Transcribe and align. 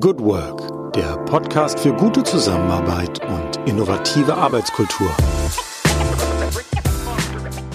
Good 0.00 0.20
Work, 0.20 0.94
der 0.94 1.18
Podcast 1.26 1.78
für 1.78 1.92
gute 1.92 2.22
Zusammenarbeit 2.22 3.20
und 3.26 3.68
innovative 3.68 4.34
Arbeitskultur. 4.34 5.14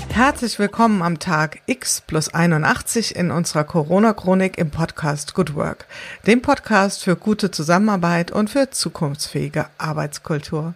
Herzlich 0.10 0.58
willkommen 0.58 1.04
am 1.04 1.20
Tag 1.20 1.60
X 1.68 2.02
plus 2.02 2.34
81 2.34 3.16
in 3.16 3.30
unserer 3.30 3.66
Corona-Chronik 3.66 4.58
im 4.58 4.72
Podcast 4.72 5.36
Good 5.36 5.54
Work, 5.54 5.86
dem 6.26 6.42
Podcast 6.42 7.04
für 7.04 7.16
gute 7.16 7.52
Zusammenarbeit 7.52 8.32
und 8.32 8.50
für 8.50 8.72
zukunftsfähige 8.72 9.68
Arbeitskultur. 9.78 10.74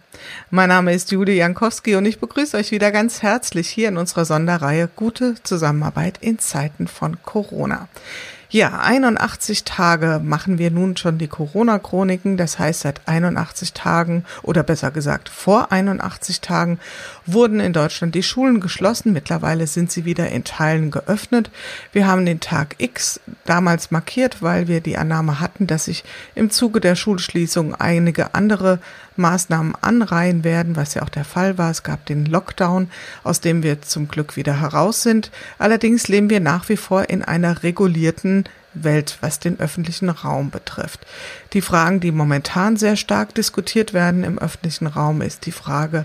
Mein 0.50 0.68
Name 0.68 0.94
ist 0.94 1.10
Julie 1.10 1.34
Jankowski 1.34 1.96
und 1.96 2.06
ich 2.06 2.20
begrüße 2.20 2.56
euch 2.56 2.70
wieder 2.70 2.92
ganz 2.92 3.20
herzlich 3.22 3.68
hier 3.68 3.88
in 3.88 3.96
unserer 3.96 4.26
Sonderreihe 4.26 4.88
Gute 4.94 5.34
Zusammenarbeit 5.42 6.18
in 6.20 6.38
Zeiten 6.38 6.86
von 6.86 7.20
Corona. 7.24 7.88
Ja, 8.52 8.80
81 8.80 9.64
Tage 9.64 10.20
machen 10.22 10.58
wir 10.58 10.70
nun 10.70 10.94
schon 10.98 11.16
die 11.16 11.26
Corona-Chroniken. 11.26 12.36
Das 12.36 12.58
heißt, 12.58 12.80
seit 12.80 13.00
81 13.08 13.72
Tagen 13.72 14.26
oder 14.42 14.62
besser 14.62 14.90
gesagt 14.90 15.30
vor 15.30 15.72
81 15.72 16.42
Tagen 16.42 16.78
wurden 17.26 17.60
in 17.60 17.72
Deutschland 17.72 18.14
die 18.14 18.22
Schulen 18.22 18.60
geschlossen. 18.60 19.12
Mittlerweile 19.12 19.66
sind 19.66 19.90
sie 19.90 20.04
wieder 20.04 20.28
in 20.30 20.44
Teilen 20.44 20.90
geöffnet. 20.90 21.50
Wir 21.92 22.06
haben 22.06 22.26
den 22.26 22.40
Tag 22.40 22.76
X 22.78 23.20
damals 23.44 23.90
markiert, 23.90 24.42
weil 24.42 24.68
wir 24.68 24.80
die 24.80 24.98
Annahme 24.98 25.40
hatten, 25.40 25.66
dass 25.66 25.86
sich 25.86 26.04
im 26.34 26.50
Zuge 26.50 26.80
der 26.80 26.96
Schulschließung 26.96 27.74
einige 27.74 28.34
andere 28.34 28.78
Maßnahmen 29.16 29.74
anreihen 29.80 30.44
werden, 30.44 30.76
was 30.76 30.94
ja 30.94 31.02
auch 31.02 31.08
der 31.08 31.24
Fall 31.24 31.58
war. 31.58 31.70
Es 31.70 31.82
gab 31.82 32.06
den 32.06 32.26
Lockdown, 32.26 32.90
aus 33.24 33.40
dem 33.40 33.62
wir 33.62 33.82
zum 33.82 34.08
Glück 34.08 34.36
wieder 34.36 34.60
heraus 34.60 35.02
sind. 35.02 35.30
Allerdings 35.58 36.08
leben 36.08 36.30
wir 36.30 36.40
nach 36.40 36.68
wie 36.68 36.76
vor 36.76 37.08
in 37.08 37.22
einer 37.22 37.62
regulierten 37.62 38.44
Welt, 38.74 39.18
was 39.20 39.38
den 39.38 39.60
öffentlichen 39.60 40.08
Raum 40.08 40.50
betrifft. 40.50 41.06
Die 41.52 41.60
Fragen, 41.60 42.00
die 42.00 42.12
momentan 42.12 42.76
sehr 42.76 42.96
stark 42.96 43.34
diskutiert 43.34 43.92
werden 43.92 44.24
im 44.24 44.38
öffentlichen 44.38 44.86
Raum, 44.86 45.22
ist 45.22 45.46
die 45.46 45.52
Frage, 45.52 46.04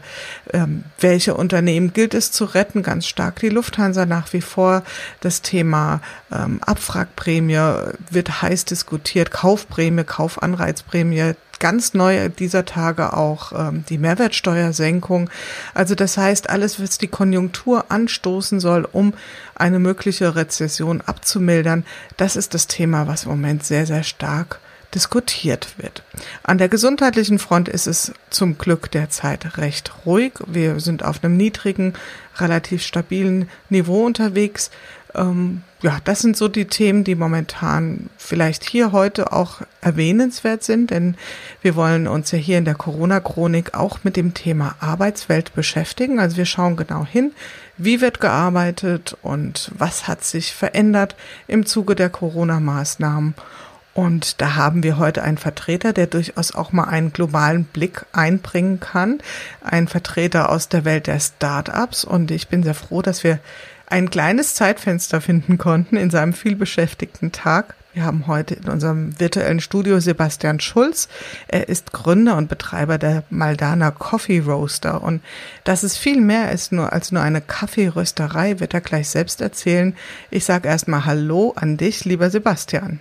ähm, 0.54 0.84
welche 1.00 1.36
Unternehmen 1.36 1.94
gilt 1.94 2.14
es 2.14 2.32
zu 2.32 2.46
retten? 2.46 2.84
Ganz 2.84 3.08
stark 3.08 3.40
die 3.40 3.50
Lufthansa 3.50 4.06
nach 4.06 4.34
wie 4.34 4.42
vor. 4.42 4.84
Das 5.22 5.42
Thema 5.42 6.02
ähm, 6.32 6.60
Abfragprämie 6.66 7.94
wird 8.10 8.42
heiß 8.42 8.66
diskutiert, 8.66 9.32
Kaufprämie, 9.32 10.04
Kaufanreizprämie, 10.04 11.34
ganz 11.60 11.94
neu 11.94 12.30
dieser 12.30 12.66
Tage 12.66 13.14
auch 13.14 13.52
ähm, 13.52 13.84
die 13.90 13.98
Mehrwertsteuersenkung. 13.98 15.30
Also 15.74 15.96
das 15.96 16.18
heißt, 16.18 16.50
alles, 16.50 16.82
was 16.82 16.98
die 16.98 17.08
Konjunktur 17.08 17.86
anstoßen 17.90 18.60
soll, 18.60 18.88
um 18.92 19.14
eine 19.56 19.80
mögliche 19.80 20.36
Rezession 20.36 21.02
abzumildern, 21.02 21.86
das 22.18 22.36
ist 22.36 22.54
das 22.54 22.68
Thema, 22.68 23.08
was 23.08 23.24
im 23.24 23.32
Moment 23.32 23.64
sehr, 23.64 23.86
sehr 23.86 24.04
stark 24.04 24.60
diskutiert 24.94 25.76
wird. 25.78 26.04
An 26.44 26.58
der 26.58 26.70
gesundheitlichen 26.70 27.40
Front 27.40 27.68
ist 27.68 27.88
es 27.88 28.14
zum 28.30 28.58
Glück 28.58 28.90
derzeit 28.92 29.58
recht 29.58 29.92
ruhig. 30.06 30.34
Wir 30.46 30.80
sind 30.80 31.04
auf 31.04 31.24
einem 31.24 31.36
niedrigen, 31.36 31.94
relativ 32.38 32.84
stabilen 32.84 33.50
Niveau 33.70 34.06
unterwegs. 34.06 34.72
Ähm, 35.16 35.64
ja, 35.82 36.00
das 36.04 36.20
sind 36.20 36.36
so 36.36 36.48
die 36.48 36.66
Themen, 36.66 37.04
die 37.04 37.16
momentan 37.16 38.10
vielleicht 38.18 38.64
hier 38.64 38.92
heute 38.92 39.32
auch 39.32 39.62
erwähnenswert 39.82 40.64
sind, 40.64 40.90
denn 40.90 41.16
wir 41.62 41.76
wollen 41.76 42.08
uns 42.08 42.32
ja 42.32 42.40
hier 42.40 42.58
in 42.58 42.66
der 42.66 42.76
Corona-Chronik 42.76 43.76
auch 43.76 44.00
mit 44.04 44.16
dem 44.16 44.34
Thema 44.34 44.76
Arbeitswelt 44.80 45.54
beschäftigen. 45.54 46.20
Also 46.20 46.38
wir 46.38 46.46
schauen 46.46 46.76
genau 46.78 47.06
hin, 47.06 47.32
wie 47.78 48.02
wird 48.02 48.20
gearbeitet 48.20 49.16
und 49.22 49.72
was 49.78 50.08
hat 50.08 50.24
sich 50.24 50.54
verändert 50.54 51.16
im 51.48 51.66
Zuge 51.66 51.96
der 51.96 52.10
Corona-Maßnahmen. 52.10 53.36
Und 53.94 54.42
da 54.42 54.54
haben 54.54 54.84
wir 54.84 55.00
heute 55.00 55.24
einen 55.24 55.40
Vertreter, 55.40 55.92
der 55.92 56.06
durchaus 56.06 56.54
auch 56.54 56.72
mal 56.72 56.84
einen 56.84 57.14
globalen 57.14 57.64
Blick 57.64 58.06
einbringen 58.14 58.80
kann. 58.80 59.20
Ein 59.62 59.88
Vertreter 59.88 60.52
aus 60.52 60.70
der 60.70 60.86
Welt 60.86 61.08
der 61.08 61.20
Start-ups. 61.20 62.04
Und 62.04 62.30
ich 62.30 62.48
bin 62.48 62.62
sehr 62.62 62.76
froh, 62.76 63.02
dass 63.02 63.24
wir 63.24 63.40
ein 63.90 64.10
kleines 64.10 64.54
Zeitfenster 64.54 65.22
finden 65.22 65.58
konnten 65.58 65.96
in 65.96 66.10
seinem 66.10 66.34
vielbeschäftigten 66.34 67.32
Tag. 67.32 67.76
Wir 67.94 68.04
haben 68.04 68.28
heute 68.28 68.54
in 68.54 68.70
unserem 68.70 69.20
virtuellen 69.20 69.60
Studio 69.60 70.00
Sebastian 70.00 70.60
Schulz. 70.60 71.08
Er 71.48 71.68
ist 71.70 71.94
Gründer 71.94 72.38
und 72.38 72.50
Betreiber 72.50 72.98
der 72.98 73.24
Maldana 73.30 73.92
Coffee 73.92 74.40
Roaster. 74.40 75.02
Und 75.02 75.24
dass 75.64 75.84
es 75.84 75.98
viel 75.98 76.22
mehr 76.22 76.52
ist 76.52 76.72
nur 76.72 76.94
als 76.94 77.12
nur 77.12 77.24
eine 77.24 77.42
Kaffeerösterei, 77.42 78.60
wird 78.60 78.74
er 78.74 78.82
gleich 78.82 79.10
selbst 79.10 79.42
erzählen. 79.42 79.96
Ich 80.30 80.46
sage 80.46 80.68
erstmal 80.68 81.06
Hallo 81.06 81.54
an 81.56 81.78
dich, 81.78 82.06
lieber 82.06 82.30
Sebastian. 82.30 83.00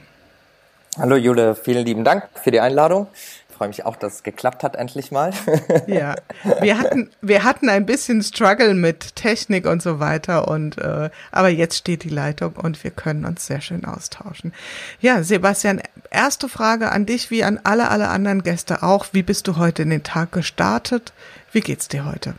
Hallo 0.96 1.16
Jule, 1.16 1.56
vielen 1.56 1.84
lieben 1.84 2.04
Dank 2.04 2.26
für 2.42 2.52
die 2.52 2.60
Einladung 2.60 3.08
freue 3.56 3.68
mich 3.68 3.84
auch, 3.86 3.96
dass 3.96 4.16
es 4.16 4.22
geklappt 4.22 4.62
hat, 4.62 4.76
endlich 4.76 5.10
mal. 5.10 5.32
ja, 5.86 6.14
wir 6.60 6.78
hatten, 6.78 7.10
wir 7.20 7.44
hatten 7.44 7.68
ein 7.68 7.86
bisschen 7.86 8.22
Struggle 8.22 8.74
mit 8.74 9.16
Technik 9.16 9.66
und 9.66 9.82
so 9.82 9.98
weiter 9.98 10.48
und 10.48 10.78
äh, 10.78 11.10
aber 11.32 11.48
jetzt 11.48 11.76
steht 11.76 12.04
die 12.04 12.10
Leitung 12.10 12.54
und 12.56 12.84
wir 12.84 12.90
können 12.90 13.24
uns 13.24 13.46
sehr 13.46 13.60
schön 13.60 13.84
austauschen. 13.84 14.52
Ja, 15.00 15.22
Sebastian, 15.22 15.80
erste 16.10 16.48
Frage 16.48 16.92
an 16.92 17.06
dich, 17.06 17.30
wie 17.30 17.44
an 17.44 17.58
alle, 17.64 17.88
alle 17.88 18.08
anderen 18.08 18.42
Gäste 18.42 18.82
auch. 18.82 19.06
Wie 19.12 19.22
bist 19.22 19.48
du 19.48 19.56
heute 19.56 19.82
in 19.82 19.90
den 19.90 20.02
Tag 20.02 20.32
gestartet? 20.32 21.12
Wie 21.52 21.60
geht's 21.60 21.88
dir 21.88 22.04
heute? 22.04 22.34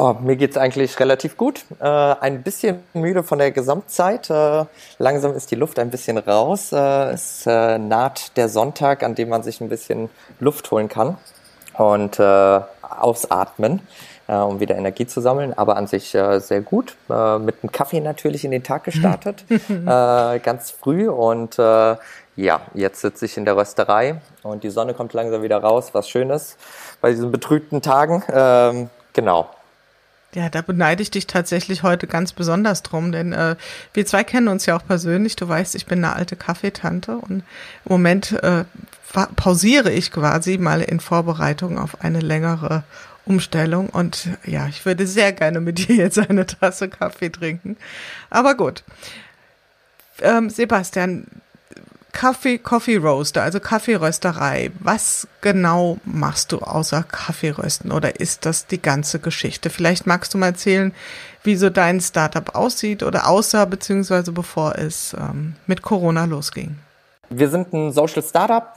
Oh, 0.00 0.14
mir 0.20 0.36
geht's 0.36 0.56
eigentlich 0.56 1.00
relativ 1.00 1.36
gut. 1.36 1.64
Äh, 1.80 1.84
ein 1.84 2.44
bisschen 2.44 2.84
müde 2.94 3.24
von 3.24 3.40
der 3.40 3.50
Gesamtzeit. 3.50 4.30
Äh, 4.30 4.64
langsam 5.00 5.34
ist 5.34 5.50
die 5.50 5.56
Luft 5.56 5.80
ein 5.80 5.90
bisschen 5.90 6.18
raus. 6.18 6.70
Äh, 6.70 7.10
es 7.10 7.44
äh, 7.48 7.78
naht 7.78 8.36
der 8.36 8.48
Sonntag, 8.48 9.02
an 9.02 9.16
dem 9.16 9.28
man 9.28 9.42
sich 9.42 9.60
ein 9.60 9.68
bisschen 9.68 10.08
Luft 10.38 10.70
holen 10.70 10.88
kann 10.88 11.18
und 11.76 12.20
äh, 12.20 12.60
ausatmen, 12.80 13.80
äh, 14.28 14.36
um 14.36 14.60
wieder 14.60 14.76
Energie 14.76 15.08
zu 15.08 15.20
sammeln. 15.20 15.52
Aber 15.58 15.76
an 15.76 15.88
sich 15.88 16.10
sehr 16.10 16.60
gut. 16.60 16.94
mit 17.08 17.56
einem 17.60 17.72
Kaffee 17.72 17.98
natürlich 17.98 18.44
in 18.44 18.52
den 18.52 18.62
Tag 18.62 18.84
gestartet, 18.84 19.44
ganz 19.84 20.70
früh 20.70 21.08
und 21.08 21.56
ja, 21.56 22.60
jetzt 22.72 23.00
sitze 23.00 23.24
ich 23.24 23.36
in 23.36 23.44
der 23.44 23.56
Rösterei 23.56 24.20
und 24.44 24.62
die 24.62 24.70
Sonne 24.70 24.94
kommt 24.94 25.12
langsam 25.12 25.42
wieder 25.42 25.58
raus, 25.58 25.90
was 25.92 26.08
schön 26.08 26.30
ist 26.30 26.56
bei 27.00 27.10
diesen 27.10 27.32
betrübten 27.32 27.82
Tagen. 27.82 28.22
Ähm, 28.32 28.90
genau. 29.12 29.48
Ja, 30.34 30.50
da 30.50 30.60
beneide 30.60 31.02
ich 31.02 31.10
dich 31.10 31.26
tatsächlich 31.26 31.82
heute 31.82 32.06
ganz 32.06 32.34
besonders 32.34 32.82
drum, 32.82 33.12
denn 33.12 33.32
äh, 33.32 33.56
wir 33.94 34.04
zwei 34.04 34.24
kennen 34.24 34.48
uns 34.48 34.66
ja 34.66 34.76
auch 34.76 34.86
persönlich. 34.86 35.36
Du 35.36 35.48
weißt, 35.48 35.74
ich 35.74 35.86
bin 35.86 36.04
eine 36.04 36.14
alte 36.14 36.36
Kaffeetante 36.36 37.16
und 37.16 37.38
im 37.38 37.42
Moment 37.86 38.32
äh, 38.42 38.64
pausiere 39.36 39.90
ich 39.90 40.12
quasi 40.12 40.58
mal 40.58 40.82
in 40.82 41.00
Vorbereitung 41.00 41.78
auf 41.78 42.02
eine 42.02 42.20
längere 42.20 42.82
Umstellung 43.24 43.88
und 43.88 44.28
ja, 44.44 44.66
ich 44.68 44.84
würde 44.84 45.06
sehr 45.06 45.32
gerne 45.32 45.60
mit 45.60 45.78
dir 45.88 45.96
jetzt 45.96 46.18
eine 46.18 46.46
Tasse 46.46 46.88
Kaffee 46.88 47.30
trinken. 47.30 47.76
Aber 48.28 48.54
gut. 48.54 48.84
Ähm, 50.20 50.50
Sebastian, 50.50 51.26
Kaffee, 52.12 52.58
Coffee 52.58 52.96
Roaster, 52.96 53.42
also 53.42 53.60
Kaffeerösterei. 53.60 54.70
Was 54.80 55.28
genau 55.40 55.98
machst 56.04 56.52
du 56.52 56.58
außer 56.58 57.02
Kaffeerösten 57.02 57.92
oder 57.92 58.18
ist 58.20 58.46
das 58.46 58.66
die 58.66 58.80
ganze 58.80 59.18
Geschichte? 59.18 59.70
Vielleicht 59.70 60.06
magst 60.06 60.34
du 60.34 60.38
mal 60.38 60.46
erzählen, 60.46 60.92
wie 61.44 61.56
so 61.56 61.70
dein 61.70 62.00
Startup 62.00 62.54
aussieht 62.54 63.02
oder 63.02 63.28
aussah, 63.28 63.64
beziehungsweise 63.64 64.32
bevor 64.32 64.76
es 64.76 65.14
ähm, 65.14 65.54
mit 65.66 65.82
Corona 65.82 66.24
losging. 66.24 66.78
Wir 67.30 67.48
sind 67.48 67.72
ein 67.72 67.92
Social 67.92 68.22
Startup 68.22 68.72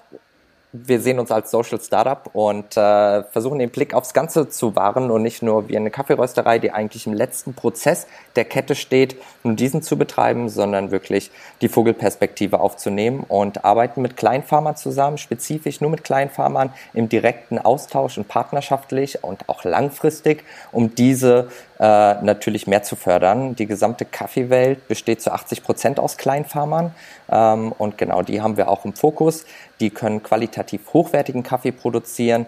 wir 0.74 1.02
sehen 1.02 1.20
uns 1.20 1.32
als 1.32 1.52
Social 1.52 1.82
Startup 1.82 2.30
und 2.34 2.78
äh, 2.78 3.24
versuchen 3.24 3.60
den 3.60 3.72
Blick 3.72 3.94
aufs 3.94 4.14
Ganze 4.14 4.48
zu 4.48 4.76
wahren 4.76 5.12
und 5.12 5.22
nicht 5.22 5.42
nur 5.42 5.68
wie 5.68 5.76
eine 5.76 5.92
Kaffeerösterei, 5.92 6.60
die 6.60 6.72
eigentlich 6.72 7.06
im 7.08 7.14
letzten 7.14 7.54
Prozess 7.54 8.08
der 8.38 8.46
Kette 8.46 8.76
steht, 8.76 9.18
nur 9.44 9.56
diesen 9.56 9.82
zu 9.82 9.98
betreiben, 9.98 10.48
sondern 10.48 10.92
wirklich 10.92 11.30
die 11.60 11.68
Vogelperspektive 11.68 12.62
aufzunehmen 12.62 13.26
und 13.28 13.66
arbeiten 13.66 14.02
mit 14.02 14.16
Kleinfarmern 14.16 14.78
zusammen, 14.78 15.18
spezifisch 15.18 15.82
nur 15.82 15.90
mit 15.90 16.06
Kleinfarmern 16.06 16.72
im 16.94 17.10
direkten 17.10 17.60
Austausch 17.60 18.18
und 18.18 18.30
partnerschaftlich 18.30 19.24
und 19.26 19.50
auch 19.50 19.66
langfristig, 19.66 20.46
um 20.72 20.96
diese 20.96 21.50
äh, 21.82 22.22
natürlich 22.22 22.68
mehr 22.68 22.84
zu 22.84 22.96
fördern. 22.96 23.56
Die 23.56 23.66
gesamte 23.66 24.06
Kaffeewelt 24.06 24.88
besteht 24.88 25.22
zu 25.22 25.32
80 25.34 25.64
Prozent 25.64 26.00
aus 26.00 26.16
Kleinfarmern 26.16 26.94
ähm, 27.30 27.74
und 27.78 27.98
genau 27.98 28.22
die 28.22 28.42
haben 28.42 28.56
wir 28.56 28.70
auch 28.70 28.86
im 28.86 28.94
Fokus. 28.94 29.46
Die 29.82 29.90
können 29.90 30.24
qualitativ 30.24 30.94
hochwertigen 30.94 31.44
Kaffee 31.44 31.74
produzieren, 31.74 32.46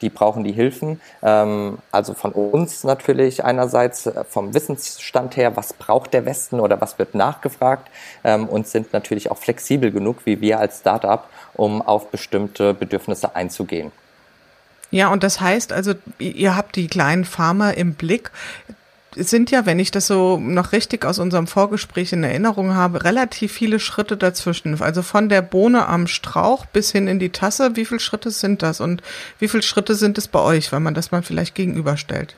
die 0.00 0.10
brauchen 0.10 0.44
die 0.44 0.52
Hilfen. 0.52 1.00
Ähm, 1.22 1.78
also 1.90 2.14
von 2.14 2.32
uns 2.32 2.84
natürlich 2.84 3.44
einerseits 3.44 4.06
äh, 4.06 4.24
vom 4.24 4.54
Wissensstand 4.54 5.36
her, 5.36 5.56
was 5.56 5.72
braucht 5.72 6.14
der 6.14 6.24
Westen 6.24 6.60
oder 6.60 6.80
was 6.80 6.98
wird 6.98 7.14
nachgefragt 7.14 7.90
ähm, 8.24 8.48
und 8.48 8.66
sind 8.66 8.92
natürlich 8.92 9.30
auch 9.30 9.38
flexibel 9.38 9.90
genug 9.90 10.18
wie 10.24 10.40
wir 10.40 10.60
als 10.60 10.78
Startup, 10.78 11.24
um 11.54 11.82
auf 11.82 12.10
bestimmte 12.10 12.74
Bedürfnisse 12.74 13.34
einzugehen. 13.34 13.92
Ja, 14.90 15.12
und 15.12 15.22
das 15.22 15.40
heißt 15.40 15.72
also, 15.72 15.94
ihr 16.18 16.56
habt 16.56 16.76
die 16.76 16.86
kleinen 16.86 17.26
Farmer 17.26 17.74
im 17.74 17.94
Blick. 17.94 18.30
Sind 19.24 19.50
ja, 19.50 19.66
wenn 19.66 19.78
ich 19.78 19.90
das 19.90 20.06
so 20.06 20.38
noch 20.38 20.72
richtig 20.72 21.04
aus 21.04 21.18
unserem 21.18 21.46
Vorgespräch 21.46 22.12
in 22.12 22.24
Erinnerung 22.24 22.74
habe, 22.74 23.04
relativ 23.04 23.52
viele 23.52 23.80
Schritte 23.80 24.16
dazwischen. 24.16 24.80
Also 24.80 25.02
von 25.02 25.28
der 25.28 25.42
Bohne 25.42 25.86
am 25.86 26.06
Strauch 26.06 26.66
bis 26.66 26.92
hin 26.92 27.08
in 27.08 27.18
die 27.18 27.30
Tasse. 27.30 27.76
Wie 27.76 27.84
viele 27.84 28.00
Schritte 28.00 28.30
sind 28.30 28.62
das 28.62 28.80
und 28.80 29.02
wie 29.38 29.48
viele 29.48 29.62
Schritte 29.62 29.94
sind 29.94 30.18
es 30.18 30.28
bei 30.28 30.40
euch, 30.40 30.72
wenn 30.72 30.82
man 30.82 30.94
das 30.94 31.10
mal 31.10 31.22
vielleicht 31.22 31.54
gegenüberstellt? 31.54 32.36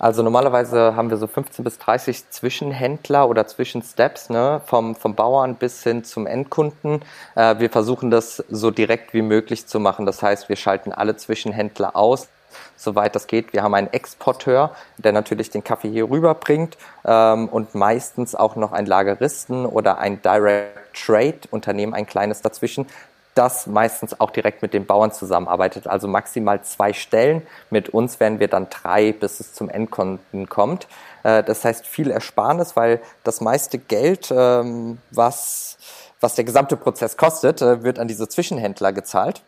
Also 0.00 0.22
normalerweise 0.22 0.96
haben 0.96 1.10
wir 1.10 1.18
so 1.18 1.26
15 1.26 1.62
bis 1.62 1.78
30 1.78 2.30
Zwischenhändler 2.30 3.28
oder 3.28 3.46
Zwischensteps, 3.46 4.30
ne, 4.30 4.62
vom, 4.64 4.96
vom 4.96 5.14
Bauern 5.14 5.56
bis 5.56 5.82
hin 5.82 6.04
zum 6.04 6.26
Endkunden. 6.26 7.02
Äh, 7.34 7.58
wir 7.58 7.68
versuchen 7.68 8.10
das 8.10 8.42
so 8.48 8.70
direkt 8.70 9.12
wie 9.12 9.20
möglich 9.20 9.66
zu 9.66 9.78
machen. 9.78 10.06
Das 10.06 10.22
heißt, 10.22 10.48
wir 10.48 10.56
schalten 10.56 10.92
alle 10.92 11.16
Zwischenhändler 11.16 11.96
aus, 11.96 12.28
soweit 12.76 13.14
das 13.14 13.26
geht. 13.26 13.52
Wir 13.52 13.62
haben 13.62 13.74
einen 13.74 13.92
Exporteur, 13.92 14.74
der 14.98 15.12
natürlich 15.12 15.50
den 15.50 15.64
Kaffee 15.64 15.90
hier 15.90 16.08
rüberbringt 16.10 16.76
ähm, 17.04 17.48
und 17.48 17.74
meistens 17.74 18.34
auch 18.34 18.56
noch 18.56 18.72
einen 18.72 18.86
Lageristen 18.86 19.66
oder 19.66 19.98
ein 19.98 20.22
Direct 20.22 20.80
Trade 20.94 21.40
Unternehmen, 21.50 21.94
ein 21.94 22.06
kleines 22.06 22.42
dazwischen, 22.42 22.86
das 23.34 23.66
meistens 23.66 24.20
auch 24.20 24.30
direkt 24.30 24.60
mit 24.62 24.74
den 24.74 24.86
Bauern 24.86 25.12
zusammenarbeitet. 25.12 25.86
Also 25.86 26.08
maximal 26.08 26.62
zwei 26.62 26.92
Stellen. 26.92 27.42
Mit 27.70 27.88
uns 27.88 28.20
werden 28.20 28.40
wir 28.40 28.48
dann 28.48 28.68
drei, 28.70 29.12
bis 29.12 29.40
es 29.40 29.54
zum 29.54 29.70
Endkunden 29.70 30.48
kommt. 30.48 30.88
Äh, 31.22 31.42
das 31.44 31.64
heißt 31.64 31.86
viel 31.86 32.10
Ersparnis, 32.10 32.76
weil 32.76 33.00
das 33.24 33.40
meiste 33.40 33.78
Geld, 33.78 34.32
ähm, 34.36 34.98
was, 35.10 35.78
was 36.20 36.34
der 36.34 36.44
gesamte 36.44 36.76
Prozess 36.76 37.16
kostet, 37.16 37.62
äh, 37.62 37.82
wird 37.82 37.98
an 37.98 38.08
diese 38.08 38.28
Zwischenhändler 38.28 38.92
gezahlt. 38.92 39.42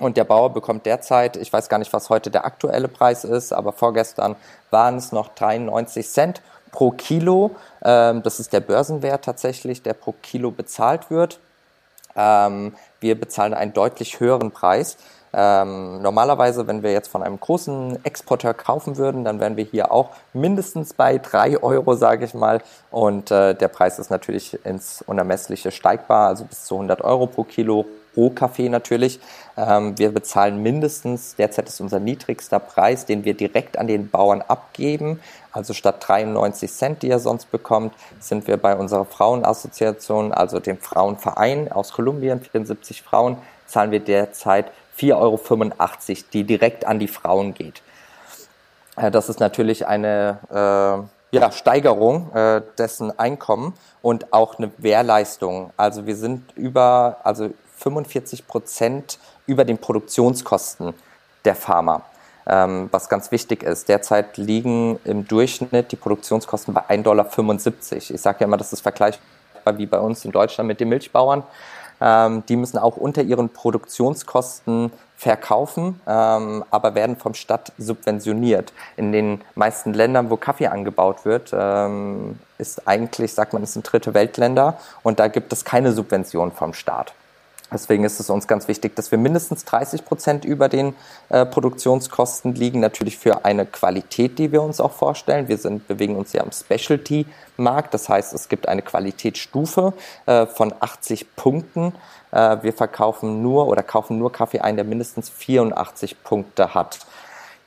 Und 0.00 0.16
der 0.16 0.24
Bauer 0.24 0.50
bekommt 0.50 0.86
derzeit, 0.86 1.36
ich 1.36 1.52
weiß 1.52 1.68
gar 1.68 1.78
nicht, 1.78 1.92
was 1.92 2.08
heute 2.08 2.30
der 2.30 2.44
aktuelle 2.44 2.88
Preis 2.88 3.24
ist, 3.24 3.52
aber 3.52 3.72
vorgestern 3.72 4.34
waren 4.70 4.96
es 4.96 5.12
noch 5.12 5.28
93 5.28 6.08
Cent 6.08 6.42
pro 6.72 6.90
Kilo. 6.90 7.52
Ähm, 7.84 8.22
das 8.22 8.40
ist 8.40 8.52
der 8.52 8.60
Börsenwert 8.60 9.24
tatsächlich, 9.24 9.82
der 9.82 9.94
pro 9.94 10.14
Kilo 10.22 10.50
bezahlt 10.50 11.10
wird. 11.10 11.38
Ähm, 12.16 12.74
wir 13.00 13.20
bezahlen 13.20 13.54
einen 13.54 13.72
deutlich 13.72 14.20
höheren 14.20 14.50
Preis. 14.50 14.96
Ähm, 15.32 16.02
normalerweise, 16.02 16.66
wenn 16.66 16.82
wir 16.82 16.92
jetzt 16.92 17.08
von 17.08 17.22
einem 17.22 17.38
großen 17.38 18.04
Exporteur 18.04 18.52
kaufen 18.52 18.96
würden, 18.96 19.24
dann 19.24 19.38
wären 19.38 19.56
wir 19.56 19.64
hier 19.64 19.92
auch 19.92 20.10
mindestens 20.32 20.92
bei 20.92 21.18
drei 21.18 21.62
Euro, 21.62 21.94
sage 21.94 22.24
ich 22.24 22.34
mal. 22.34 22.62
Und 22.90 23.30
äh, 23.30 23.54
der 23.54 23.68
Preis 23.68 23.98
ist 23.98 24.10
natürlich 24.10 24.64
ins 24.64 25.02
Unermessliche 25.02 25.70
steigbar, 25.70 26.28
also 26.28 26.44
bis 26.44 26.64
zu 26.64 26.74
100 26.74 27.02
Euro 27.02 27.26
pro 27.26 27.44
Kilo 27.44 27.86
Rohkaffee 28.16 28.68
natürlich. 28.68 29.20
Ähm, 29.56 29.98
wir 29.98 30.12
bezahlen 30.12 30.62
mindestens, 30.62 31.36
derzeit 31.36 31.68
ist 31.68 31.80
unser 31.80 32.00
niedrigster 32.00 32.58
Preis, 32.58 33.06
den 33.06 33.24
wir 33.24 33.34
direkt 33.34 33.78
an 33.78 33.86
den 33.86 34.10
Bauern 34.10 34.42
abgeben. 34.42 35.20
Also 35.52 35.74
statt 35.74 35.96
93 36.06 36.70
Cent, 36.70 37.02
die 37.02 37.10
er 37.10 37.18
sonst 37.18 37.50
bekommt, 37.50 37.94
sind 38.20 38.46
wir 38.46 38.56
bei 38.56 38.76
unserer 38.76 39.04
Frauenassoziation, 39.04 40.32
also 40.32 40.60
dem 40.60 40.78
Frauenverein 40.78 41.70
aus 41.70 41.92
Kolumbien, 41.92 42.40
74 42.40 43.02
Frauen, 43.02 43.36
zahlen 43.66 43.90
wir 43.90 44.00
derzeit 44.00 44.70
4,85 44.98 45.14
Euro, 45.14 46.24
die 46.32 46.44
direkt 46.44 46.86
an 46.86 46.98
die 46.98 47.08
Frauen 47.08 47.54
geht. 47.54 47.82
Äh, 48.96 49.10
das 49.10 49.28
ist 49.28 49.40
natürlich 49.40 49.86
eine 49.86 50.38
äh, 51.32 51.36
ja, 51.36 51.52
Steigerung 51.52 52.32
äh, 52.34 52.62
dessen 52.78 53.16
Einkommen 53.18 53.74
und 54.02 54.32
auch 54.32 54.58
eine 54.58 54.70
Wehrleistung. 54.78 55.72
Also 55.76 56.06
wir 56.06 56.16
sind 56.16 56.56
über, 56.56 57.18
also 57.24 57.50
45 57.80 58.46
Prozent 58.46 59.18
über 59.46 59.64
den 59.64 59.78
Produktionskosten 59.78 60.94
der 61.44 61.54
Pharma. 61.54 62.02
Ähm, 62.46 62.88
was 62.90 63.08
ganz 63.08 63.30
wichtig 63.30 63.62
ist. 63.62 63.88
Derzeit 63.88 64.36
liegen 64.36 64.98
im 65.04 65.28
Durchschnitt 65.28 65.92
die 65.92 65.96
Produktionskosten 65.96 66.72
bei 66.72 66.82
1,75 66.82 67.02
Dollar. 67.02 67.26
Ich 67.90 68.20
sage 68.20 68.38
ja 68.40 68.46
immer, 68.46 68.56
das 68.56 68.72
ist 68.72 68.80
vergleichbar 68.80 69.76
wie 69.76 69.86
bei 69.86 69.98
uns 69.98 70.24
in 70.24 70.32
Deutschland 70.32 70.66
mit 70.66 70.80
den 70.80 70.88
Milchbauern. 70.88 71.42
Ähm, 72.00 72.42
die 72.48 72.56
müssen 72.56 72.78
auch 72.78 72.96
unter 72.96 73.22
ihren 73.22 73.50
Produktionskosten 73.50 74.90
verkaufen, 75.16 76.00
ähm, 76.06 76.64
aber 76.70 76.94
werden 76.94 77.16
vom 77.16 77.34
Staat 77.34 77.72
subventioniert. 77.76 78.72
In 78.96 79.12
den 79.12 79.42
meisten 79.54 79.92
Ländern, 79.92 80.30
wo 80.30 80.36
Kaffee 80.36 80.68
angebaut 80.68 81.26
wird, 81.26 81.50
ähm, 81.52 82.38
ist 82.56 82.88
eigentlich, 82.88 83.34
sagt 83.34 83.52
man, 83.52 83.62
es 83.62 83.74
sind 83.74 83.82
dritte 83.82 84.14
Weltländer 84.14 84.78
und 85.02 85.20
da 85.20 85.28
gibt 85.28 85.52
es 85.52 85.64
keine 85.64 85.92
Subvention 85.92 86.52
vom 86.52 86.72
Staat. 86.72 87.12
Deswegen 87.72 88.04
ist 88.04 88.18
es 88.18 88.30
uns 88.30 88.48
ganz 88.48 88.68
wichtig, 88.68 88.96
dass 88.96 89.10
wir 89.10 89.18
mindestens 89.18 89.64
30 89.64 90.04
Prozent 90.04 90.44
über 90.44 90.68
den 90.68 90.94
äh, 91.28 91.46
Produktionskosten 91.46 92.54
liegen. 92.54 92.80
Natürlich 92.80 93.16
für 93.16 93.44
eine 93.44 93.66
Qualität, 93.66 94.38
die 94.38 94.52
wir 94.52 94.62
uns 94.62 94.80
auch 94.80 94.92
vorstellen. 94.92 95.48
Wir 95.48 95.58
sind, 95.58 95.86
bewegen 95.86 96.16
uns 96.16 96.32
ja 96.32 96.42
im 96.42 96.50
Specialty-Markt. 96.52 97.94
Das 97.94 98.08
heißt, 98.08 98.32
es 98.34 98.48
gibt 98.48 98.68
eine 98.68 98.82
Qualitätsstufe 98.82 99.92
äh, 100.26 100.46
von 100.46 100.74
80 100.80 101.36
Punkten. 101.36 101.94
Äh, 102.32 102.58
wir 102.62 102.72
verkaufen 102.72 103.42
nur 103.42 103.68
oder 103.68 103.82
kaufen 103.82 104.18
nur 104.18 104.32
Kaffee 104.32 104.60
ein, 104.60 104.76
der 104.76 104.84
mindestens 104.84 105.30
84 105.30 106.22
Punkte 106.24 106.74
hat. 106.74 106.98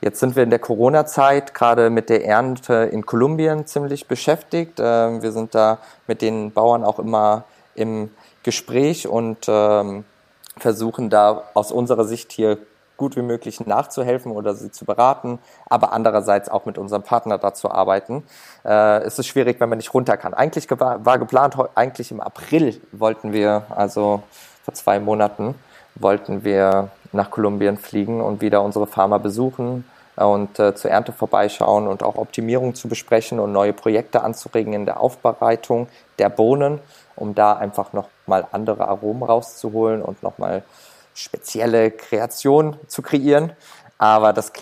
Jetzt 0.00 0.20
sind 0.20 0.36
wir 0.36 0.42
in 0.42 0.50
der 0.50 0.58
Corona-Zeit 0.58 1.54
gerade 1.54 1.88
mit 1.88 2.10
der 2.10 2.26
Ernte 2.26 2.90
in 2.92 3.06
Kolumbien 3.06 3.66
ziemlich 3.66 4.06
beschäftigt. 4.06 4.78
Äh, 4.78 5.22
wir 5.22 5.32
sind 5.32 5.54
da 5.54 5.78
mit 6.06 6.20
den 6.20 6.52
Bauern 6.52 6.84
auch 6.84 6.98
immer 6.98 7.44
im 7.74 8.10
Gespräch 8.44 9.08
und 9.08 9.46
ähm, 9.48 10.04
versuchen 10.56 11.10
da 11.10 11.42
aus 11.54 11.72
unserer 11.72 12.04
Sicht 12.04 12.32
hier 12.32 12.58
gut 12.96 13.16
wie 13.16 13.22
möglich 13.22 13.66
nachzuhelfen 13.66 14.30
oder 14.30 14.54
sie 14.54 14.70
zu 14.70 14.84
beraten, 14.84 15.40
aber 15.68 15.92
andererseits 15.92 16.48
auch 16.48 16.64
mit 16.64 16.78
unserem 16.78 17.02
Partner 17.02 17.38
da 17.38 17.52
zu 17.52 17.70
arbeiten. 17.70 18.22
Äh, 18.64 19.02
es 19.02 19.18
ist 19.18 19.26
schwierig, 19.26 19.58
wenn 19.60 19.68
man 19.68 19.78
nicht 19.78 19.92
runter 19.92 20.16
kann. 20.16 20.32
Eigentlich 20.32 20.68
war 20.70 21.18
geplant, 21.18 21.56
eigentlich 21.74 22.12
im 22.12 22.20
April 22.20 22.80
wollten 22.92 23.32
wir, 23.32 23.64
also 23.70 24.22
vor 24.64 24.74
zwei 24.74 25.00
Monaten, 25.00 25.56
wollten 25.96 26.44
wir 26.44 26.90
nach 27.12 27.30
Kolumbien 27.30 27.78
fliegen 27.78 28.20
und 28.20 28.40
wieder 28.40 28.62
unsere 28.62 28.86
Farmer 28.86 29.18
besuchen 29.18 29.84
und 30.16 30.58
äh, 30.58 30.74
zur 30.74 30.90
Ernte 30.90 31.12
vorbeischauen 31.12 31.88
und 31.88 32.02
auch 32.02 32.16
Optimierung 32.16 32.74
zu 32.74 32.88
besprechen 32.88 33.40
und 33.40 33.52
neue 33.52 33.72
Projekte 33.72 34.22
anzuregen 34.22 34.72
in 34.72 34.84
der 34.84 35.00
Aufbereitung 35.00 35.88
der 36.18 36.28
Bohnen 36.28 36.78
um 37.16 37.34
da 37.34 37.54
einfach 37.54 37.92
nochmal 37.92 38.46
andere 38.52 38.88
Aromen 38.88 39.22
rauszuholen 39.22 40.02
und 40.02 40.22
nochmal 40.22 40.62
spezielle 41.14 41.90
Kreationen 41.90 42.76
zu 42.88 43.02
kreieren. 43.02 43.52
Aber 43.98 44.32
das 44.32 44.52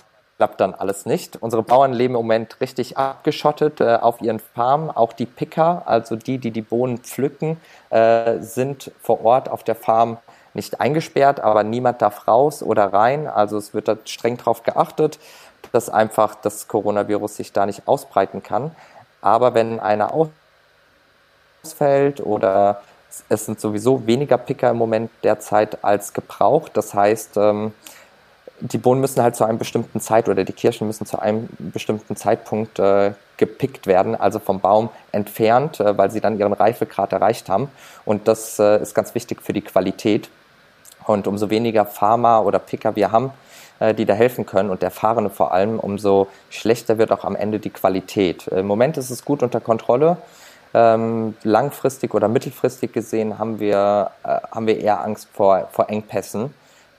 klappt 0.43 0.61
dann 0.61 0.75
alles 0.75 1.07
nicht. 1.07 1.37
Unsere 1.41 1.63
Bauern 1.63 1.93
leben 1.93 2.15
im 2.15 2.21
Moment 2.21 2.61
richtig 2.61 2.99
abgeschottet 2.99 3.81
äh, 3.81 3.97
auf 3.97 4.21
ihren 4.21 4.41
Farmen. 4.41 4.91
Auch 4.91 5.13
die 5.13 5.27
Picker, 5.27 5.83
also 5.87 6.17
die, 6.17 6.39
die 6.39 6.51
die 6.51 6.63
Bohnen 6.63 6.99
pflücken, 6.99 7.61
äh, 7.91 8.41
sind 8.41 8.91
vor 9.01 9.25
Ort 9.25 9.49
auf 9.49 9.63
der 9.63 9.77
Farm 9.77 10.19
nicht 10.55 10.81
eingesperrt, 10.81 11.41
aber 11.41 11.63
niemand 11.63 12.03
darf 12.03 12.29
raus 12.29 12.63
oder 12.63 12.93
rein. 12.93 13.27
Also 13.27 13.57
es 13.57 13.73
wird 13.73 13.89
da 13.89 13.97
streng 14.05 14.37
darauf 14.37 14.63
geachtet, 14.63 15.19
dass 15.71 15.89
einfach 15.89 16.35
das 16.35 16.69
Coronavirus 16.69 17.37
sich 17.37 17.53
da 17.53 17.65
nicht 17.65 17.87
ausbreiten 17.87 18.43
kann. 18.43 18.75
Aber 19.21 19.55
wenn 19.55 19.81
einer 19.81 20.13
ausfällt 21.63 22.21
oder 22.21 22.83
es 23.29 23.47
sind 23.47 23.61
sowieso 23.61 24.07
weniger 24.07 24.39
Picker 24.39 24.71
im 24.71 24.79
Moment 24.79 25.11
derzeit 25.23 25.85
als 25.85 26.13
gebraucht. 26.13 26.73
Das 26.75 26.95
heißt, 26.95 27.37
ähm, 27.37 27.73
die 28.61 28.79
Bohnen 28.79 29.01
müssen 29.01 29.23
halt 29.23 29.37
zu 29.37 29.45
einem 29.45 29.59
bestimmten 29.59 30.01
Zeit 30.01 30.29
oder 30.29 30.45
die 30.45 30.53
Kirschen 30.53 30.87
müssen 30.87 31.07
zu 31.07 31.19
einem 31.19 31.49
bestimmten 31.59 32.17
Zeitpunkt 32.17 32.79
äh, 32.79 33.13
gepickt 33.37 33.87
werden, 33.87 34.15
also 34.15 34.39
vom 34.39 34.61
Baum 34.61 34.89
entfernt, 35.11 35.81
äh, 35.81 35.97
weil 35.99 36.11
sie 36.11 36.21
dann 36.21 36.39
ihren 36.39 36.53
Reifegrad 36.53 37.13
erreicht 37.13 37.49
haben. 37.49 37.71
Und 38.05 38.29
das 38.29 38.59
äh, 38.59 38.81
ist 38.81 38.95
ganz 38.95 39.15
wichtig 39.15 39.43
für 39.43 39.53
die 39.53 39.63
Qualität. 39.63 40.31
Und 41.05 41.27
umso 41.27 41.51
weniger 41.51 41.85
Farmer 41.85 42.45
oder 42.45 42.61
Picker 42.61 42.95
wir 42.95 43.11
haben, 43.11 43.33
die 43.99 44.05
da 44.05 44.15
helfen 44.15 44.47
können 44.47 44.71
und 44.71 44.85
Erfahrene 44.85 45.31
vor 45.31 45.53
allem, 45.53 45.81
umso 45.81 46.29
schlechter 46.49 46.99
wird 46.99 47.11
auch 47.11 47.25
am 47.25 47.35
Ende 47.35 47.59
die 47.59 47.71
Qualität. 47.71 48.47
Im 48.47 48.69
Moment 48.69 48.97
ist 48.97 49.11
es 49.11 49.25
gut 49.25 49.43
unter 49.43 49.59
Kontrolle. 49.59 50.19
Ähm, 50.75 51.37
langfristig 51.43 52.15
oder 52.15 52.29
mittelfristig 52.29 52.93
gesehen 52.93 53.39
haben 53.39 53.61
wir, 53.61 54.11
äh, 54.25 54.39
haben 54.51 54.67
wir 54.67 54.79
eher 54.79 55.03
Angst 55.03 55.29
vor, 55.33 55.69
vor 55.71 55.91
Engpässen, 55.91 56.55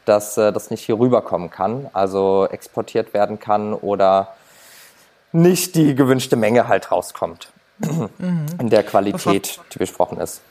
dass 0.05 0.37
äh, 0.37 0.51
das 0.51 0.69
nicht 0.69 0.85
hier 0.85 0.99
rüberkommen 0.99 1.49
kann, 1.49 1.89
also 1.93 2.47
exportiert 2.51 3.13
werden 3.13 3.39
kann 3.39 3.73
oder 3.73 4.35
nicht 5.31 5.75
die 5.75 5.95
gewünschte 5.95 6.35
Menge 6.35 6.67
halt 6.67 6.91
rauskommt 6.91 7.51
mhm. 7.79 8.45
in 8.59 8.69
der 8.69 8.83
Qualität, 8.83 9.59
die 9.73 9.79
besprochen 9.79 10.19
ist. 10.19 10.41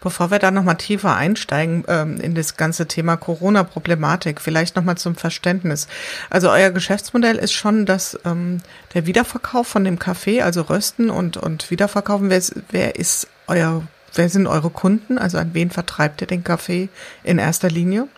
Bevor 0.00 0.30
wir 0.30 0.38
da 0.38 0.50
nochmal 0.50 0.76
tiefer 0.76 1.16
einsteigen 1.16 1.84
ähm, 1.88 2.20
in 2.20 2.34
das 2.34 2.56
ganze 2.56 2.86
Thema 2.86 3.16
Corona-Problematik, 3.16 4.40
vielleicht 4.40 4.76
nochmal 4.76 4.96
zum 4.96 5.16
Verständnis. 5.16 5.88
Also 6.30 6.50
euer 6.50 6.70
Geschäftsmodell 6.70 7.36
ist 7.36 7.52
schon, 7.52 7.84
dass 7.84 8.18
ähm, 8.24 8.58
der 8.94 9.06
Wiederverkauf 9.06 9.66
von 9.66 9.84
dem 9.84 9.98
Kaffee, 9.98 10.42
also 10.42 10.62
Rösten 10.62 11.10
und, 11.10 11.36
und 11.36 11.70
Wiederverkaufen, 11.70 12.30
wer 12.30 12.38
ist, 12.38 12.54
wer 12.70 12.96
ist 12.96 13.28
euer, 13.48 13.82
wer 14.14 14.28
sind 14.28 14.46
eure 14.46 14.70
Kunden? 14.70 15.18
Also 15.18 15.38
an 15.38 15.50
wen 15.52 15.70
vertreibt 15.70 16.20
ihr 16.20 16.26
den 16.26 16.44
Kaffee 16.44 16.88
in 17.24 17.38
erster 17.38 17.68
Linie? 17.68 18.08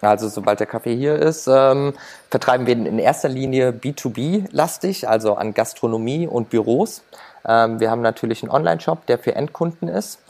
Also 0.00 0.28
sobald 0.28 0.60
der 0.60 0.66
Kaffee 0.66 0.94
hier 0.94 1.16
ist, 1.16 1.48
ähm, 1.48 1.92
vertreiben 2.30 2.66
wir 2.66 2.74
in 2.74 2.98
erster 2.98 3.28
Linie 3.28 3.72
B2B-lastig, 3.72 5.08
also 5.08 5.34
an 5.34 5.54
Gastronomie 5.54 6.26
und 6.26 6.50
Büros. 6.50 7.02
Ähm, 7.44 7.80
wir 7.80 7.90
haben 7.90 8.02
natürlich 8.02 8.42
einen 8.42 8.52
Online-Shop, 8.52 9.06
der 9.06 9.18
für 9.18 9.34
Endkunden 9.34 9.88
ist. 9.88 10.20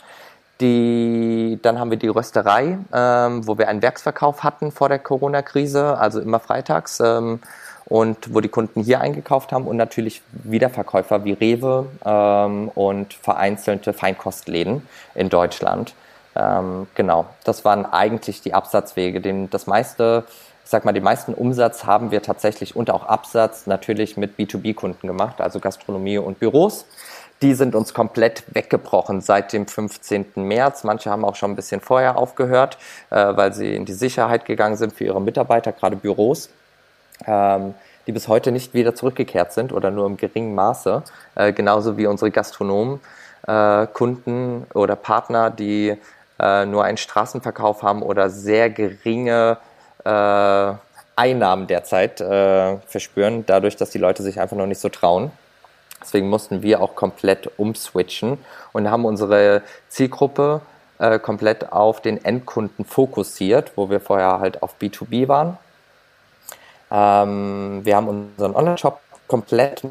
Die, 0.60 1.58
dann 1.62 1.78
haben 1.78 1.90
wir 1.90 1.98
die 1.98 2.08
Rösterei, 2.08 2.78
ähm, 2.92 3.46
wo 3.46 3.58
wir 3.58 3.68
einen 3.68 3.80
Werksverkauf 3.80 4.42
hatten 4.42 4.72
vor 4.72 4.88
der 4.88 4.98
Corona-Krise, 4.98 5.96
also 5.98 6.20
immer 6.20 6.40
freitags. 6.40 7.00
Ähm, 7.00 7.40
und 7.88 8.34
wo 8.34 8.40
die 8.40 8.48
Kunden 8.48 8.82
hier 8.82 9.00
eingekauft 9.00 9.50
haben 9.50 9.66
und 9.66 9.76
natürlich 9.76 10.20
Wiederverkäufer 10.32 11.24
wie 11.24 11.32
Rewe 11.32 11.86
ähm, 12.04 12.68
und 12.74 13.14
vereinzelte 13.14 13.94
Feinkostläden 13.94 14.86
in 15.14 15.30
Deutschland. 15.30 15.94
Ähm, 16.36 16.86
genau, 16.94 17.26
das 17.44 17.64
waren 17.64 17.86
eigentlich 17.86 18.42
die 18.42 18.52
Absatzwege. 18.52 19.20
Den, 19.22 19.48
das 19.48 19.66
meiste, 19.66 20.24
ich 20.64 20.70
sag 20.70 20.84
mal, 20.84 20.92
den 20.92 21.02
meisten 21.02 21.32
Umsatz 21.32 21.84
haben 21.84 22.10
wir 22.10 22.22
tatsächlich 22.22 22.76
und 22.76 22.90
auch 22.90 23.06
Absatz 23.06 23.66
natürlich 23.66 24.18
mit 24.18 24.38
B2B-Kunden 24.38 25.06
gemacht, 25.06 25.40
also 25.40 25.58
Gastronomie 25.58 26.18
und 26.18 26.38
Büros. 26.38 26.84
Die 27.40 27.54
sind 27.54 27.74
uns 27.74 27.94
komplett 27.94 28.42
weggebrochen 28.52 29.20
seit 29.20 29.52
dem 29.52 29.66
15. 29.66 30.26
März. 30.34 30.84
Manche 30.84 31.10
haben 31.10 31.24
auch 31.24 31.36
schon 31.36 31.52
ein 31.52 31.56
bisschen 31.56 31.80
vorher 31.80 32.16
aufgehört, 32.16 32.78
äh, 33.10 33.36
weil 33.36 33.52
sie 33.52 33.74
in 33.74 33.84
die 33.84 33.92
Sicherheit 33.92 34.44
gegangen 34.44 34.76
sind 34.76 34.92
für 34.92 35.04
ihre 35.04 35.20
Mitarbeiter, 35.20 35.72
gerade 35.72 35.96
Büros 35.96 36.50
ähm, 37.26 37.74
die 38.06 38.12
bis 38.12 38.28
heute 38.28 38.52
nicht 38.52 38.74
wieder 38.74 38.94
zurückgekehrt 38.94 39.52
sind 39.52 39.72
oder 39.72 39.90
nur 39.90 40.06
im 40.06 40.16
geringen 40.16 40.54
Maße, 40.54 41.02
äh, 41.34 41.52
genauso 41.52 41.96
wie 41.96 42.06
unsere 42.06 42.30
Gastronomen, 42.30 43.00
äh, 43.46 43.86
Kunden 43.86 44.66
oder 44.74 44.96
Partner, 44.96 45.50
die 45.50 45.96
äh, 46.40 46.66
nur 46.66 46.84
einen 46.84 46.96
Straßenverkauf 46.96 47.82
haben 47.82 48.02
oder 48.02 48.30
sehr 48.30 48.70
geringe 48.70 49.58
äh, 50.04 50.72
Einnahmen 51.16 51.66
derzeit 51.66 52.20
äh, 52.20 52.76
verspüren, 52.86 53.44
dadurch, 53.44 53.76
dass 53.76 53.90
die 53.90 53.98
Leute 53.98 54.22
sich 54.22 54.40
einfach 54.40 54.56
noch 54.56 54.66
nicht 54.66 54.80
so 54.80 54.88
trauen. 54.88 55.32
Deswegen 56.08 56.30
mussten 56.30 56.62
wir 56.62 56.80
auch 56.80 56.94
komplett 56.94 57.50
umswitchen 57.58 58.38
und 58.72 58.90
haben 58.90 59.04
unsere 59.04 59.60
Zielgruppe 59.90 60.62
äh, 60.98 61.18
komplett 61.18 61.70
auf 61.70 62.00
den 62.00 62.24
Endkunden 62.24 62.86
fokussiert, 62.86 63.72
wo 63.76 63.90
wir 63.90 64.00
vorher 64.00 64.40
halt 64.40 64.62
auf 64.62 64.76
B2B 64.80 65.28
waren. 65.28 65.58
Ähm, 66.90 67.84
wir 67.84 67.94
haben 67.94 68.08
unseren 68.08 68.56
Online-Shop 68.56 69.00
komplett 69.26 69.82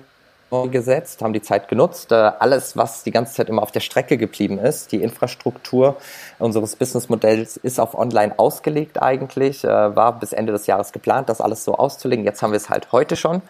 gesetzt, 0.49 1.21
haben 1.21 1.33
die 1.33 1.41
Zeit 1.41 1.67
genutzt. 1.67 2.11
Äh, 2.11 2.15
alles, 2.15 2.77
was 2.77 3.03
die 3.03 3.11
ganze 3.11 3.33
Zeit 3.33 3.49
immer 3.49 3.61
auf 3.61 3.71
der 3.71 3.81
Strecke 3.81 4.17
geblieben 4.17 4.59
ist, 4.59 4.91
die 4.93 5.01
Infrastruktur 5.01 5.97
unseres 6.39 6.75
Businessmodells 6.77 7.57
ist 7.57 7.79
auf 7.79 7.97
Online 7.97 8.37
ausgelegt 8.39 9.01
eigentlich, 9.01 9.65
äh, 9.65 9.67
war 9.67 10.17
bis 10.19 10.31
Ende 10.31 10.53
des 10.53 10.65
Jahres 10.65 10.93
geplant, 10.93 11.27
das 11.27 11.41
alles 11.41 11.65
so 11.65 11.75
auszulegen. 11.75 12.23
Jetzt 12.23 12.41
haben 12.41 12.51
wir 12.51 12.57
es 12.57 12.69
halt 12.69 12.93
heute 12.93 13.17
schon, 13.17 13.41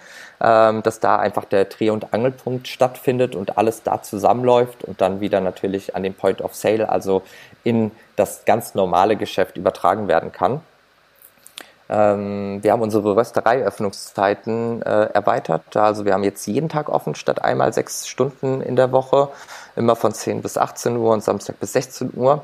ähm, 0.41 0.81
dass 0.81 0.99
da 0.99 1.17
einfach 1.17 1.45
der 1.45 1.65
Dreh- 1.65 1.91
und 1.91 2.13
Angelpunkt 2.13 2.67
stattfindet 2.67 3.35
und 3.35 3.57
alles 3.59 3.83
da 3.83 4.01
zusammenläuft 4.01 4.83
und 4.83 4.99
dann 4.99 5.21
wieder 5.21 5.39
natürlich 5.39 5.95
an 5.95 6.01
den 6.01 6.15
Point 6.15 6.41
of 6.41 6.55
Sale, 6.55 6.89
also 6.89 7.21
in 7.63 7.91
das 8.15 8.45
ganz 8.45 8.73
normale 8.73 9.17
Geschäft 9.17 9.57
übertragen 9.57 10.07
werden 10.07 10.31
kann. 10.31 10.61
Ähm, 11.89 12.59
wir 12.61 12.73
haben 12.73 12.81
unsere 12.81 13.15
Röstereiöffnungszeiten 13.15 14.81
äh, 14.81 15.09
erweitert. 15.13 15.77
Also 15.77 16.03
wir 16.05 16.13
haben 16.13 16.23
jetzt 16.23 16.47
jeden 16.47 16.69
Tag 16.69 16.89
offen 16.89 17.13
statt 17.15 17.43
einmal 17.43 17.73
sechs 17.73 18.07
Stunden 18.07 18.61
in 18.61 18.75
der 18.75 18.91
Woche, 18.91 19.29
immer 19.75 19.95
von 19.95 20.13
10 20.13 20.41
bis 20.41 20.57
18 20.57 20.97
Uhr 20.97 21.13
und 21.13 21.23
Samstag 21.23 21.59
bis 21.59 21.73
16 21.73 22.11
Uhr. 22.15 22.41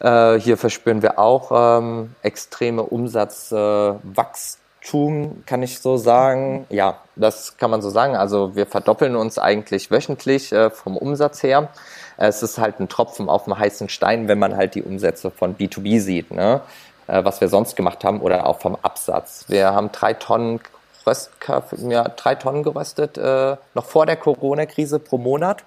Äh, 0.00 0.38
hier 0.38 0.56
verspüren 0.58 1.02
wir 1.02 1.18
auch 1.18 1.78
ähm, 1.78 2.14
extreme 2.22 2.82
Umsatzwachstum, 2.82 5.42
kann 5.46 5.62
ich 5.62 5.80
so 5.80 5.96
sagen. 5.96 6.66
Ja, 6.68 6.98
das 7.16 7.56
kann 7.56 7.70
man 7.70 7.80
so 7.80 7.88
sagen. 7.88 8.14
Also 8.14 8.54
wir 8.56 8.66
verdoppeln 8.66 9.16
uns 9.16 9.38
eigentlich 9.38 9.90
wöchentlich 9.90 10.52
äh, 10.52 10.68
vom 10.70 10.98
Umsatz 10.98 11.42
her. 11.42 11.70
Es 12.18 12.42
ist 12.42 12.58
halt 12.58 12.80
ein 12.80 12.88
Tropfen 12.88 13.28
auf 13.28 13.44
dem 13.44 13.58
heißen 13.58 13.88
Stein, 13.88 14.28
wenn 14.28 14.38
man 14.38 14.56
halt 14.56 14.74
die 14.74 14.82
Umsätze 14.82 15.30
von 15.30 15.56
B2B 15.56 16.00
sieht. 16.00 16.30
Ne? 16.30 16.60
Äh, 17.06 17.24
was 17.24 17.40
wir 17.40 17.48
sonst 17.48 17.76
gemacht 17.76 18.04
haben 18.04 18.20
oder 18.20 18.46
auch 18.46 18.60
vom 18.60 18.76
Absatz. 18.82 19.44
Wir 19.48 19.72
haben 19.72 19.92
drei 19.92 20.14
Tonnen 20.14 20.60
Röstkaffee, 21.06 21.88
ja, 21.88 22.04
drei 22.08 22.34
Tonnen 22.34 22.62
geröstet, 22.62 23.16
äh, 23.16 23.56
noch 23.74 23.84
vor 23.84 24.06
der 24.06 24.16
Corona-Krise 24.16 24.98
pro 24.98 25.18
Monat 25.18 25.62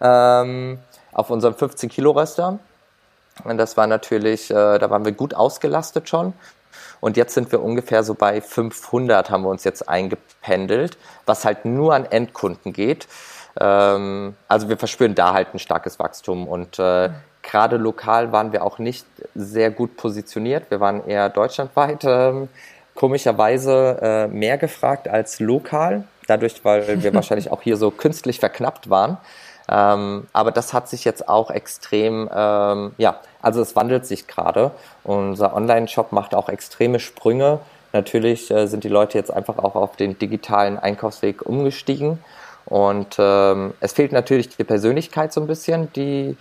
ähm, 0.00 0.78
auf 1.12 1.30
unserem 1.30 1.54
15 1.54 1.88
Kilo 1.88 2.10
Röster. 2.10 2.58
Und 3.44 3.56
das 3.56 3.76
war 3.76 3.86
natürlich, 3.86 4.50
äh, 4.50 4.78
da 4.78 4.90
waren 4.90 5.04
wir 5.04 5.12
gut 5.12 5.34
ausgelastet 5.34 6.08
schon. 6.08 6.34
Und 7.00 7.16
jetzt 7.16 7.34
sind 7.34 7.50
wir 7.50 7.62
ungefähr 7.62 8.04
so 8.04 8.14
bei 8.14 8.40
500 8.40 9.30
haben 9.30 9.42
wir 9.42 9.48
uns 9.48 9.64
jetzt 9.64 9.88
eingependelt, 9.88 10.98
was 11.26 11.44
halt 11.44 11.64
nur 11.64 11.94
an 11.94 12.04
Endkunden 12.04 12.72
geht. 12.72 13.08
Ähm, 13.58 14.36
also 14.48 14.68
wir 14.68 14.76
verspüren 14.76 15.14
da 15.14 15.32
halt 15.32 15.54
ein 15.54 15.58
starkes 15.58 15.98
Wachstum 15.98 16.46
und 16.46 16.78
äh, 16.78 17.10
Gerade 17.42 17.76
lokal 17.76 18.32
waren 18.32 18.52
wir 18.52 18.64
auch 18.64 18.78
nicht 18.78 19.04
sehr 19.34 19.70
gut 19.70 19.96
positioniert. 19.96 20.70
Wir 20.70 20.80
waren 20.80 21.06
eher 21.06 21.28
deutschlandweit 21.28 22.04
ähm, 22.04 22.48
komischerweise 22.94 23.98
äh, 24.00 24.26
mehr 24.28 24.58
gefragt 24.58 25.08
als 25.08 25.40
lokal. 25.40 26.04
Dadurch, 26.28 26.64
weil 26.64 27.02
wir 27.02 27.12
wahrscheinlich 27.14 27.50
auch 27.50 27.62
hier 27.62 27.76
so 27.76 27.90
künstlich 27.90 28.38
verknappt 28.38 28.90
waren. 28.90 29.18
Ähm, 29.68 30.26
aber 30.32 30.50
das 30.50 30.72
hat 30.72 30.88
sich 30.88 31.04
jetzt 31.04 31.28
auch 31.28 31.50
extrem, 31.50 32.28
ähm, 32.34 32.92
ja, 32.98 33.20
also 33.40 33.60
es 33.60 33.74
wandelt 33.74 34.06
sich 34.06 34.26
gerade. 34.26 34.72
Unser 35.04 35.54
Online-Shop 35.54 36.12
macht 36.12 36.34
auch 36.34 36.48
extreme 36.48 37.00
Sprünge. 37.00 37.60
Natürlich 37.92 38.50
äh, 38.50 38.66
sind 38.66 38.84
die 38.84 38.88
Leute 38.88 39.18
jetzt 39.18 39.32
einfach 39.32 39.58
auch 39.58 39.74
auf 39.74 39.96
den 39.96 40.18
digitalen 40.18 40.78
Einkaufsweg 40.78 41.42
umgestiegen. 41.42 42.18
Und 42.66 43.16
ähm, 43.18 43.74
es 43.80 43.92
fehlt 43.92 44.12
natürlich 44.12 44.56
die 44.56 44.64
Persönlichkeit 44.64 45.32
so 45.32 45.40
ein 45.40 45.46
bisschen, 45.46 45.92
die 45.94 46.36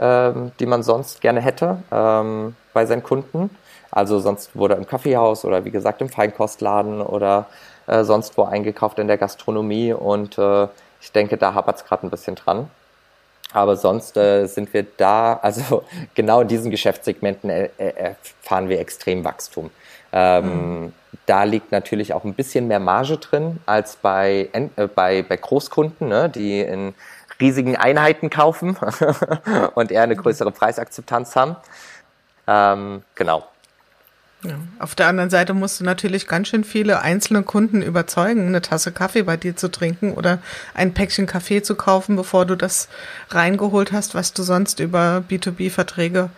ähm, 0.00 0.52
die 0.58 0.66
man 0.66 0.82
sonst 0.82 1.20
gerne 1.20 1.40
hätte 1.40 1.82
ähm, 1.92 2.56
bei 2.72 2.86
seinen 2.86 3.02
Kunden. 3.02 3.50
Also 3.90 4.18
sonst 4.18 4.56
wurde 4.56 4.74
im 4.74 4.86
Kaffeehaus 4.86 5.44
oder 5.44 5.64
wie 5.64 5.70
gesagt 5.70 6.00
im 6.00 6.08
Feinkostladen 6.08 7.02
oder 7.02 7.46
äh, 7.86 8.04
sonst 8.04 8.38
wo 8.38 8.44
eingekauft 8.44 8.98
in 8.98 9.08
der 9.08 9.18
Gastronomie 9.18 9.92
und 9.92 10.38
äh, 10.38 10.68
ich 11.00 11.12
denke, 11.12 11.36
da 11.36 11.54
hapert 11.54 11.76
es 11.76 11.84
gerade 11.84 12.06
ein 12.06 12.10
bisschen 12.10 12.34
dran. 12.34 12.70
Aber 13.52 13.76
sonst 13.76 14.16
äh, 14.16 14.46
sind 14.46 14.72
wir 14.72 14.86
da, 14.96 15.34
also 15.42 15.84
genau 16.14 16.40
in 16.40 16.48
diesen 16.48 16.70
Geschäftssegmenten 16.70 17.50
äh, 17.50 17.70
äh, 17.78 18.14
erfahren 18.42 18.68
wir 18.68 18.80
extrem 18.80 19.24
Wachstum. 19.24 19.70
Ähm, 20.12 20.82
mhm. 20.82 20.92
Da 21.26 21.44
liegt 21.44 21.72
natürlich 21.72 22.14
auch 22.14 22.24
ein 22.24 22.34
bisschen 22.34 22.68
mehr 22.68 22.80
Marge 22.80 23.18
drin 23.18 23.60
als 23.66 23.96
bei, 23.96 24.48
äh, 24.52 24.86
bei, 24.86 25.22
bei 25.22 25.36
Großkunden, 25.36 26.08
ne, 26.08 26.28
die 26.28 26.60
in 26.60 26.94
riesigen 27.40 27.76
Einheiten 27.76 28.30
kaufen 28.30 28.76
und 29.74 29.90
eher 29.90 30.02
eine 30.02 30.16
größere 30.16 30.50
Preisakzeptanz 30.50 31.36
haben. 31.36 31.56
Ähm, 32.46 33.02
genau. 33.14 33.46
Ja. 34.42 34.54
Auf 34.78 34.94
der 34.94 35.06
anderen 35.08 35.28
Seite 35.28 35.52
musst 35.52 35.80
du 35.80 35.84
natürlich 35.84 36.26
ganz 36.26 36.48
schön 36.48 36.64
viele 36.64 37.02
einzelne 37.02 37.42
Kunden 37.42 37.82
überzeugen, 37.82 38.46
eine 38.46 38.62
Tasse 38.62 38.90
Kaffee 38.90 39.22
bei 39.22 39.36
dir 39.36 39.54
zu 39.54 39.70
trinken 39.70 40.14
oder 40.14 40.38
ein 40.72 40.94
Päckchen 40.94 41.26
Kaffee 41.26 41.62
zu 41.62 41.74
kaufen, 41.74 42.16
bevor 42.16 42.46
du 42.46 42.56
das 42.56 42.88
reingeholt 43.28 43.92
hast, 43.92 44.14
was 44.14 44.32
du 44.32 44.42
sonst 44.42 44.80
über 44.80 45.22
B2B-Verträge 45.28 46.30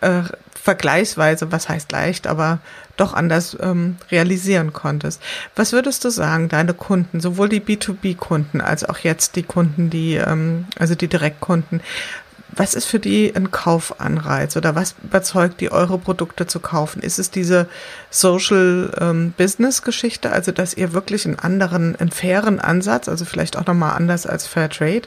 äh, 0.00 0.22
vergleichsweise, 0.54 1.50
was 1.52 1.68
heißt 1.68 1.92
leicht, 1.92 2.26
aber 2.26 2.58
doch 2.96 3.14
anders 3.14 3.56
ähm, 3.60 3.96
realisieren 4.10 4.72
konntest. 4.72 5.22
Was 5.56 5.72
würdest 5.72 6.04
du 6.04 6.10
sagen, 6.10 6.48
deine 6.48 6.74
Kunden, 6.74 7.20
sowohl 7.20 7.48
die 7.48 7.60
B2B-Kunden 7.60 8.60
als 8.60 8.84
auch 8.84 8.98
jetzt 8.98 9.36
die 9.36 9.44
Kunden, 9.44 9.88
die, 9.88 10.16
ähm, 10.16 10.66
also 10.78 10.94
die 10.94 11.08
Direktkunden, 11.08 11.80
was 12.58 12.74
ist 12.74 12.86
für 12.86 12.98
die 12.98 13.32
ein 13.34 13.52
Kaufanreiz 13.52 14.56
oder 14.56 14.74
was 14.74 14.96
überzeugt 15.02 15.60
die, 15.60 15.70
eure 15.70 15.96
Produkte 15.96 16.46
zu 16.46 16.58
kaufen? 16.58 17.00
Ist 17.00 17.18
es 17.18 17.30
diese 17.30 17.68
Social 18.10 18.92
ähm, 19.00 19.32
Business 19.36 19.82
Geschichte, 19.82 20.32
also 20.32 20.50
dass 20.50 20.74
ihr 20.74 20.92
wirklich 20.92 21.24
einen 21.24 21.38
anderen, 21.38 21.94
einen 21.96 22.10
fairen 22.10 22.58
Ansatz, 22.58 23.08
also 23.08 23.24
vielleicht 23.24 23.56
auch 23.56 23.66
nochmal 23.66 23.96
anders 23.96 24.26
als 24.26 24.46
Fair 24.48 24.68
Trade, 24.68 25.02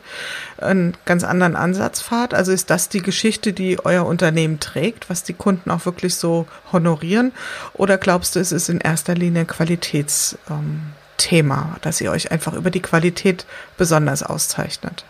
einen 0.60 0.96
ganz 1.06 1.26
anderen 1.26 1.58
Ansatz 1.58 2.00
fahrt? 2.00 2.34
Also 2.34 2.54
ist 2.54 2.70
das 2.70 2.88
die 2.88 3.02
Geschichte, 3.02 3.52
die 3.52 3.84
euer 3.84 4.06
Unternehmen 4.06 4.62
trägt, 4.62 5.10
was 5.10 5.24
die 5.24 5.34
Kunden 5.34 5.72
auch 5.72 5.86
wirklich 5.86 6.16
so 6.16 6.48
honorieren? 6.72 7.34
Oder 7.74 7.98
glaubst 7.98 8.36
du, 8.36 8.40
es 8.40 8.54
ist 8.54 8.70
in 8.70 8.80
erster 8.80 9.14
Linie 9.14 9.44
Qualitätsthema, 9.44 10.40
ähm, 10.50 11.76
dass 11.82 12.00
ihr 12.00 12.12
euch 12.12 12.32
einfach 12.32 12.54
über 12.54 12.72
die 12.72 12.82
Qualität 12.82 13.46
besonders 13.78 14.24
auszeichnet? 14.24 15.04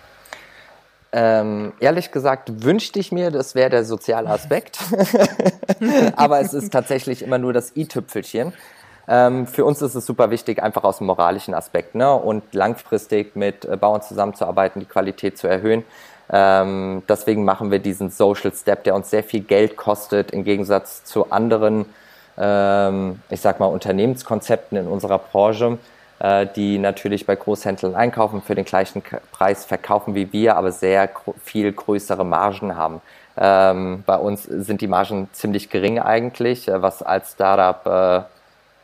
Ähm, 1.13 1.73
ehrlich 1.79 2.11
gesagt 2.11 2.63
wünschte 2.63 2.99
ich 2.99 3.11
mir, 3.11 3.31
das 3.31 3.53
wäre 3.55 3.69
der 3.69 3.83
soziale 3.83 4.29
Aspekt. 4.29 4.79
Aber 6.15 6.39
es 6.39 6.53
ist 6.53 6.71
tatsächlich 6.71 7.21
immer 7.21 7.37
nur 7.37 7.53
das 7.53 7.75
i-Tüpfelchen. 7.75 8.53
Ähm, 9.07 9.47
für 9.47 9.65
uns 9.65 9.81
ist 9.81 9.95
es 9.95 10.05
super 10.05 10.29
wichtig, 10.29 10.63
einfach 10.63 10.83
aus 10.83 10.99
dem 10.99 11.07
moralischen 11.07 11.53
Aspekt 11.53 11.95
ne? 11.95 12.13
und 12.13 12.53
langfristig 12.53 13.35
mit 13.35 13.65
äh, 13.65 13.75
Bauern 13.75 14.01
zusammenzuarbeiten, 14.01 14.79
die 14.79 14.85
Qualität 14.85 15.37
zu 15.37 15.47
erhöhen. 15.47 15.83
Ähm, 16.31 17.03
deswegen 17.09 17.43
machen 17.43 17.71
wir 17.71 17.79
diesen 17.79 18.09
Social 18.09 18.53
Step, 18.53 18.85
der 18.85 18.95
uns 18.95 19.09
sehr 19.09 19.23
viel 19.23 19.41
Geld 19.41 19.75
kostet, 19.75 20.31
im 20.31 20.45
Gegensatz 20.45 21.03
zu 21.03 21.29
anderen 21.29 21.87
ähm, 22.37 23.19
ich 23.29 23.41
sag 23.41 23.59
mal, 23.59 23.67
Unternehmenskonzepten 23.67 24.77
in 24.77 24.87
unserer 24.87 25.19
Branche, 25.19 25.77
die 26.55 26.77
natürlich 26.77 27.25
bei 27.25 27.35
Großhändlern 27.35 27.95
einkaufen, 27.95 28.43
für 28.43 28.53
den 28.53 28.65
gleichen 28.65 29.01
Preis 29.31 29.65
verkaufen 29.65 30.13
wie 30.13 30.31
wir, 30.31 30.55
aber 30.55 30.71
sehr 30.71 31.09
viel 31.43 31.71
größere 31.71 32.23
Margen 32.23 32.75
haben. 32.75 33.01
Ähm, 33.37 34.03
bei 34.05 34.17
uns 34.17 34.43
sind 34.43 34.81
die 34.81 34.87
Margen 34.87 35.29
ziemlich 35.31 35.69
gering 35.69 35.99
eigentlich, 35.99 36.67
äh, 36.67 36.81
was 36.81 37.01
als 37.01 37.31
Startup 37.31 38.27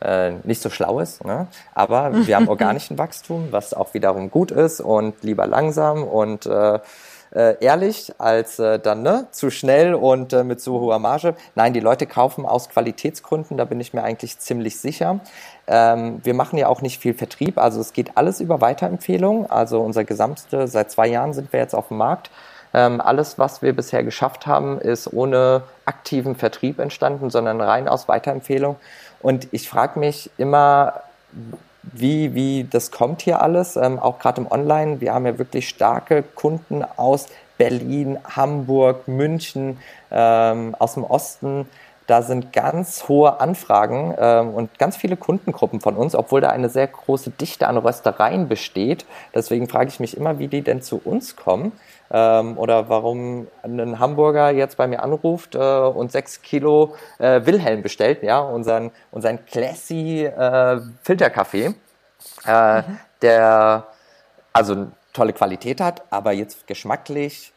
äh, 0.02 0.28
äh, 0.28 0.32
nicht 0.44 0.62
so 0.62 0.70
schlau 0.70 1.00
ist. 1.00 1.24
Ne? 1.24 1.48
Aber 1.74 2.26
wir 2.26 2.36
haben 2.36 2.48
organischen 2.48 2.98
Wachstum, 2.98 3.48
was 3.50 3.74
auch 3.74 3.94
wiederum 3.94 4.30
gut 4.30 4.50
ist 4.50 4.80
und 4.80 5.22
lieber 5.22 5.46
langsam 5.46 6.02
und 6.02 6.46
äh, 6.46 6.78
äh, 7.34 7.56
ehrlich 7.62 8.12
als 8.18 8.58
äh, 8.58 8.78
dann 8.78 9.02
ne, 9.02 9.26
zu 9.30 9.50
schnell 9.50 9.94
und 9.94 10.32
äh, 10.32 10.44
mit 10.44 10.60
zu 10.60 10.80
hoher 10.80 10.98
Marge. 10.98 11.34
Nein, 11.54 11.72
die 11.72 11.80
Leute 11.80 12.06
kaufen 12.06 12.46
aus 12.46 12.68
Qualitätsgründen, 12.68 13.56
da 13.56 13.64
bin 13.64 13.80
ich 13.80 13.94
mir 13.94 14.02
eigentlich 14.02 14.38
ziemlich 14.38 14.80
sicher. 14.80 15.20
Ähm, 15.66 16.20
wir 16.24 16.34
machen 16.34 16.58
ja 16.58 16.68
auch 16.68 16.82
nicht 16.82 17.00
viel 17.00 17.14
Vertrieb, 17.14 17.58
also 17.58 17.80
es 17.80 17.92
geht 17.92 18.16
alles 18.16 18.40
über 18.40 18.60
Weiterempfehlung. 18.60 19.50
Also 19.50 19.80
unser 19.80 20.04
gesamte, 20.04 20.66
seit 20.68 20.90
zwei 20.90 21.08
Jahren 21.08 21.34
sind 21.34 21.52
wir 21.52 21.60
jetzt 21.60 21.74
auf 21.74 21.88
dem 21.88 21.98
Markt. 21.98 22.30
Ähm, 22.74 23.00
alles, 23.00 23.38
was 23.38 23.62
wir 23.62 23.74
bisher 23.74 24.04
geschafft 24.04 24.46
haben, 24.46 24.78
ist 24.80 25.12
ohne 25.12 25.62
aktiven 25.84 26.36
Vertrieb 26.36 26.78
entstanden, 26.78 27.30
sondern 27.30 27.60
rein 27.60 27.88
aus 27.88 28.08
Weiterempfehlung. 28.08 28.76
Und 29.20 29.48
ich 29.52 29.68
frage 29.68 29.98
mich 29.98 30.30
immer, 30.36 31.00
wie, 31.92 32.34
wie 32.34 32.64
das 32.64 32.90
kommt 32.90 33.22
hier 33.22 33.42
alles, 33.42 33.76
ähm, 33.76 33.98
auch 33.98 34.18
gerade 34.18 34.40
im 34.40 34.50
Online. 34.50 35.00
Wir 35.00 35.14
haben 35.14 35.26
ja 35.26 35.38
wirklich 35.38 35.68
starke 35.68 36.22
Kunden 36.22 36.84
aus 36.96 37.26
Berlin, 37.58 38.18
Hamburg, 38.24 39.08
München, 39.08 39.78
ähm, 40.10 40.74
aus 40.78 40.94
dem 40.94 41.04
Osten. 41.04 41.68
Da 42.06 42.22
sind 42.22 42.54
ganz 42.54 43.06
hohe 43.08 43.38
Anfragen 43.40 44.14
ähm, 44.18 44.54
und 44.54 44.78
ganz 44.78 44.96
viele 44.96 45.16
Kundengruppen 45.16 45.80
von 45.80 45.94
uns, 45.94 46.14
obwohl 46.14 46.40
da 46.40 46.48
eine 46.48 46.70
sehr 46.70 46.86
große 46.86 47.30
Dichte 47.30 47.68
an 47.68 47.76
Röstereien 47.76 48.48
besteht. 48.48 49.04
Deswegen 49.34 49.68
frage 49.68 49.90
ich 49.90 50.00
mich 50.00 50.16
immer, 50.16 50.38
wie 50.38 50.48
die 50.48 50.62
denn 50.62 50.80
zu 50.80 51.00
uns 51.04 51.36
kommen 51.36 51.72
ähm, 52.10 52.58
oder 52.58 52.88
warum 52.88 53.48
ein 53.62 53.98
Hamburger 53.98 54.50
jetzt 54.50 54.76
bei 54.76 54.86
mir 54.86 55.02
anruft 55.02 55.54
äh, 55.54 55.58
und 55.58 56.12
sechs 56.12 56.42
Kilo 56.42 56.94
äh, 57.18 57.44
Wilhelm 57.44 57.82
bestellt, 57.82 58.22
ja, 58.22 58.40
unseren, 58.40 58.90
unseren 59.10 59.44
Classy 59.46 60.24
äh, 60.24 60.80
Filterkaffee, 61.02 61.74
äh, 62.46 62.78
mhm. 62.78 62.98
der 63.22 63.86
also 64.52 64.86
tolle 65.12 65.32
Qualität 65.32 65.80
hat, 65.80 66.02
aber 66.10 66.32
jetzt 66.32 66.66
geschmacklich 66.66 67.52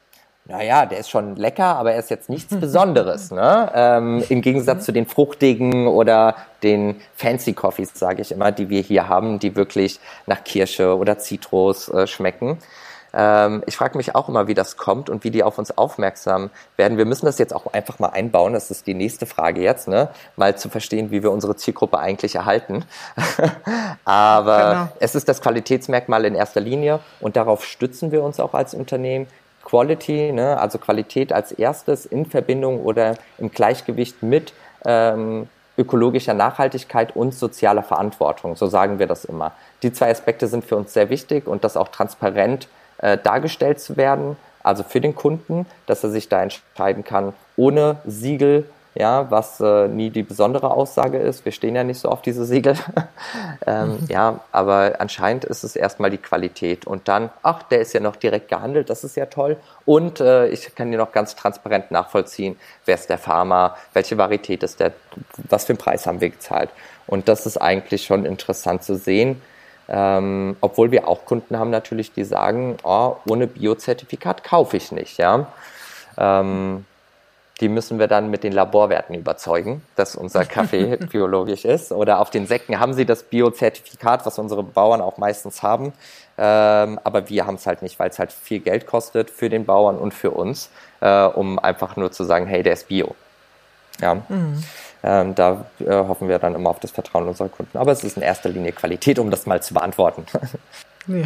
naja, 0.46 0.86
der 0.86 0.98
ist 0.98 1.10
schon 1.10 1.36
lecker, 1.36 1.76
aber 1.76 1.94
er 1.94 2.00
ist 2.00 2.10
jetzt 2.10 2.30
nichts 2.30 2.56
Besonderes. 2.60 3.32
ne? 3.32 3.72
Ähm, 3.74 4.24
Im 4.30 4.42
Gegensatz 4.42 4.86
zu 4.86 4.92
den 4.92 5.06
fruchtigen 5.06 5.88
oder 5.88 6.36
den 6.64 7.00
Fancy 7.16 7.54
Coffees, 7.54 7.92
sage 7.94 8.22
ich 8.22 8.32
immer, 8.32 8.52
die 8.52 8.70
wir 8.70 8.82
hier 8.82 9.08
haben, 9.08 9.40
die 9.40 9.56
wirklich 9.56 10.00
nach 10.26 10.44
Kirsche 10.44 10.98
oder 10.98 11.20
Zitrus 11.20 11.90
äh, 11.90 12.08
schmecken. 12.08 12.58
Ähm, 13.14 13.64
ich 13.66 13.76
frage 13.76 13.98
mich 13.98 14.16
auch 14.16 14.30
immer, 14.30 14.48
wie 14.48 14.54
das 14.54 14.78
kommt 14.78 15.10
und 15.10 15.24
wie 15.24 15.32
die 15.32 15.44
auf 15.44 15.58
uns 15.58 15.78
aufmerksam 15.78 16.50
werden. 16.78 16.98
Wir 16.98 17.06
müssen 17.06 17.26
das 17.26 17.38
jetzt 17.40 17.54
auch 17.54 17.74
einfach 17.74 18.00
mal 18.00 18.10
einbauen. 18.10 18.54
Das 18.54 18.72
ist 18.72 18.88
die 18.88 18.94
nächste 18.94 19.26
Frage 19.26 19.62
jetzt, 19.62 19.88
ne? 19.88 20.10
mal 20.36 20.58
zu 20.58 20.70
verstehen, 20.70 21.12
wie 21.12 21.24
wir 21.24 21.32
unsere 21.32 21.56
Zielgruppe 21.56 22.00
eigentlich 22.00 22.36
erhalten. 22.36 22.86
Aber 24.06 24.58
genau. 24.58 24.88
es 25.00 25.16
ist 25.16 25.28
das 25.28 25.42
Qualitätsmerkmal 25.42 26.26
in 26.26 26.36
erster 26.36 26.62
Linie 26.62 27.00
und 27.20 27.36
darauf 27.36 27.66
stützen 27.66 28.12
wir 28.12 28.24
uns 28.24 28.40
auch 28.40 28.54
als 28.54 28.74
Unternehmen. 28.74 29.28
Quality, 29.64 30.32
ne, 30.32 30.60
also 30.60 30.80
Qualität 30.80 31.32
als 31.32 31.52
erstes 31.52 32.06
in 32.06 32.26
Verbindung 32.26 32.82
oder 32.82 33.16
im 33.38 33.52
Gleichgewicht 33.52 34.24
mit 34.24 34.54
ähm, 34.86 35.48
ökologischer 35.78 36.34
Nachhaltigkeit 36.34 37.16
und 37.16 37.34
sozialer 37.34 37.84
Verantwortung. 37.84 38.56
So 38.56 38.68
sagen 38.68 39.00
wir 39.00 39.08
das 39.08 39.24
immer. 39.24 39.54
Die 39.84 39.94
zwei 39.94 40.12
Aspekte 40.12 40.48
sind 40.48 40.66
für 40.66 40.76
uns 40.76 40.94
sehr 40.94 41.10
wichtig 41.10 41.48
und 41.48 41.64
das 41.64 41.78
auch 41.78 41.90
transparent 41.90 42.68
äh, 43.02 43.18
dargestellt 43.18 43.80
zu 43.80 43.98
werden, 43.98 44.38
also 44.64 44.84
für 44.84 45.02
den 45.02 45.16
Kunden, 45.16 45.66
dass 45.86 46.04
er 46.04 46.10
sich 46.10 46.30
da 46.30 46.42
entscheiden 46.44 47.04
kann, 47.04 47.34
ohne 47.56 47.98
Siegel 48.06 48.66
ja, 48.94 49.32
was 49.32 49.60
äh, 49.62 49.88
nie 49.88 50.10
die 50.10 50.24
besondere 50.24 50.72
Aussage 50.72 51.18
ist. 51.18 51.46
Wir 51.46 51.54
stehen 51.54 51.76
ja 51.76 51.84
nicht 51.84 52.00
so 52.00 52.10
auf 52.10 52.22
diese 52.22 52.44
Siegel. 52.44 52.76
ähm, 53.66 53.92
mhm. 53.92 54.08
Ja, 54.10 54.42
aber 54.52 54.96
anscheinend 55.00 55.46
ist 55.46 55.64
es 55.64 55.76
erstmal 55.76 56.10
die 56.10 56.18
Qualität 56.18 56.86
und 56.86 57.08
dann, 57.08 57.30
ach, 57.42 57.64
der 57.64 57.80
ist 57.80 57.94
ja 57.94 58.02
noch 58.02 58.18
direkt 58.18 58.50
gehandelt, 58.50 58.90
das 58.90 59.04
ist 59.04 59.16
ja 59.16 59.28
toll. 59.28 59.58
Und 59.86 60.20
äh, 60.20 60.48
ich 60.48 60.76
kann 60.76 60.92
dir 60.92 60.98
noch 60.98 61.14
ganz 61.14 61.36
transparent 61.36 61.92
nachvollziehen, 61.92 62.60
wer 62.86 62.96
ist 62.96 63.10
der 63.10 63.18
Farmer, 63.18 63.78
welche 63.94 64.18
Varietät 64.18 64.64
ist 64.64 64.82
der, 64.82 64.92
was 65.50 65.66
für 65.66 65.72
einen 65.72 65.78
Preis 65.78 66.06
haben 66.06 66.20
wir 66.20 66.30
gezahlt. 66.30 66.70
Und 67.08 67.30
das 67.30 67.46
ist 67.46 67.58
eigentlich 67.58 68.04
schon 68.04 68.26
interessant 68.26 68.84
zu 68.84 68.96
sehen. 68.96 69.42
Ähm, 69.94 70.56
obwohl 70.62 70.92
wir 70.92 71.08
auch 71.10 71.26
Kunden 71.26 71.60
haben 71.60 71.70
natürlich, 71.70 72.14
die 72.14 72.24
sagen, 72.24 72.78
oh, 72.84 73.18
ohne 73.28 73.46
Biozertifikat 73.46 74.42
kaufe 74.44 74.78
ich 74.78 74.94
nicht, 74.94 75.18
ja. 75.18 75.48
Ähm, 76.18 76.86
die 77.60 77.70
müssen 77.70 78.00
wir 78.00 78.08
dann 78.08 78.32
mit 78.32 78.44
den 78.44 78.54
Laborwerten 78.54 79.14
überzeugen, 79.16 79.84
dass 79.96 80.16
unser 80.16 80.46
Kaffee 80.46 80.98
biologisch 81.12 81.66
ist. 81.66 81.92
Oder 81.92 82.20
auf 82.20 82.32
den 82.32 82.48
Säcken 82.48 82.80
haben 82.80 82.94
sie 82.94 83.06
das 83.06 83.24
Biozertifikat, 83.24 84.26
was 84.26 84.40
unsere 84.40 84.64
Bauern 84.64 85.02
auch 85.02 85.18
meistens 85.18 85.62
haben. 85.62 85.94
Ähm, 86.38 87.00
aber 87.04 87.30
wir 87.30 87.46
haben 87.46 87.56
es 87.56 87.68
halt 87.68 87.84
nicht, 87.84 88.00
weil 88.00 88.10
es 88.10 88.18
halt 88.18 88.32
viel 88.32 88.62
Geld 88.62 88.88
kostet 88.88 89.30
für 89.30 89.50
den 89.50 89.66
Bauern 89.66 89.98
und 89.98 90.14
für 90.14 90.32
uns, 90.32 90.72
äh, 91.02 91.26
um 91.26 91.60
einfach 91.60 91.98
nur 91.98 92.12
zu 92.12 92.24
sagen, 92.24 92.48
hey, 92.48 92.64
der 92.64 92.74
ist 92.74 92.88
bio. 92.88 93.14
Ja. 94.00 94.16
Mhm. 94.16 94.64
Ähm, 95.04 95.34
da 95.36 95.66
äh, 95.80 95.92
hoffen 95.92 96.28
wir 96.28 96.40
dann 96.40 96.56
immer 96.56 96.70
auf 96.70 96.80
das 96.80 96.92
Vertrauen 96.92 97.28
unserer 97.28 97.50
Kunden. 97.50 97.78
Aber 97.78 97.92
es 97.92 98.04
ist 98.04 98.18
in 98.18 98.24
erster 98.24 98.50
Linie 98.50 98.72
Qualität, 98.72 99.20
um 99.20 99.32
das 99.32 99.46
mal 99.46 99.62
zu 99.62 99.74
beantworten. 99.74 100.26
Ja. 101.08 101.26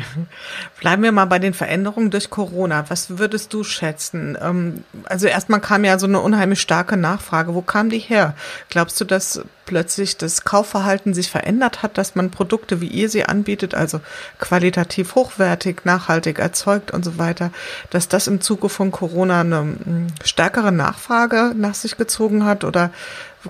Bleiben 0.80 1.04
wir 1.04 1.12
mal 1.12 1.26
bei 1.26 1.40
den 1.40 1.54
Veränderungen 1.54 2.10
durch 2.10 2.30
Corona. 2.30 2.86
Was 2.90 3.18
würdest 3.18 3.54
du 3.54 3.64
schätzen? 3.64 4.38
Ähm, 4.42 4.86
also 5.04 5.28
erstmal 5.28 5.60
kam 5.60 5.84
ja 5.84 6.00
so 6.00 6.08
eine 6.08 6.22
unheimlich 6.22 6.62
starke 6.62 6.96
Nachfrage. 6.96 7.54
Wo 7.56 7.62
kam 7.62 7.90
die 7.90 8.00
her? 8.00 8.36
Glaubst 8.70 9.00
du, 9.02 9.06
dass 9.06 9.42
plötzlich 9.66 10.18
das 10.18 10.46
Kaufverhalten 10.46 11.14
sich 11.14 11.30
verändert 11.30 11.84
hat, 11.84 11.98
dass 11.98 12.16
man 12.16 12.32
Produkte, 12.32 12.80
wie 12.80 12.88
ihr 12.88 13.10
sie 13.10 13.26
anbietet, 13.26 13.76
also 13.76 14.00
qualitativ 14.40 15.16
hochwertig, 15.16 15.84
nachhaltig 15.84 16.40
erzeugt 16.40 16.92
und 16.92 17.04
so 17.04 17.18
weiter, 17.18 17.52
dass 17.90 18.08
das 18.08 18.28
im 18.28 18.40
Zuge 18.40 18.70
von 18.70 18.92
Corona 18.92 19.42
eine 19.42 19.58
hm, 19.58 20.08
stärkere 20.24 20.72
Nachfrage 20.72 21.54
nach 21.56 21.76
sich 21.76 21.98
gezogen 21.98 22.46
hat? 22.46 22.64
Oder 22.64 22.92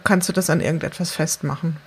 kannst 0.03 0.29
du 0.29 0.33
das 0.33 0.49
an 0.49 0.61
irgendetwas 0.61 1.11
festmachen? 1.11 1.77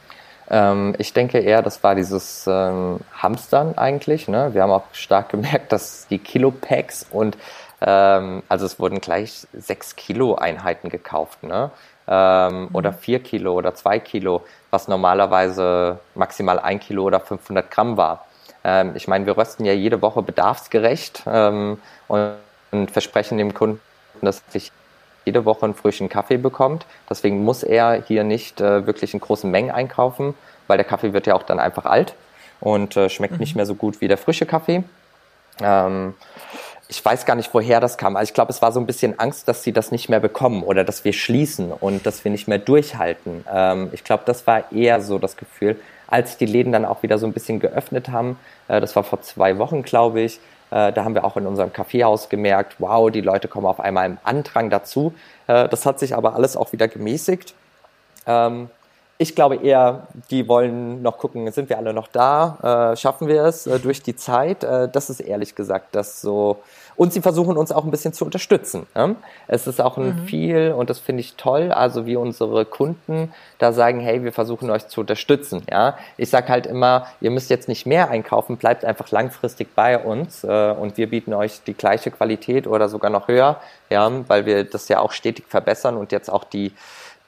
Ähm, 0.50 0.94
ich 0.98 1.12
denke 1.12 1.38
eher, 1.38 1.62
das 1.62 1.82
war 1.82 1.94
dieses 1.94 2.46
ähm, 2.46 3.00
Hamstern 3.12 3.76
eigentlich. 3.76 4.28
Ne? 4.28 4.54
Wir 4.54 4.62
haben 4.62 4.70
auch 4.70 4.84
stark 4.92 5.28
gemerkt, 5.30 5.72
dass 5.72 6.06
die 6.08 6.18
Kilopacks 6.18 7.06
und 7.10 7.36
ähm, 7.80 8.42
also 8.48 8.66
es 8.66 8.80
wurden 8.80 9.00
gleich 9.00 9.46
sechs 9.52 9.94
Kilo 9.96 10.34
Einheiten 10.34 10.88
gekauft, 10.88 11.42
ne? 11.44 11.70
Ähm, 12.08 12.62
mhm. 12.62 12.68
Oder 12.72 12.92
vier 12.92 13.22
Kilo 13.22 13.52
oder 13.52 13.74
zwei 13.74 13.98
Kilo, 13.98 14.42
was 14.70 14.88
normalerweise 14.88 15.98
maximal 16.14 16.58
ein 16.58 16.80
Kilo 16.80 17.04
oder 17.04 17.20
500 17.20 17.70
Gramm 17.70 17.96
war. 17.96 18.26
Ähm, 18.64 18.92
ich 18.94 19.06
meine, 19.06 19.26
wir 19.26 19.36
rösten 19.36 19.64
ja 19.64 19.74
jede 19.74 20.02
Woche 20.02 20.22
bedarfsgerecht 20.22 21.24
ähm, 21.26 21.78
und, 22.08 22.32
und 22.72 22.90
versprechen 22.90 23.38
dem 23.38 23.54
Kunden, 23.54 23.80
dass 24.22 24.42
sich 24.48 24.72
jede 25.28 25.44
Woche 25.44 25.64
einen 25.64 25.74
frischen 25.74 26.08
Kaffee 26.08 26.38
bekommt. 26.38 26.86
Deswegen 27.08 27.44
muss 27.44 27.62
er 27.62 28.02
hier 28.02 28.24
nicht 28.24 28.60
äh, 28.60 28.86
wirklich 28.86 29.12
in 29.14 29.20
großen 29.20 29.50
Mengen 29.50 29.70
einkaufen, 29.70 30.34
weil 30.66 30.78
der 30.78 30.86
Kaffee 30.86 31.12
wird 31.12 31.26
ja 31.26 31.34
auch 31.34 31.42
dann 31.42 31.60
einfach 31.60 31.84
alt 31.84 32.14
und 32.60 32.96
äh, 32.96 33.08
schmeckt 33.08 33.34
mhm. 33.34 33.40
nicht 33.40 33.56
mehr 33.56 33.66
so 33.66 33.74
gut 33.74 34.00
wie 34.00 34.08
der 34.08 34.18
frische 34.18 34.46
Kaffee. 34.46 34.82
Ähm, 35.60 36.14
ich 36.88 37.04
weiß 37.04 37.26
gar 37.26 37.34
nicht, 37.34 37.52
woher 37.52 37.80
das 37.80 37.98
kam. 37.98 38.16
Also 38.16 38.30
ich 38.30 38.34
glaube, 38.34 38.50
es 38.50 38.62
war 38.62 38.72
so 38.72 38.80
ein 38.80 38.86
bisschen 38.86 39.18
Angst, 39.18 39.46
dass 39.46 39.62
sie 39.62 39.72
das 39.72 39.92
nicht 39.92 40.08
mehr 40.08 40.20
bekommen 40.20 40.62
oder 40.62 40.84
dass 40.84 41.04
wir 41.04 41.12
schließen 41.12 41.70
und 41.70 42.06
dass 42.06 42.24
wir 42.24 42.30
nicht 42.30 42.48
mehr 42.48 42.58
durchhalten. 42.58 43.44
Ähm, 43.52 43.90
ich 43.92 44.04
glaube, 44.04 44.22
das 44.24 44.46
war 44.46 44.72
eher 44.72 45.02
so 45.02 45.18
das 45.18 45.36
Gefühl, 45.36 45.76
als 46.06 46.38
die 46.38 46.46
Läden 46.46 46.72
dann 46.72 46.86
auch 46.86 47.02
wieder 47.02 47.18
so 47.18 47.26
ein 47.26 47.34
bisschen 47.34 47.60
geöffnet 47.60 48.08
haben. 48.08 48.38
Äh, 48.68 48.80
das 48.80 48.96
war 48.96 49.04
vor 49.04 49.20
zwei 49.20 49.58
Wochen, 49.58 49.82
glaube 49.82 50.22
ich. 50.22 50.40
Äh, 50.70 50.92
da 50.92 51.04
haben 51.04 51.14
wir 51.14 51.24
auch 51.24 51.36
in 51.36 51.46
unserem 51.46 51.72
Kaffeehaus 51.72 52.28
gemerkt, 52.28 52.76
wow, 52.78 53.10
die 53.10 53.20
Leute 53.20 53.48
kommen 53.48 53.66
auf 53.66 53.80
einmal 53.80 54.06
im 54.06 54.18
Andrang 54.24 54.70
dazu. 54.70 55.14
Äh, 55.46 55.68
das 55.68 55.86
hat 55.86 55.98
sich 55.98 56.14
aber 56.14 56.34
alles 56.34 56.56
auch 56.56 56.72
wieder 56.72 56.88
gemäßigt. 56.88 57.54
Ähm, 58.26 58.68
ich 59.20 59.34
glaube 59.34 59.56
eher, 59.56 60.06
die 60.30 60.46
wollen 60.46 61.02
noch 61.02 61.18
gucken, 61.18 61.50
sind 61.50 61.68
wir 61.68 61.76
alle 61.76 61.92
noch 61.92 62.06
da? 62.06 62.92
Äh, 62.92 62.96
schaffen 62.96 63.26
wir 63.26 63.42
es 63.44 63.66
äh, 63.66 63.80
durch 63.80 64.00
die 64.00 64.14
Zeit? 64.14 64.62
Äh, 64.62 64.88
das 64.88 65.10
ist 65.10 65.18
ehrlich 65.18 65.56
gesagt 65.56 65.96
das 65.96 66.20
so. 66.20 66.58
Und 66.94 67.12
sie 67.12 67.20
versuchen 67.20 67.56
uns 67.56 67.70
auch 67.72 67.84
ein 67.84 67.90
bisschen 67.90 68.12
zu 68.12 68.24
unterstützen. 68.24 68.86
Ja? 68.94 69.16
Es 69.48 69.66
ist 69.66 69.80
auch 69.80 69.98
ein 69.98 70.22
mhm. 70.22 70.26
viel, 70.26 70.72
und 70.76 70.88
das 70.88 71.00
finde 71.00 71.20
ich 71.20 71.34
toll, 71.34 71.72
also 71.72 72.06
wie 72.06 72.16
unsere 72.16 72.64
Kunden 72.64 73.32
da 73.58 73.72
sagen, 73.72 73.98
hey, 74.00 74.22
wir 74.22 74.32
versuchen 74.32 74.70
euch 74.70 74.86
zu 74.86 75.00
unterstützen. 75.00 75.62
Ja? 75.70 75.96
Ich 76.16 76.30
sage 76.30 76.48
halt 76.48 76.66
immer, 76.66 77.06
ihr 77.20 77.32
müsst 77.32 77.50
jetzt 77.50 77.68
nicht 77.68 77.86
mehr 77.86 78.10
einkaufen, 78.10 78.56
bleibt 78.56 78.84
einfach 78.84 79.10
langfristig 79.10 79.74
bei 79.74 79.98
uns 79.98 80.44
äh, 80.44 80.70
und 80.72 80.96
wir 80.96 81.08
bieten 81.10 81.34
euch 81.34 81.60
die 81.66 81.74
gleiche 81.74 82.12
Qualität 82.12 82.68
oder 82.68 82.88
sogar 82.88 83.10
noch 83.10 83.26
höher, 83.26 83.60
ja, 83.90 84.10
weil 84.28 84.46
wir 84.46 84.64
das 84.64 84.88
ja 84.88 85.00
auch 85.00 85.12
stetig 85.12 85.46
verbessern 85.48 85.96
und 85.96 86.12
jetzt 86.12 86.30
auch 86.30 86.44
die 86.44 86.72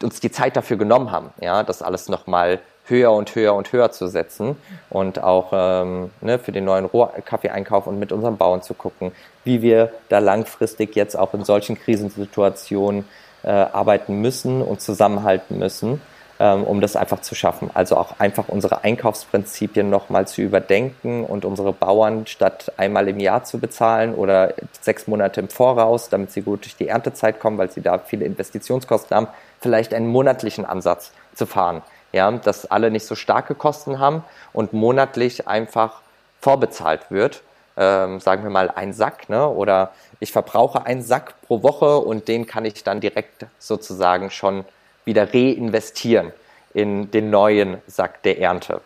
uns 0.02 0.20
die 0.20 0.30
Zeit 0.30 0.56
dafür 0.56 0.76
genommen 0.76 1.10
haben, 1.10 1.30
ja, 1.40 1.62
das 1.62 1.82
alles 1.82 2.08
nochmal 2.08 2.60
höher 2.84 3.12
und 3.12 3.34
höher 3.34 3.54
und 3.54 3.72
höher 3.72 3.92
zu 3.92 4.08
setzen 4.08 4.56
und 4.90 5.22
auch 5.22 5.50
ähm, 5.52 6.10
ne, 6.20 6.38
für 6.38 6.52
den 6.52 6.64
neuen 6.64 6.86
Rohkaffeeeinkauf 6.86 7.86
und 7.86 7.98
mit 7.98 8.12
unseren 8.12 8.36
Bauern 8.36 8.62
zu 8.62 8.74
gucken, 8.74 9.12
wie 9.44 9.62
wir 9.62 9.92
da 10.08 10.18
langfristig 10.18 10.96
jetzt 10.96 11.16
auch 11.16 11.32
in 11.34 11.44
solchen 11.44 11.78
Krisensituationen 11.78 13.04
äh, 13.42 13.50
arbeiten 13.50 14.20
müssen 14.20 14.60
und 14.60 14.80
zusammenhalten 14.80 15.58
müssen, 15.58 16.00
ähm, 16.40 16.64
um 16.64 16.80
das 16.80 16.96
einfach 16.96 17.20
zu 17.20 17.34
schaffen. 17.34 17.70
Also 17.72 17.96
auch 17.96 18.18
einfach 18.18 18.48
unsere 18.48 18.82
Einkaufsprinzipien 18.82 19.88
nochmal 19.88 20.26
zu 20.26 20.42
überdenken 20.42 21.24
und 21.24 21.44
unsere 21.44 21.72
Bauern 21.72 22.26
statt 22.26 22.72
einmal 22.76 23.08
im 23.08 23.20
Jahr 23.20 23.44
zu 23.44 23.58
bezahlen 23.58 24.14
oder 24.14 24.54
sechs 24.80 25.06
Monate 25.06 25.40
im 25.40 25.48
Voraus, 25.48 26.08
damit 26.08 26.32
sie 26.32 26.42
gut 26.42 26.64
durch 26.64 26.76
die 26.76 26.88
Erntezeit 26.88 27.40
kommen, 27.40 27.56
weil 27.56 27.70
sie 27.70 27.82
da 27.82 27.98
viele 27.98 28.24
Investitionskosten 28.24 29.16
haben, 29.16 29.28
vielleicht 29.60 29.94
einen 29.94 30.08
monatlichen 30.08 30.64
Ansatz 30.64 31.12
zu 31.34 31.46
fahren 31.46 31.82
ja, 32.12 32.30
dass 32.30 32.66
alle 32.66 32.90
nicht 32.90 33.06
so 33.06 33.14
starke 33.14 33.54
Kosten 33.54 33.98
haben 33.98 34.24
und 34.52 34.72
monatlich 34.72 35.46
einfach 35.48 36.00
vorbezahlt 36.40 37.10
wird. 37.10 37.42
Ähm, 37.76 38.20
sagen 38.20 38.42
wir 38.42 38.50
mal 38.50 38.70
ein 38.70 38.92
Sack, 38.92 39.28
ne? 39.28 39.48
oder 39.48 39.92
ich 40.18 40.32
verbrauche 40.32 40.84
einen 40.84 41.02
Sack 41.02 41.34
pro 41.46 41.62
Woche 41.62 41.98
und 41.98 42.28
den 42.28 42.46
kann 42.46 42.64
ich 42.64 42.82
dann 42.82 43.00
direkt 43.00 43.46
sozusagen 43.58 44.30
schon 44.30 44.64
wieder 45.04 45.32
reinvestieren 45.32 46.32
in 46.74 47.10
den 47.10 47.30
neuen 47.30 47.78
Sack 47.86 48.22
der 48.22 48.38
Ernte. 48.40 48.80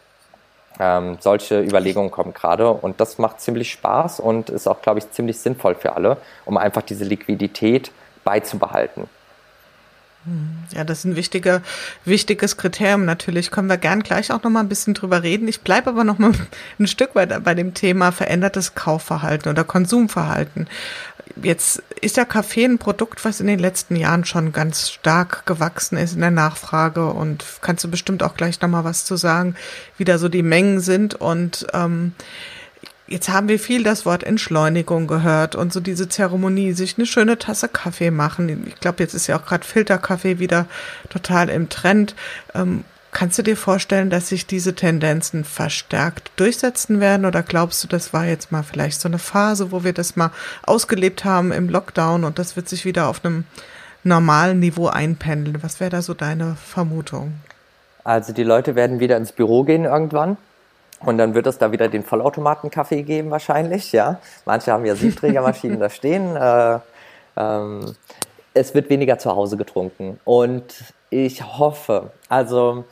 Ähm, 0.78 1.16
solche 1.20 1.60
Überlegungen 1.60 2.10
kommen 2.10 2.34
gerade 2.34 2.70
und 2.70 3.00
das 3.00 3.18
macht 3.18 3.40
ziemlich 3.40 3.70
Spaß 3.72 4.20
und 4.20 4.50
ist 4.50 4.66
auch, 4.66 4.82
glaube 4.82 4.98
ich, 4.98 5.10
ziemlich 5.12 5.38
sinnvoll 5.38 5.76
für 5.76 5.94
alle, 5.94 6.16
um 6.44 6.56
einfach 6.56 6.82
diese 6.82 7.04
Liquidität 7.04 7.90
beizubehalten. 8.24 9.08
Ja, 10.74 10.84
das 10.84 11.00
ist 11.00 11.04
ein 11.04 11.16
wichtiger, 11.16 11.62
wichtiges 12.04 12.56
Kriterium. 12.56 13.04
Natürlich 13.04 13.50
können 13.50 13.68
wir 13.68 13.76
gern 13.76 14.02
gleich 14.02 14.32
auch 14.32 14.42
noch 14.42 14.50
mal 14.50 14.60
ein 14.60 14.68
bisschen 14.68 14.94
drüber 14.94 15.22
reden. 15.22 15.48
Ich 15.48 15.60
bleibe 15.60 15.90
aber 15.90 16.04
noch 16.04 16.18
mal 16.18 16.32
ein 16.78 16.87
Stück 16.87 17.14
weit 17.14 17.44
bei 17.44 17.54
dem 17.54 17.74
Thema 17.74 18.10
verändertes 18.10 18.74
Kaufverhalten 18.74 19.50
oder 19.50 19.64
Konsumverhalten. 19.64 20.66
Jetzt 21.42 21.82
ist 22.00 22.16
der 22.16 22.26
Kaffee 22.26 22.64
ein 22.64 22.78
Produkt, 22.78 23.24
was 23.24 23.40
in 23.40 23.46
den 23.46 23.58
letzten 23.58 23.96
Jahren 23.96 24.24
schon 24.24 24.52
ganz 24.52 24.90
stark 24.90 25.46
gewachsen 25.46 25.98
ist 25.98 26.14
in 26.14 26.20
der 26.20 26.30
Nachfrage 26.30 27.06
und 27.06 27.44
kannst 27.60 27.84
du 27.84 27.90
bestimmt 27.90 28.22
auch 28.22 28.34
gleich 28.34 28.60
noch 28.60 28.68
mal 28.68 28.84
was 28.84 29.04
zu 29.04 29.16
sagen, 29.16 29.56
wie 29.98 30.04
da 30.04 30.18
so 30.18 30.28
die 30.28 30.42
Mengen 30.42 30.80
sind 30.80 31.14
und 31.14 31.66
ähm, 31.72 32.12
Jetzt 33.06 33.28
haben 33.28 33.48
wir 33.48 33.58
viel 33.58 33.82
das 33.82 34.06
Wort 34.06 34.24
Entschleunigung 34.24 35.06
gehört 35.06 35.56
und 35.56 35.74
so 35.74 35.80
diese 35.80 36.08
Zeremonie, 36.08 36.72
sich 36.72 36.96
eine 36.96 37.06
schöne 37.06 37.38
Tasse 37.38 37.68
Kaffee 37.68 38.10
machen. 38.10 38.66
Ich 38.66 38.80
glaube, 38.80 39.02
jetzt 39.02 39.12
ist 39.12 39.26
ja 39.26 39.38
auch 39.38 39.44
gerade 39.44 39.66
Filterkaffee 39.66 40.38
wieder 40.38 40.66
total 41.10 41.50
im 41.50 41.68
Trend. 41.68 42.14
Ähm, 42.54 42.84
kannst 43.12 43.38
du 43.38 43.42
dir 43.42 43.58
vorstellen, 43.58 44.08
dass 44.08 44.30
sich 44.30 44.46
diese 44.46 44.74
Tendenzen 44.74 45.44
verstärkt 45.44 46.32
durchsetzen 46.36 46.98
werden 46.98 47.26
oder 47.26 47.42
glaubst 47.42 47.84
du, 47.84 47.88
das 47.88 48.14
war 48.14 48.24
jetzt 48.24 48.50
mal 48.52 48.62
vielleicht 48.62 48.98
so 48.98 49.08
eine 49.08 49.18
Phase, 49.18 49.70
wo 49.70 49.84
wir 49.84 49.92
das 49.92 50.16
mal 50.16 50.30
ausgelebt 50.62 51.26
haben 51.26 51.52
im 51.52 51.68
Lockdown 51.68 52.24
und 52.24 52.38
das 52.38 52.56
wird 52.56 52.70
sich 52.70 52.86
wieder 52.86 53.08
auf 53.08 53.22
einem 53.22 53.44
normalen 54.02 54.60
Niveau 54.60 54.86
einpendeln? 54.86 55.62
Was 55.62 55.78
wäre 55.78 55.90
da 55.90 56.00
so 56.00 56.14
deine 56.14 56.56
Vermutung? 56.56 57.34
Also 58.02 58.32
die 58.32 58.44
Leute 58.44 58.74
werden 58.74 58.98
wieder 58.98 59.18
ins 59.18 59.32
Büro 59.32 59.62
gehen 59.62 59.84
irgendwann 59.84 60.38
und 61.00 61.18
dann 61.18 61.35
wird 61.35 61.46
es 61.46 61.59
da 61.59 61.72
wieder 61.72 61.88
den 61.88 62.02
Vollautomaten-Kaffee 62.02 63.02
geben 63.02 63.30
wahrscheinlich, 63.30 63.92
ja. 63.92 64.18
Manche 64.44 64.72
haben 64.72 64.85
ja 64.85 64.94
Siebträgermaschinen 64.94 65.80
da 65.80 65.90
stehen. 65.90 66.37
Äh, 66.37 66.78
ähm, 67.37 67.94
es 68.54 68.74
wird 68.74 68.88
weniger 68.88 69.18
zu 69.18 69.35
Hause 69.35 69.57
getrunken. 69.57 70.20
Und 70.24 70.64
ich 71.11 71.42
hoffe, 71.59 72.11
also 72.28 72.85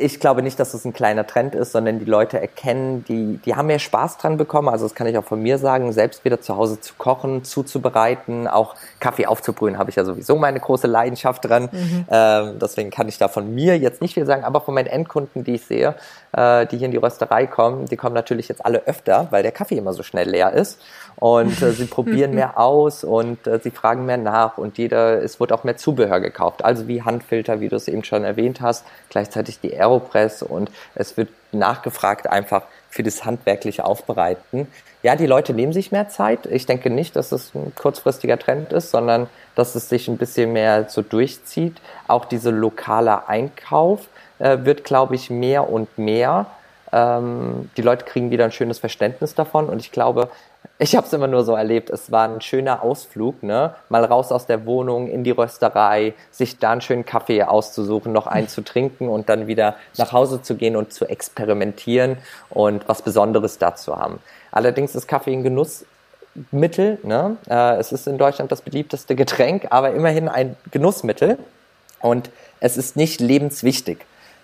ich 0.00 0.20
glaube 0.20 0.42
nicht, 0.42 0.60
dass 0.60 0.68
es 0.68 0.72
das 0.74 0.84
ein 0.84 0.92
kleiner 0.92 1.26
Trend 1.26 1.56
ist, 1.56 1.72
sondern 1.72 1.98
die 1.98 2.04
Leute 2.04 2.40
erkennen, 2.40 3.04
die, 3.08 3.40
die 3.44 3.56
haben 3.56 3.66
mehr 3.66 3.80
Spaß 3.80 4.18
dran 4.18 4.36
bekommen. 4.36 4.68
Also 4.68 4.84
das 4.84 4.94
kann 4.94 5.08
ich 5.08 5.18
auch 5.18 5.24
von 5.24 5.42
mir 5.42 5.58
sagen, 5.58 5.92
selbst 5.92 6.24
wieder 6.24 6.40
zu 6.40 6.56
Hause 6.56 6.80
zu 6.80 6.94
kochen, 6.96 7.42
zuzubereiten, 7.42 8.46
auch 8.46 8.76
Kaffee 9.00 9.26
aufzubrühen, 9.26 9.76
habe 9.76 9.90
ich 9.90 9.96
ja 9.96 10.04
sowieso 10.04 10.36
meine 10.36 10.60
große 10.60 10.86
Leidenschaft 10.86 11.44
dran. 11.44 11.68
Mhm. 11.72 12.04
Ähm, 12.10 12.58
deswegen 12.60 12.90
kann 12.90 13.08
ich 13.08 13.18
da 13.18 13.26
von 13.26 13.52
mir 13.52 13.76
jetzt 13.76 14.00
nicht 14.00 14.14
viel 14.14 14.24
sagen, 14.24 14.44
aber 14.44 14.60
von 14.60 14.72
meinen 14.74 14.86
Endkunden, 14.86 15.42
die 15.42 15.56
ich 15.56 15.66
sehe, 15.66 15.96
äh, 16.32 16.66
die 16.66 16.78
hier 16.78 16.86
in 16.86 16.92
die 16.92 16.98
Rösterei 16.98 17.48
kommen, 17.48 17.86
die 17.86 17.96
kommen 17.96 18.14
natürlich 18.14 18.48
jetzt 18.48 18.64
alle 18.64 18.86
öfter, 18.86 19.26
weil 19.30 19.42
der 19.42 19.52
Kaffee 19.52 19.76
immer 19.76 19.92
so 19.94 20.04
schnell 20.04 20.30
leer 20.30 20.52
ist 20.52 20.80
und 21.16 21.60
äh, 21.60 21.72
sie 21.72 21.84
probieren 21.86 22.34
mehr 22.34 22.58
aus 22.58 23.02
und 23.02 23.46
äh, 23.46 23.58
sie 23.62 23.70
fragen 23.70 24.06
mehr 24.06 24.16
nach 24.16 24.58
und 24.58 24.78
jeder, 24.78 25.22
es 25.22 25.40
wird 25.40 25.52
auch 25.52 25.64
mehr 25.64 25.76
Zubehör 25.76 26.20
gekauft, 26.20 26.64
also 26.64 26.86
wie 26.86 27.02
Handfilter, 27.02 27.60
wie 27.60 27.68
du 27.68 27.76
es 27.76 27.88
eben 27.88 28.04
schon 28.04 28.24
erwähnt 28.24 28.60
hast, 28.60 28.86
gleichzeitig 29.08 29.60
die 29.60 29.72
Aeropress 29.88 30.42
und 30.42 30.70
es 30.94 31.16
wird 31.16 31.30
nachgefragt 31.52 32.26
einfach 32.26 32.62
für 32.90 33.02
das 33.02 33.24
handwerkliche 33.24 33.84
Aufbereiten. 33.84 34.68
Ja, 35.02 35.16
die 35.16 35.26
Leute 35.26 35.54
nehmen 35.54 35.72
sich 35.72 35.92
mehr 35.92 36.08
Zeit. 36.08 36.46
Ich 36.46 36.66
denke 36.66 36.90
nicht, 36.90 37.16
dass 37.16 37.32
es 37.32 37.54
ein 37.54 37.72
kurzfristiger 37.74 38.38
Trend 38.38 38.72
ist, 38.72 38.90
sondern 38.90 39.28
dass 39.54 39.74
es 39.74 39.88
sich 39.88 40.08
ein 40.08 40.18
bisschen 40.18 40.52
mehr 40.52 40.88
so 40.88 41.02
durchzieht. 41.02 41.76
Auch 42.08 42.24
dieser 42.24 42.50
lokale 42.50 43.28
Einkauf 43.28 44.08
äh, 44.38 44.58
wird, 44.62 44.84
glaube 44.84 45.14
ich, 45.14 45.30
mehr 45.30 45.70
und 45.70 45.98
mehr. 45.98 46.46
Ähm, 46.92 47.70
die 47.76 47.82
Leute 47.82 48.04
kriegen 48.04 48.30
wieder 48.30 48.44
ein 48.44 48.52
schönes 48.52 48.78
Verständnis 48.78 49.34
davon 49.34 49.68
und 49.68 49.80
ich 49.80 49.92
glaube, 49.92 50.30
ich 50.78 50.96
habe 50.96 51.06
es 51.06 51.12
immer 51.12 51.26
nur 51.26 51.44
so 51.44 51.54
erlebt, 51.54 51.90
es 51.90 52.10
war 52.10 52.28
ein 52.28 52.40
schöner 52.40 52.82
Ausflug, 52.82 53.42
ne? 53.42 53.74
Mal 53.88 54.04
raus 54.04 54.32
aus 54.32 54.46
der 54.46 54.64
Wohnung 54.66 55.08
in 55.08 55.24
die 55.24 55.30
Rösterei, 55.30 56.14
sich 56.30 56.58
da 56.58 56.72
einen 56.72 56.80
schönen 56.80 57.04
Kaffee 57.04 57.42
auszusuchen, 57.42 58.12
noch 58.12 58.26
einen 58.26 58.48
zu 58.48 58.62
trinken 58.62 59.08
und 59.08 59.28
dann 59.28 59.46
wieder 59.46 59.76
nach 59.96 60.12
Hause 60.12 60.42
zu 60.42 60.56
gehen 60.56 60.76
und 60.76 60.92
zu 60.92 61.06
experimentieren 61.06 62.18
und 62.50 62.88
was 62.88 63.02
Besonderes 63.02 63.58
dazu 63.58 63.96
haben. 63.96 64.20
Allerdings 64.50 64.94
ist 64.94 65.06
Kaffee 65.06 65.32
ein 65.32 65.42
Genussmittel, 65.42 66.98
ne? 67.02 67.36
Äh, 67.48 67.76
es 67.76 67.92
ist 67.92 68.06
in 68.06 68.18
Deutschland 68.18 68.50
das 68.50 68.62
beliebteste 68.62 69.14
Getränk, 69.14 69.66
aber 69.70 69.92
immerhin 69.92 70.28
ein 70.28 70.56
Genussmittel 70.70 71.38
und 72.00 72.30
es 72.60 72.76
ist 72.76 72.96
nicht 72.96 73.20
lebenswichtig. 73.20 73.98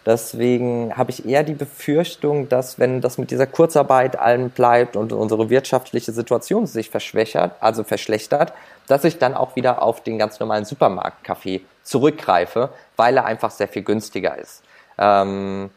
Deswegen 0.06 0.96
habe 0.96 1.10
ich 1.10 1.26
eher 1.26 1.42
die 1.42 1.54
Befürchtung, 1.54 2.48
dass 2.48 2.78
wenn 2.78 3.00
das 3.00 3.16
mit 3.16 3.30
dieser 3.30 3.46
Kurzarbeit 3.46 4.18
allen 4.18 4.50
bleibt 4.50 4.96
und 4.96 5.12
unsere 5.12 5.48
wirtschaftliche 5.48 6.12
Situation 6.12 6.66
sich 6.66 6.90
verschwächert, 6.90 7.52
also 7.60 7.84
verschlechtert, 7.84 8.52
dass 8.86 9.04
ich 9.04 9.18
dann 9.18 9.34
auch 9.34 9.56
wieder 9.56 9.82
auf 9.82 10.02
den 10.02 10.18
ganz 10.18 10.38
normalen 10.40 10.66
Supermarktkaffee 10.66 11.62
zurückgreife, 11.82 12.68
weil 12.96 13.16
er 13.16 13.24
einfach 13.24 13.50
sehr 13.50 13.68
viel 13.68 13.82
günstiger 13.82 14.36
ist. 14.36 14.62
Ähm, 14.98 15.70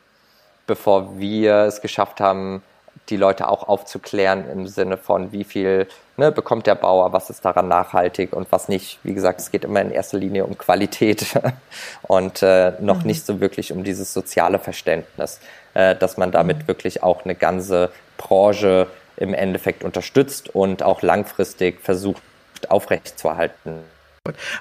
bevor 0.66 1.18
wir 1.18 1.56
es 1.62 1.82
geschafft 1.82 2.20
haben, 2.20 2.62
die 3.10 3.18
Leute 3.18 3.48
auch 3.48 3.68
aufzuklären 3.68 4.50
im 4.50 4.68
Sinne 4.68 4.98
von, 4.98 5.32
wie 5.32 5.44
viel 5.44 5.88
ne, 6.18 6.32
bekommt 6.32 6.68
der 6.68 6.76
Bauer, 6.76 7.14
was 7.14 7.30
ist 7.30 7.46
daran 7.46 7.68
nachhaltig 7.68 8.34
und 8.34 8.52
was 8.52 8.68
nicht. 8.68 9.00
Wie 9.04 9.14
gesagt, 9.14 9.40
es 9.40 9.52
geht 9.52 9.64
immer 9.64 9.82
in 9.82 9.92
erster 9.92 10.18
Linie 10.18 10.46
um 10.46 10.58
Qualität 10.58 11.40
und 12.04 12.44
äh, 12.44 12.74
noch 12.82 13.02
mhm. 13.02 13.08
nicht 13.08 13.26
so 13.26 13.40
wirklich 13.40 13.72
um 13.72 13.84
dieses 13.84 14.14
soziale 14.14 14.60
Verständnis, 14.60 15.40
äh, 15.74 15.96
dass 15.96 16.18
man 16.18 16.32
damit 16.32 16.60
mhm. 16.60 16.68
wirklich 16.68 17.04
auch 17.04 17.24
eine 17.24 17.36
ganze 17.36 17.92
Branche 18.18 18.88
im 19.16 19.34
Endeffekt 19.34 19.84
unterstützt 19.84 20.54
und 20.54 20.84
auch 20.84 21.02
langfristig 21.02 21.82
versucht 21.82 22.22
aufrechtzuerhalten. 22.70 23.84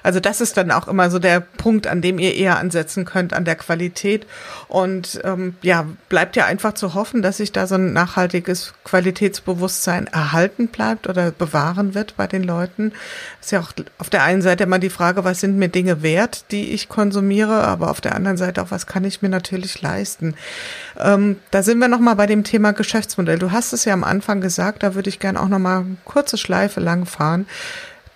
Also 0.03 0.19
das 0.19 0.41
ist 0.41 0.57
dann 0.57 0.71
auch 0.71 0.87
immer 0.87 1.09
so 1.09 1.19
der 1.19 1.39
Punkt, 1.39 1.87
an 1.87 2.01
dem 2.01 2.19
ihr 2.19 2.35
eher 2.35 2.57
ansetzen 2.57 3.05
könnt, 3.05 3.33
an 3.33 3.45
der 3.45 3.55
Qualität. 3.55 4.25
Und 4.67 5.19
ähm, 5.23 5.55
ja, 5.61 5.85
bleibt 6.09 6.35
ja 6.35 6.45
einfach 6.45 6.73
zu 6.73 6.93
hoffen, 6.93 7.21
dass 7.21 7.37
sich 7.37 7.51
da 7.51 7.67
so 7.67 7.75
ein 7.75 7.93
nachhaltiges 7.93 8.73
Qualitätsbewusstsein 8.83 10.07
erhalten 10.07 10.67
bleibt 10.67 11.07
oder 11.07 11.31
bewahren 11.31 11.93
wird 11.93 12.15
bei 12.17 12.27
den 12.27 12.43
Leuten. 12.43 12.93
Ist 13.41 13.51
ja 13.51 13.59
auch 13.59 13.71
auf 13.97 14.09
der 14.09 14.23
einen 14.23 14.41
Seite 14.41 14.63
immer 14.63 14.79
die 14.79 14.89
Frage, 14.89 15.23
was 15.23 15.39
sind 15.39 15.57
mir 15.57 15.69
Dinge 15.69 16.01
wert, 16.01 16.51
die 16.51 16.71
ich 16.71 16.89
konsumiere, 16.89 17.63
aber 17.63 17.89
auf 17.89 18.01
der 18.01 18.15
anderen 18.15 18.37
Seite 18.37 18.61
auch, 18.61 18.71
was 18.71 18.87
kann 18.87 19.03
ich 19.03 19.21
mir 19.21 19.29
natürlich 19.29 19.81
leisten. 19.81 20.35
Ähm, 20.99 21.37
da 21.51 21.63
sind 21.63 21.79
wir 21.79 21.87
nochmal 21.87 22.15
bei 22.15 22.25
dem 22.25 22.43
Thema 22.43 22.71
Geschäftsmodell. 22.71 23.39
Du 23.39 23.51
hast 23.51 23.73
es 23.73 23.85
ja 23.85 23.93
am 23.93 24.03
Anfang 24.03 24.41
gesagt, 24.41 24.83
da 24.83 24.95
würde 24.95 25.09
ich 25.09 25.19
gerne 25.19 25.39
auch 25.41 25.49
nochmal 25.49 25.85
kurze 26.05 26.37
Schleife 26.37 26.79
lang 26.79 27.05
fahren. 27.05 27.45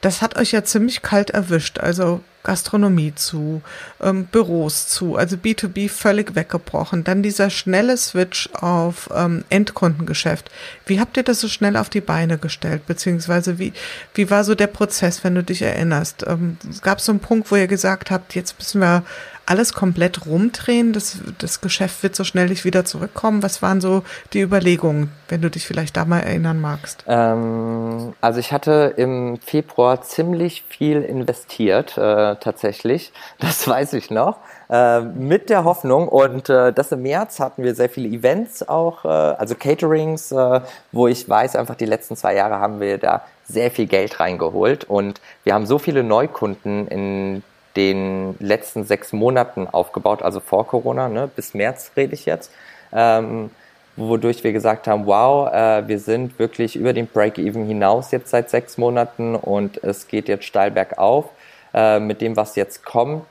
Das 0.01 0.21
hat 0.21 0.35
euch 0.35 0.51
ja 0.51 0.63
ziemlich 0.63 1.01
kalt 1.01 1.29
erwischt, 1.29 1.79
also 1.79 2.21
Gastronomie 2.43 3.13
zu, 3.13 3.61
ähm, 4.01 4.25
Büros 4.25 4.87
zu, 4.87 5.15
also 5.15 5.35
B2B 5.35 5.89
völlig 5.89 6.35
weggebrochen. 6.35 7.03
Dann 7.03 7.21
dieser 7.21 7.49
schnelle 7.49 7.95
Switch 7.97 8.49
auf 8.53 9.09
ähm, 9.15 9.43
Endkundengeschäft. 9.49 10.49
Wie 10.85 10.99
habt 10.99 11.17
ihr 11.17 11.23
das 11.23 11.39
so 11.39 11.47
schnell 11.47 11.77
auf 11.77 11.89
die 11.89 12.01
Beine 12.01 12.37
gestellt? 12.37 12.87
Beziehungsweise 12.87 13.59
wie, 13.59 13.73
wie 14.15 14.29
war 14.29 14.43
so 14.43 14.55
der 14.55 14.67
Prozess, 14.67 15.23
wenn 15.23 15.35
du 15.35 15.43
dich 15.43 15.61
erinnerst? 15.61 16.25
Ähm, 16.27 16.57
Gab 16.81 16.97
es 16.97 17.05
so 17.05 17.11
einen 17.11 17.19
Punkt, 17.19 17.51
wo 17.51 17.55
ihr 17.55 17.67
gesagt 17.67 18.09
habt, 18.09 18.33
jetzt 18.33 18.57
müssen 18.57 18.81
wir 18.81 19.03
alles 19.45 19.73
komplett 19.73 20.25
rumdrehen? 20.25 20.93
Das, 20.93 21.19
das 21.37 21.61
Geschäft 21.61 22.03
wird 22.03 22.15
so 22.15 22.23
schnell 22.23 22.47
nicht 22.47 22.65
wieder 22.65 22.85
zurückkommen. 22.85 23.43
Was 23.43 23.61
waren 23.61 23.81
so 23.81 24.03
die 24.33 24.41
Überlegungen, 24.41 25.11
wenn 25.29 25.41
du 25.41 25.49
dich 25.49 25.67
vielleicht 25.67 25.97
da 25.97 26.05
mal 26.05 26.19
erinnern 26.19 26.59
magst? 26.59 27.03
Ähm, 27.07 28.13
also 28.21 28.39
ich 28.39 28.51
hatte 28.51 28.93
im 28.97 29.39
Februar 29.43 30.01
ziemlich 30.01 30.63
viel 30.67 31.01
investiert, 31.01 31.97
äh, 31.97 32.35
tatsächlich. 32.35 33.11
Das 33.39 33.67
weiß 33.67 33.93
ich 33.93 34.11
noch. 34.11 34.37
Äh, 34.69 35.01
mit 35.01 35.49
der 35.49 35.65
Hoffnung 35.65 36.07
und 36.07 36.47
äh, 36.49 36.71
das 36.71 36.91
im 36.93 37.01
März 37.01 37.39
hatten 37.39 37.63
wir 37.63 37.75
sehr 37.75 37.89
viele 37.89 38.07
Events 38.07 38.67
auch, 38.67 39.03
äh, 39.03 39.09
also 39.09 39.55
Caterings, 39.55 40.31
äh, 40.31 40.61
wo 40.93 41.07
ich 41.07 41.27
weiß, 41.27 41.57
einfach 41.57 41.75
die 41.75 41.85
letzten 41.85 42.15
zwei 42.15 42.35
Jahre 42.35 42.59
haben 42.59 42.79
wir 42.79 42.97
da 42.97 43.23
sehr 43.43 43.69
viel 43.69 43.87
Geld 43.87 44.21
reingeholt 44.21 44.85
und 44.85 45.19
wir 45.43 45.53
haben 45.53 45.65
so 45.65 45.77
viele 45.77 46.03
Neukunden 46.03 46.87
in 46.87 47.43
den 47.75 48.35
letzten 48.39 48.83
sechs 48.83 49.13
Monaten 49.13 49.67
aufgebaut, 49.67 50.21
also 50.21 50.39
vor 50.39 50.67
Corona, 50.67 51.09
ne, 51.09 51.29
bis 51.33 51.53
März 51.53 51.91
rede 51.95 52.13
ich 52.13 52.25
jetzt, 52.25 52.51
ähm, 52.91 53.49
wodurch 53.95 54.43
wir 54.43 54.53
gesagt 54.53 54.87
haben, 54.87 55.05
wow, 55.05 55.51
äh, 55.51 55.87
wir 55.87 55.99
sind 55.99 56.39
wirklich 56.39 56.75
über 56.75 56.93
den 56.93 57.07
Break-Even 57.07 57.65
hinaus 57.65 58.11
jetzt 58.11 58.29
seit 58.29 58.49
sechs 58.49 58.77
Monaten 58.77 59.35
und 59.35 59.83
es 59.83 60.07
geht 60.07 60.27
jetzt 60.27 60.45
steil 60.45 60.71
bergauf. 60.71 61.25
Äh, 61.73 62.01
mit 62.01 62.19
dem, 62.19 62.35
was 62.35 62.57
jetzt 62.57 62.83
kommt, 62.83 63.25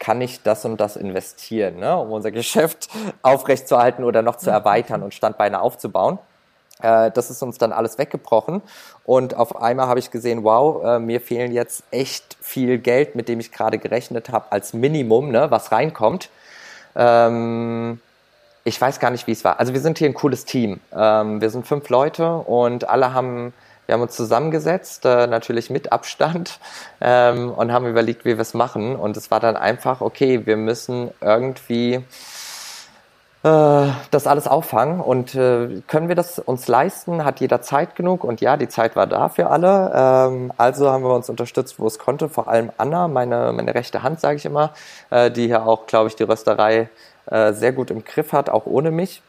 kann 0.00 0.20
ich 0.20 0.42
das 0.42 0.64
und 0.64 0.80
das 0.80 0.96
investieren, 0.96 1.78
ne, 1.78 1.96
um 1.96 2.10
unser 2.10 2.30
Geschäft 2.32 2.88
aufrechtzuerhalten 3.22 4.02
oder 4.02 4.22
noch 4.22 4.36
zu 4.36 4.50
erweitern 4.50 5.02
und 5.02 5.14
Standbeine 5.14 5.60
aufzubauen. 5.60 6.18
Äh, 6.80 7.10
das 7.10 7.30
ist 7.30 7.42
uns 7.42 7.58
dann 7.58 7.72
alles 7.72 7.98
weggebrochen 7.98 8.62
und 9.04 9.34
auf 9.34 9.60
einmal 9.60 9.86
habe 9.88 9.98
ich 9.98 10.10
gesehen, 10.10 10.44
wow, 10.44 10.84
äh, 10.84 10.98
mir 10.98 11.20
fehlen 11.20 11.52
jetzt 11.52 11.84
echt 11.90 12.36
viel 12.40 12.78
Geld, 12.78 13.14
mit 13.14 13.28
dem 13.28 13.40
ich 13.40 13.52
gerade 13.52 13.78
gerechnet 13.78 14.30
habe, 14.30 14.50
als 14.50 14.72
Minimum, 14.72 15.30
ne, 15.30 15.50
was 15.50 15.72
reinkommt. 15.72 16.28
Ähm, 16.94 18.00
ich 18.64 18.80
weiß 18.80 18.98
gar 18.98 19.10
nicht, 19.10 19.26
wie 19.26 19.32
es 19.32 19.44
war. 19.44 19.60
Also 19.60 19.72
wir 19.72 19.80
sind 19.80 19.98
hier 19.98 20.08
ein 20.08 20.14
cooles 20.14 20.44
Team. 20.44 20.80
Ähm, 20.92 21.40
wir 21.40 21.50
sind 21.50 21.66
fünf 21.66 21.88
Leute 21.88 22.36
und 22.38 22.88
alle 22.88 23.14
haben 23.14 23.52
wir 23.86 23.94
haben 23.94 24.02
uns 24.02 24.16
zusammengesetzt, 24.16 25.04
äh, 25.04 25.28
natürlich 25.28 25.70
mit 25.70 25.92
Abstand, 25.92 26.58
ähm, 27.00 27.52
und 27.52 27.72
haben 27.72 27.86
überlegt, 27.86 28.24
wie 28.24 28.36
wir 28.36 28.40
es 28.40 28.52
machen. 28.52 28.96
Und 28.96 29.16
es 29.16 29.30
war 29.30 29.40
dann 29.40 29.56
einfach, 29.56 30.00
okay, 30.00 30.44
wir 30.44 30.56
müssen 30.56 31.12
irgendwie 31.20 32.04
das 33.46 34.26
alles 34.26 34.46
auffangen. 34.46 35.00
Und 35.00 35.34
äh, 35.34 35.82
können 35.86 36.08
wir 36.08 36.14
das 36.14 36.38
uns 36.38 36.68
leisten? 36.68 37.24
Hat 37.24 37.40
jeder 37.40 37.62
Zeit 37.62 37.94
genug? 37.94 38.24
Und 38.24 38.40
ja, 38.40 38.56
die 38.56 38.68
Zeit 38.68 38.96
war 38.96 39.06
da 39.06 39.28
für 39.28 39.50
alle. 39.50 39.92
Ähm, 39.94 40.52
also 40.56 40.90
haben 40.90 41.04
wir 41.04 41.14
uns 41.14 41.28
unterstützt, 41.30 41.78
wo 41.78 41.86
es 41.86 41.98
konnte. 41.98 42.28
Vor 42.28 42.48
allem 42.48 42.70
Anna, 42.78 43.08
meine, 43.08 43.52
meine 43.52 43.74
rechte 43.74 44.02
Hand, 44.02 44.20
sage 44.20 44.36
ich 44.36 44.44
immer, 44.44 44.72
äh, 45.10 45.30
die 45.30 45.46
hier 45.46 45.66
auch, 45.66 45.86
glaube 45.86 46.08
ich, 46.08 46.16
die 46.16 46.24
Rösterei 46.24 46.88
äh, 47.26 47.52
sehr 47.52 47.72
gut 47.72 47.90
im 47.90 48.04
Griff 48.04 48.32
hat, 48.32 48.50
auch 48.50 48.66
ohne 48.66 48.90
mich 48.90 49.22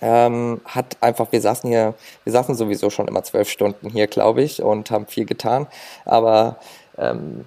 ähm, 0.00 0.60
hat 0.66 0.96
einfach, 1.00 1.32
wir 1.32 1.40
saßen 1.40 1.68
hier, 1.70 1.94
wir 2.24 2.32
saßen 2.32 2.54
sowieso 2.54 2.90
schon 2.90 3.08
immer 3.08 3.22
zwölf 3.22 3.48
Stunden 3.48 3.88
hier, 3.88 4.06
glaube 4.06 4.42
ich, 4.42 4.62
und 4.62 4.90
haben 4.90 5.06
viel 5.06 5.24
getan. 5.24 5.66
Aber 6.04 6.56
ähm, 6.98 7.46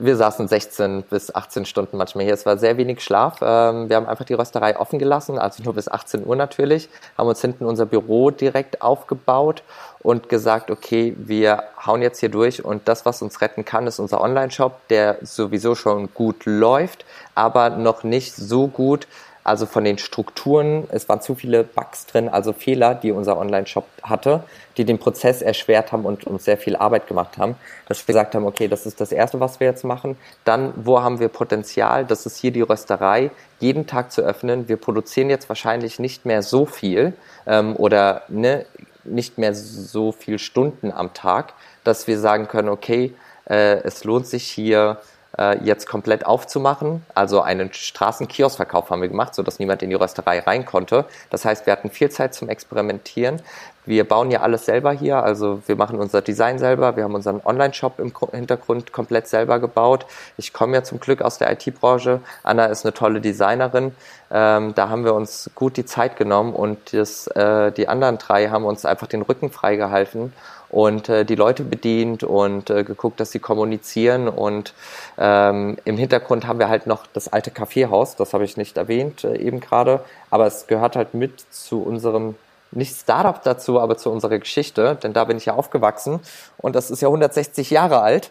wir 0.00 0.16
saßen 0.16 0.46
16 0.46 1.02
bis 1.02 1.34
18 1.34 1.64
Stunden 1.64 1.96
manchmal 1.96 2.24
hier. 2.24 2.34
Es 2.34 2.46
war 2.46 2.56
sehr 2.56 2.76
wenig 2.76 3.02
Schlaf. 3.02 3.38
Ähm, 3.42 3.88
wir 3.88 3.96
haben 3.96 4.06
einfach 4.06 4.24
die 4.24 4.34
Rösterei 4.34 4.78
offen 4.78 4.98
gelassen, 4.98 5.38
also 5.38 5.62
nur 5.62 5.74
bis 5.74 5.88
18 5.88 6.24
Uhr 6.24 6.36
natürlich, 6.36 6.88
haben 7.16 7.28
uns 7.28 7.40
hinten 7.40 7.64
unser 7.64 7.86
Büro 7.86 8.30
direkt 8.30 8.80
aufgebaut 8.80 9.62
und 10.00 10.28
gesagt, 10.28 10.70
okay, 10.70 11.14
wir 11.18 11.64
hauen 11.84 12.02
jetzt 12.02 12.20
hier 12.20 12.28
durch 12.28 12.64
und 12.64 12.86
das, 12.86 13.04
was 13.04 13.22
uns 13.22 13.40
retten 13.40 13.64
kann, 13.64 13.86
ist 13.86 13.98
unser 13.98 14.20
Online-Shop, 14.20 14.86
der 14.88 15.18
sowieso 15.22 15.74
schon 15.74 16.14
gut 16.14 16.46
läuft, 16.46 17.04
aber 17.34 17.70
noch 17.70 18.04
nicht 18.04 18.34
so 18.34 18.68
gut, 18.68 19.08
also 19.48 19.66
von 19.66 19.84
den 19.84 19.98
Strukturen, 19.98 20.86
es 20.90 21.08
waren 21.08 21.20
zu 21.20 21.34
viele 21.34 21.64
Bugs 21.64 22.06
drin, 22.06 22.28
also 22.28 22.52
Fehler, 22.52 22.94
die 22.94 23.10
unser 23.10 23.38
Online-Shop 23.38 23.86
hatte, 24.02 24.44
die 24.76 24.84
den 24.84 24.98
Prozess 24.98 25.42
erschwert 25.42 25.90
haben 25.90 26.04
und 26.04 26.24
uns 26.24 26.44
sehr 26.44 26.58
viel 26.58 26.76
Arbeit 26.76 27.08
gemacht 27.08 27.38
haben, 27.38 27.56
dass 27.88 28.00
wir 28.00 28.06
gesagt 28.06 28.34
haben, 28.34 28.46
okay, 28.46 28.68
das 28.68 28.86
ist 28.86 29.00
das 29.00 29.10
Erste, 29.10 29.40
was 29.40 29.58
wir 29.58 29.66
jetzt 29.66 29.84
machen. 29.84 30.16
Dann, 30.44 30.72
wo 30.76 31.02
haben 31.02 31.18
wir 31.18 31.28
Potenzial? 31.28 32.04
Das 32.04 32.26
ist 32.26 32.36
hier 32.36 32.52
die 32.52 32.60
Rösterei, 32.60 33.30
jeden 33.58 33.86
Tag 33.86 34.12
zu 34.12 34.22
öffnen. 34.22 34.68
Wir 34.68 34.76
produzieren 34.76 35.30
jetzt 35.30 35.48
wahrscheinlich 35.48 35.98
nicht 35.98 36.24
mehr 36.24 36.42
so 36.42 36.66
viel 36.66 37.14
ähm, 37.46 37.74
oder 37.76 38.22
ne, 38.28 38.66
nicht 39.04 39.38
mehr 39.38 39.54
so 39.54 40.12
viel 40.12 40.38
Stunden 40.38 40.92
am 40.92 41.14
Tag, 41.14 41.54
dass 41.82 42.06
wir 42.06 42.18
sagen 42.18 42.46
können, 42.48 42.68
okay, 42.68 43.14
äh, 43.48 43.82
es 43.82 44.04
lohnt 44.04 44.26
sich 44.26 44.44
hier 44.44 44.98
äh, 45.38 45.58
jetzt 45.64 45.86
komplett 45.86 46.26
aufzumachen. 46.26 47.04
Also 47.14 47.40
einen 47.40 47.72
Straßenkioskverkauf 47.72 48.90
haben 48.90 49.00
wir 49.02 49.08
gemacht, 49.08 49.34
sodass 49.34 49.58
niemand 49.58 49.82
in 49.82 49.90
die 49.90 49.96
Rösterei 49.96 50.40
rein 50.40 50.64
konnte. 50.64 51.04
Das 51.30 51.44
heißt, 51.44 51.66
wir 51.66 51.72
hatten 51.72 51.90
viel 51.90 52.10
Zeit 52.10 52.34
zum 52.34 52.48
Experimentieren. 52.48 53.40
Wir 53.88 54.06
bauen 54.06 54.30
ja 54.30 54.42
alles 54.42 54.66
selber 54.66 54.92
hier, 54.92 55.22
also 55.22 55.62
wir 55.66 55.74
machen 55.74 55.98
unser 55.98 56.20
Design 56.20 56.58
selber, 56.58 56.96
wir 56.96 57.04
haben 57.04 57.14
unseren 57.14 57.40
Online-Shop 57.42 57.98
im 58.00 58.12
Hintergrund 58.32 58.92
komplett 58.92 59.28
selber 59.28 59.60
gebaut. 59.60 60.04
Ich 60.36 60.52
komme 60.52 60.74
ja 60.74 60.82
zum 60.82 61.00
Glück 61.00 61.22
aus 61.22 61.38
der 61.38 61.50
IT-Branche. 61.52 62.20
Anna 62.42 62.66
ist 62.66 62.84
eine 62.84 62.92
tolle 62.92 63.22
Designerin. 63.22 63.94
Ähm, 64.30 64.74
da 64.74 64.90
haben 64.90 65.06
wir 65.06 65.14
uns 65.14 65.50
gut 65.54 65.78
die 65.78 65.86
Zeit 65.86 66.16
genommen 66.16 66.52
und 66.52 66.92
das, 66.92 67.28
äh, 67.28 67.72
die 67.72 67.88
anderen 67.88 68.18
drei 68.18 68.48
haben 68.50 68.66
uns 68.66 68.84
einfach 68.84 69.06
den 69.06 69.22
Rücken 69.22 69.50
freigehalten 69.50 70.34
und 70.70 71.08
äh, 71.08 71.24
die 71.24 71.34
Leute 71.34 71.64
bedient 71.64 72.24
und 72.24 72.70
äh, 72.70 72.84
geguckt, 72.84 73.20
dass 73.20 73.32
sie 73.32 73.38
kommunizieren. 73.38 74.28
Und 74.28 74.74
ähm, 75.18 75.78
im 75.84 75.96
Hintergrund 75.96 76.46
haben 76.46 76.58
wir 76.58 76.68
halt 76.68 76.86
noch 76.86 77.06
das 77.12 77.32
alte 77.32 77.50
Kaffeehaus, 77.50 78.16
das 78.16 78.34
habe 78.34 78.44
ich 78.44 78.56
nicht 78.56 78.76
erwähnt 78.76 79.24
äh, 79.24 79.36
eben 79.36 79.60
gerade, 79.60 80.04
aber 80.30 80.46
es 80.46 80.66
gehört 80.66 80.96
halt 80.96 81.14
mit 81.14 81.40
zu 81.50 81.82
unserem 81.82 82.34
nicht 82.70 82.94
Startup 82.94 83.42
dazu, 83.42 83.80
aber 83.80 83.96
zu 83.96 84.10
unserer 84.10 84.38
Geschichte, 84.38 84.98
denn 85.02 85.14
da 85.14 85.24
bin 85.24 85.38
ich 85.38 85.46
ja 85.46 85.54
aufgewachsen 85.54 86.20
und 86.58 86.76
das 86.76 86.90
ist 86.90 87.00
ja 87.00 87.08
160 87.08 87.70
Jahre 87.70 88.00
alt. 88.00 88.30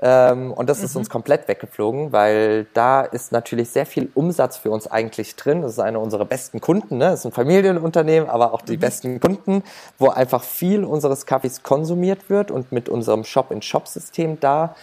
Ähm, 0.00 0.52
und 0.52 0.68
das 0.68 0.78
mhm. 0.78 0.84
ist 0.84 0.96
uns 0.96 1.10
komplett 1.10 1.46
weggeflogen, 1.46 2.12
weil 2.12 2.66
da 2.74 3.02
ist 3.02 3.32
natürlich 3.32 3.70
sehr 3.70 3.86
viel 3.86 4.10
Umsatz 4.14 4.56
für 4.56 4.70
uns 4.70 4.86
eigentlich 4.86 5.36
drin. 5.36 5.62
Das 5.62 5.72
ist 5.72 5.78
einer 5.78 6.00
unserer 6.00 6.24
besten 6.24 6.60
Kunden. 6.60 6.98
Ne? 6.98 7.06
Das 7.06 7.20
ist 7.20 7.26
ein 7.26 7.32
Familienunternehmen, 7.32 8.28
aber 8.28 8.52
auch 8.52 8.62
die 8.62 8.76
mhm. 8.76 8.80
besten 8.80 9.20
Kunden, 9.20 9.62
wo 9.98 10.08
einfach 10.08 10.42
viel 10.42 10.84
unseres 10.84 11.26
Kaffees 11.26 11.62
konsumiert 11.62 12.28
wird 12.28 12.50
und 12.50 12.72
mit 12.72 12.88
unserem 12.88 13.24
Shop-in-Shop-System 13.24 14.40
da 14.40 14.74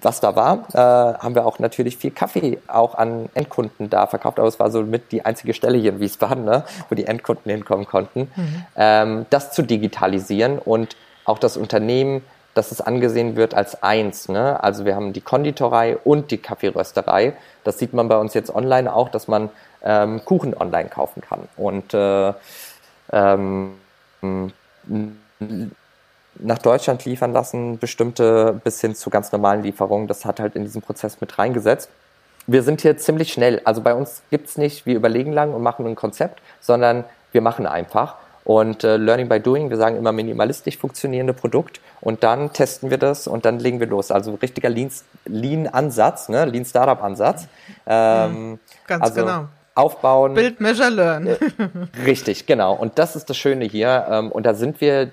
was 0.00 0.20
da 0.20 0.34
war, 0.34 0.64
äh, 0.72 1.18
haben 1.18 1.34
wir 1.34 1.46
auch 1.46 1.58
natürlich 1.58 1.96
viel 1.96 2.10
Kaffee 2.10 2.58
auch 2.66 2.94
an 2.94 3.28
Endkunden 3.34 3.90
da 3.90 4.06
verkauft, 4.06 4.38
aber 4.38 4.48
es 4.48 4.58
war 4.58 4.70
so 4.70 4.82
mit 4.82 5.12
die 5.12 5.24
einzige 5.24 5.54
Stelle 5.54 5.76
hier 5.78 5.92
in 5.92 6.00
Wiesbaden, 6.00 6.44
ne, 6.44 6.64
wo 6.88 6.94
die 6.94 7.06
Endkunden 7.06 7.50
hinkommen 7.50 7.86
konnten, 7.86 8.30
mhm. 8.34 8.64
ähm, 8.76 9.26
das 9.30 9.52
zu 9.52 9.62
digitalisieren 9.62 10.58
und 10.58 10.96
auch 11.24 11.38
das 11.38 11.56
Unternehmen 11.56 12.22
dass 12.54 12.70
es 12.70 12.80
angesehen 12.80 13.36
wird 13.36 13.54
als 13.54 13.82
eins. 13.82 14.28
Ne? 14.28 14.62
Also 14.62 14.84
wir 14.84 14.94
haben 14.94 15.12
die 15.12 15.20
Konditorei 15.20 15.96
und 15.96 16.30
die 16.30 16.38
Kaffeerösterei. 16.38 17.34
Das 17.64 17.78
sieht 17.78 17.92
man 17.92 18.08
bei 18.08 18.18
uns 18.18 18.34
jetzt 18.34 18.54
online 18.54 18.92
auch, 18.92 19.08
dass 19.08 19.28
man 19.28 19.50
ähm, 19.82 20.24
Kuchen 20.24 20.54
online 20.54 20.88
kaufen 20.88 21.22
kann. 21.22 21.48
Und 21.56 21.94
äh, 21.94 22.32
ähm, 23.12 23.72
nach 26.36 26.58
Deutschland 26.58 27.04
liefern 27.04 27.32
lassen, 27.32 27.78
bestimmte 27.78 28.60
bis 28.64 28.80
hin 28.80 28.94
zu 28.94 29.10
ganz 29.10 29.32
normalen 29.32 29.62
Lieferungen. 29.62 30.08
Das 30.08 30.24
hat 30.24 30.40
halt 30.40 30.56
in 30.56 30.64
diesen 30.64 30.82
Prozess 30.82 31.20
mit 31.20 31.38
reingesetzt. 31.38 31.90
Wir 32.46 32.62
sind 32.62 32.80
hier 32.80 32.96
ziemlich 32.96 33.32
schnell. 33.32 33.60
Also 33.64 33.82
bei 33.82 33.94
uns 33.94 34.22
gibt's 34.30 34.56
nicht, 34.58 34.84
wir 34.84 34.96
überlegen 34.96 35.32
lang 35.32 35.54
und 35.54 35.62
machen 35.62 35.86
ein 35.86 35.94
Konzept, 35.94 36.42
sondern 36.60 37.04
wir 37.30 37.40
machen 37.40 37.66
einfach. 37.66 38.16
Und 38.44 38.82
äh, 38.82 38.96
Learning 38.96 39.28
by 39.28 39.38
Doing, 39.38 39.70
wir 39.70 39.76
sagen 39.76 39.96
immer 39.96 40.12
minimalistisch 40.12 40.76
funktionierende 40.76 41.32
Produkt 41.32 41.80
und 42.00 42.24
dann 42.24 42.52
testen 42.52 42.90
wir 42.90 42.98
das 42.98 43.28
und 43.28 43.44
dann 43.44 43.60
legen 43.60 43.78
wir 43.78 43.86
los. 43.86 44.10
Also 44.10 44.34
richtiger 44.34 44.68
Lean-Ansatz, 44.68 46.28
Lean 46.28 46.46
ne? 46.46 46.50
Lean-Startup-Ansatz. 46.50 47.46
Ähm, 47.86 48.58
Ganz 48.86 49.04
also 49.04 49.20
genau. 49.20 49.44
Aufbauen. 49.74 50.34
Build, 50.34 50.60
Measure, 50.60 50.90
Learn. 50.90 51.26
Äh, 51.28 51.36
richtig, 52.04 52.46
genau. 52.46 52.74
Und 52.74 52.98
das 52.98 53.16
ist 53.16 53.30
das 53.30 53.36
Schöne 53.36 53.64
hier. 53.64 54.06
Ähm, 54.10 54.32
und 54.32 54.44
da 54.44 54.54
sind 54.54 54.80
wir, 54.80 55.10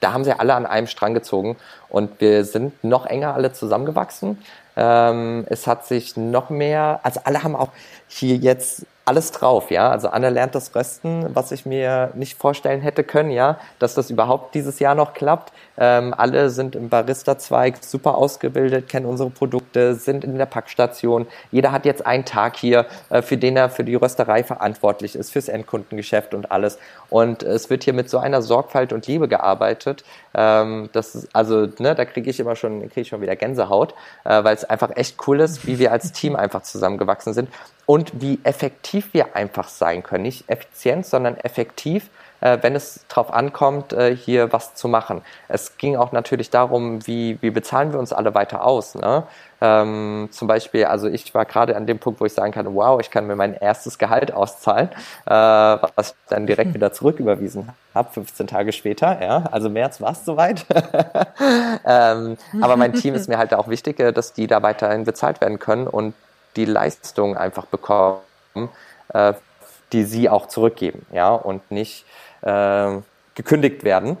da 0.00 0.12
haben 0.12 0.24
sie 0.24 0.38
alle 0.38 0.54
an 0.54 0.66
einem 0.66 0.86
Strang 0.86 1.14
gezogen 1.14 1.56
und 1.88 2.20
wir 2.20 2.44
sind 2.44 2.82
noch 2.82 3.06
enger 3.06 3.34
alle 3.34 3.52
zusammengewachsen. 3.52 4.38
Ähm, 4.76 5.44
es 5.50 5.66
hat 5.66 5.86
sich 5.86 6.16
noch 6.16 6.48
mehr, 6.48 7.00
also 7.02 7.20
alle 7.24 7.42
haben 7.42 7.54
auch 7.54 7.68
hier 8.08 8.36
jetzt 8.36 8.86
alles 9.04 9.32
drauf, 9.32 9.70
ja. 9.70 9.90
Also 9.90 10.08
Anne 10.08 10.30
lernt 10.30 10.54
das 10.54 10.74
Rösten, 10.74 11.26
was 11.34 11.50
ich 11.50 11.66
mir 11.66 12.12
nicht 12.14 12.38
vorstellen 12.38 12.80
hätte 12.80 13.02
können, 13.02 13.30
ja, 13.30 13.58
dass 13.78 13.94
das 13.94 14.10
überhaupt 14.10 14.54
dieses 14.54 14.78
Jahr 14.78 14.94
noch 14.94 15.12
klappt. 15.12 15.52
Ähm, 15.76 16.14
alle 16.16 16.50
sind 16.50 16.76
im 16.76 16.88
Barista-Zweig 16.88 17.78
super 17.80 18.16
ausgebildet, 18.16 18.88
kennen 18.88 19.06
unsere 19.06 19.30
Produkte, 19.30 19.94
sind 19.94 20.22
in 20.22 20.38
der 20.38 20.46
Packstation. 20.46 21.26
Jeder 21.50 21.72
hat 21.72 21.84
jetzt 21.84 22.06
einen 22.06 22.24
Tag 22.24 22.56
hier, 22.56 22.86
äh, 23.10 23.22
für 23.22 23.36
den 23.36 23.56
er 23.56 23.70
für 23.70 23.82
die 23.82 23.96
Rösterei 23.96 24.44
verantwortlich 24.44 25.16
ist, 25.16 25.32
fürs 25.32 25.48
Endkundengeschäft 25.48 26.32
und 26.34 26.52
alles. 26.52 26.78
Und 27.10 27.42
es 27.42 27.70
wird 27.70 27.84
hier 27.84 27.94
mit 27.94 28.08
so 28.08 28.18
einer 28.18 28.40
Sorgfalt 28.40 28.92
und 28.92 29.06
Liebe 29.08 29.26
gearbeitet. 29.26 30.04
Ähm, 30.34 30.90
das 30.92 31.14
ist, 31.14 31.34
also, 31.34 31.66
ne, 31.78 31.94
da 31.94 32.04
kriege 32.04 32.30
ich 32.30 32.38
immer 32.38 32.54
schon, 32.54 32.80
kriege 32.88 33.00
ich 33.00 33.08
schon 33.08 33.20
wieder 33.20 33.34
Gänsehaut, 33.34 33.94
äh, 34.24 34.44
weil 34.44 34.54
es 34.54 34.64
einfach 34.64 34.90
echt 34.94 35.16
cool 35.26 35.40
ist, 35.40 35.66
wie 35.66 35.78
wir 35.78 35.90
als 35.90 36.12
Team 36.12 36.36
einfach 36.36 36.62
zusammengewachsen 36.62 37.34
sind 37.34 37.48
und 37.92 38.22
wie 38.22 38.40
effektiv 38.42 39.12
wir 39.12 39.36
einfach 39.36 39.68
sein 39.68 40.02
können. 40.02 40.22
Nicht 40.22 40.48
effizient, 40.48 41.04
sondern 41.04 41.36
effektiv, 41.36 42.08
äh, 42.40 42.56
wenn 42.62 42.74
es 42.74 43.04
darauf 43.06 43.30
ankommt, 43.30 43.92
äh, 43.92 44.16
hier 44.16 44.50
was 44.50 44.74
zu 44.74 44.88
machen. 44.88 45.20
Es 45.46 45.76
ging 45.76 45.96
auch 45.96 46.10
natürlich 46.10 46.48
darum, 46.48 47.06
wie, 47.06 47.36
wie 47.42 47.50
bezahlen 47.50 47.92
wir 47.92 47.98
uns 47.98 48.14
alle 48.14 48.34
weiter 48.34 48.64
aus. 48.64 48.94
Ne? 48.94 49.24
Ähm, 49.60 50.30
zum 50.30 50.48
Beispiel, 50.48 50.86
also 50.86 51.06
ich 51.06 51.34
war 51.34 51.44
gerade 51.44 51.76
an 51.76 51.86
dem 51.86 51.98
Punkt, 51.98 52.18
wo 52.22 52.24
ich 52.24 52.32
sagen 52.32 52.52
kann, 52.52 52.74
wow, 52.74 52.98
ich 52.98 53.10
kann 53.10 53.26
mir 53.26 53.36
mein 53.36 53.52
erstes 53.52 53.98
Gehalt 53.98 54.32
auszahlen, 54.32 54.88
äh, 55.26 55.30
was 55.30 56.12
ich 56.12 56.14
dann 56.30 56.46
direkt 56.46 56.72
wieder 56.74 56.94
zurücküberwiesen 56.94 57.68
habe, 57.94 58.10
15 58.10 58.46
Tage 58.46 58.72
später. 58.72 59.20
Ja, 59.20 59.44
also 59.52 59.68
März 59.68 60.00
war 60.00 60.12
es 60.12 60.24
soweit. 60.24 60.64
ähm, 61.86 62.38
aber 62.58 62.78
mein 62.78 62.94
Team 62.94 63.14
ist 63.14 63.28
mir 63.28 63.36
halt 63.36 63.52
auch 63.52 63.68
wichtig, 63.68 64.00
äh, 64.00 64.12
dass 64.12 64.32
die 64.32 64.46
da 64.46 64.62
weiterhin 64.62 65.04
bezahlt 65.04 65.42
werden 65.42 65.58
können 65.58 65.86
und 65.86 66.14
die 66.56 66.64
Leistung 66.64 67.36
einfach 67.36 67.66
bekommen, 67.66 68.20
äh, 69.12 69.34
die 69.92 70.04
sie 70.04 70.28
auch 70.28 70.48
zurückgeben, 70.48 71.06
ja, 71.12 71.34
und 71.34 71.70
nicht 71.70 72.04
äh, 72.42 72.92
gekündigt 73.34 73.84
werden. 73.84 74.16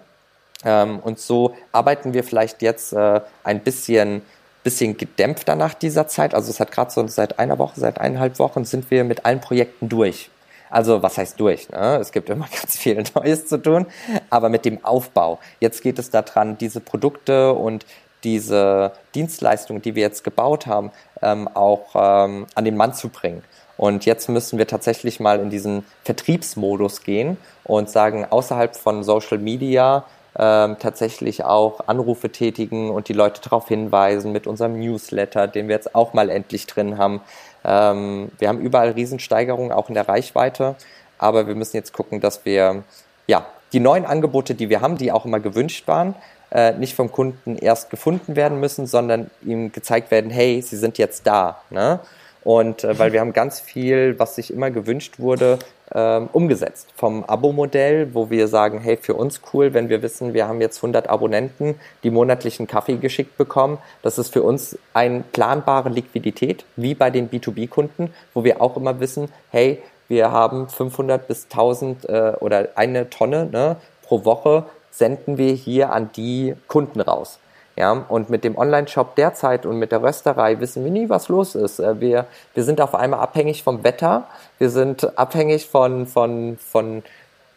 Ähm, 0.64 0.98
und 1.00 1.18
so 1.18 1.56
arbeiten 1.72 2.14
wir 2.14 2.24
vielleicht 2.24 2.62
jetzt 2.62 2.92
äh, 2.92 3.20
ein 3.42 3.60
bisschen 3.60 4.22
bisschen 4.62 4.96
gedämpfter 4.96 5.56
nach 5.56 5.74
dieser 5.74 6.06
Zeit. 6.06 6.34
Also 6.34 6.50
es 6.50 6.60
hat 6.60 6.70
gerade 6.70 6.90
so 6.90 7.06
seit 7.08 7.38
einer 7.38 7.58
Woche, 7.58 7.80
seit 7.80 8.00
eineinhalb 8.00 8.38
Wochen 8.38 8.64
sind 8.64 8.90
wir 8.90 9.04
mit 9.04 9.24
allen 9.24 9.40
Projekten 9.40 9.88
durch. 9.88 10.30
Also 10.70 11.02
was 11.02 11.18
heißt 11.18 11.38
durch? 11.38 11.68
Ne? 11.68 11.98
Es 12.00 12.12
gibt 12.12 12.30
immer 12.30 12.48
ganz 12.60 12.76
viel 12.76 13.02
Neues 13.14 13.46
zu 13.46 13.58
tun, 13.58 13.86
aber 14.30 14.48
mit 14.48 14.64
dem 14.64 14.84
Aufbau. 14.84 15.38
Jetzt 15.60 15.82
geht 15.82 15.98
es 15.98 16.10
daran, 16.10 16.56
diese 16.58 16.80
Produkte 16.80 17.52
und 17.52 17.84
diese 18.24 18.92
Dienstleistungen, 19.14 19.82
die 19.82 19.94
wir 19.94 20.02
jetzt 20.02 20.24
gebaut 20.24 20.66
haben, 20.66 20.90
ähm, 21.20 21.48
auch 21.48 21.90
ähm, 21.94 22.46
an 22.54 22.64
den 22.64 22.76
Mann 22.76 22.94
zu 22.94 23.08
bringen. 23.08 23.42
Und 23.76 24.04
jetzt 24.04 24.28
müssen 24.28 24.58
wir 24.58 24.66
tatsächlich 24.66 25.18
mal 25.18 25.40
in 25.40 25.50
diesen 25.50 25.84
Vertriebsmodus 26.04 27.02
gehen 27.02 27.36
und 27.64 27.90
sagen, 27.90 28.26
außerhalb 28.28 28.76
von 28.76 29.02
Social 29.02 29.38
Media 29.38 30.04
ähm, 30.38 30.76
tatsächlich 30.78 31.44
auch 31.44 31.88
Anrufe 31.88 32.30
tätigen 32.30 32.90
und 32.90 33.08
die 33.08 33.12
Leute 33.12 33.40
darauf 33.42 33.68
hinweisen 33.68 34.32
mit 34.32 34.46
unserem 34.46 34.78
Newsletter, 34.78 35.46
den 35.46 35.68
wir 35.68 35.74
jetzt 35.74 35.94
auch 35.94 36.14
mal 36.14 36.30
endlich 36.30 36.66
drin 36.66 36.96
haben. 36.96 37.20
Ähm, 37.64 38.30
wir 38.38 38.48
haben 38.48 38.60
überall 38.60 38.90
Riesensteigerungen, 38.90 39.72
auch 39.72 39.88
in 39.88 39.94
der 39.94 40.08
Reichweite, 40.08 40.76
aber 41.18 41.46
wir 41.46 41.54
müssen 41.54 41.76
jetzt 41.76 41.92
gucken, 41.92 42.20
dass 42.20 42.44
wir 42.44 42.82
ja 43.26 43.46
die 43.72 43.80
neuen 43.80 44.04
Angebote, 44.04 44.54
die 44.54 44.68
wir 44.68 44.80
haben, 44.80 44.96
die 44.96 45.12
auch 45.12 45.24
immer 45.24 45.40
gewünscht 45.40 45.86
waren, 45.88 46.14
äh, 46.52 46.72
nicht 46.72 46.94
vom 46.94 47.10
Kunden 47.10 47.56
erst 47.56 47.90
gefunden 47.90 48.36
werden 48.36 48.60
müssen, 48.60 48.86
sondern 48.86 49.30
ihm 49.44 49.72
gezeigt 49.72 50.10
werden, 50.10 50.30
hey, 50.30 50.60
sie 50.62 50.76
sind 50.76 50.98
jetzt 50.98 51.26
da. 51.26 51.62
Ne? 51.70 52.00
Und 52.44 52.84
äh, 52.84 52.98
weil 52.98 53.12
wir 53.12 53.20
haben 53.20 53.32
ganz 53.32 53.60
viel, 53.60 54.18
was 54.18 54.34
sich 54.34 54.52
immer 54.52 54.70
gewünscht 54.70 55.18
wurde, 55.18 55.58
ähm, 55.94 56.28
umgesetzt. 56.32 56.88
Vom 56.96 57.24
Abo-Modell, 57.24 58.14
wo 58.14 58.30
wir 58.30 58.48
sagen, 58.48 58.80
hey, 58.80 58.96
für 58.96 59.14
uns 59.14 59.40
cool, 59.52 59.74
wenn 59.74 59.88
wir 59.88 60.02
wissen, 60.02 60.34
wir 60.34 60.48
haben 60.48 60.60
jetzt 60.60 60.78
100 60.78 61.08
Abonnenten, 61.08 61.76
die 62.02 62.10
monatlichen 62.10 62.66
Kaffee 62.66 62.96
geschickt 62.96 63.36
bekommen. 63.36 63.78
Das 64.02 64.18
ist 64.18 64.32
für 64.32 64.42
uns 64.42 64.78
eine 64.94 65.22
planbare 65.32 65.90
Liquidität, 65.90 66.64
wie 66.76 66.94
bei 66.94 67.10
den 67.10 67.30
B2B-Kunden, 67.30 68.12
wo 68.34 68.42
wir 68.44 68.60
auch 68.60 68.76
immer 68.76 69.00
wissen, 69.00 69.28
hey, 69.50 69.82
wir 70.08 70.30
haben 70.30 70.68
500 70.68 71.28
bis 71.28 71.44
1000 71.44 72.08
äh, 72.08 72.32
oder 72.40 72.68
eine 72.74 73.08
Tonne 73.08 73.46
ne, 73.46 73.76
pro 74.02 74.24
Woche 74.24 74.64
senden 74.92 75.38
wir 75.38 75.52
hier 75.52 75.92
an 75.92 76.10
die 76.14 76.54
Kunden 76.68 77.00
raus. 77.00 77.40
Ja, 77.74 77.92
und 77.92 78.28
mit 78.28 78.44
dem 78.44 78.58
Online-Shop 78.58 79.16
derzeit 79.16 79.64
und 79.64 79.78
mit 79.78 79.92
der 79.92 80.02
Rösterei 80.02 80.60
wissen 80.60 80.84
wir 80.84 80.90
nie, 80.90 81.08
was 81.08 81.28
los 81.28 81.54
ist. 81.54 81.78
Äh, 81.80 82.00
wir, 82.00 82.26
wir 82.52 82.64
sind 82.64 82.82
auf 82.82 82.94
einmal 82.94 83.20
abhängig 83.20 83.62
vom 83.62 83.82
Wetter, 83.82 84.24
wir 84.58 84.68
sind 84.68 85.18
abhängig 85.18 85.66
von, 85.66 86.06
von, 86.06 86.58
von 86.58 87.02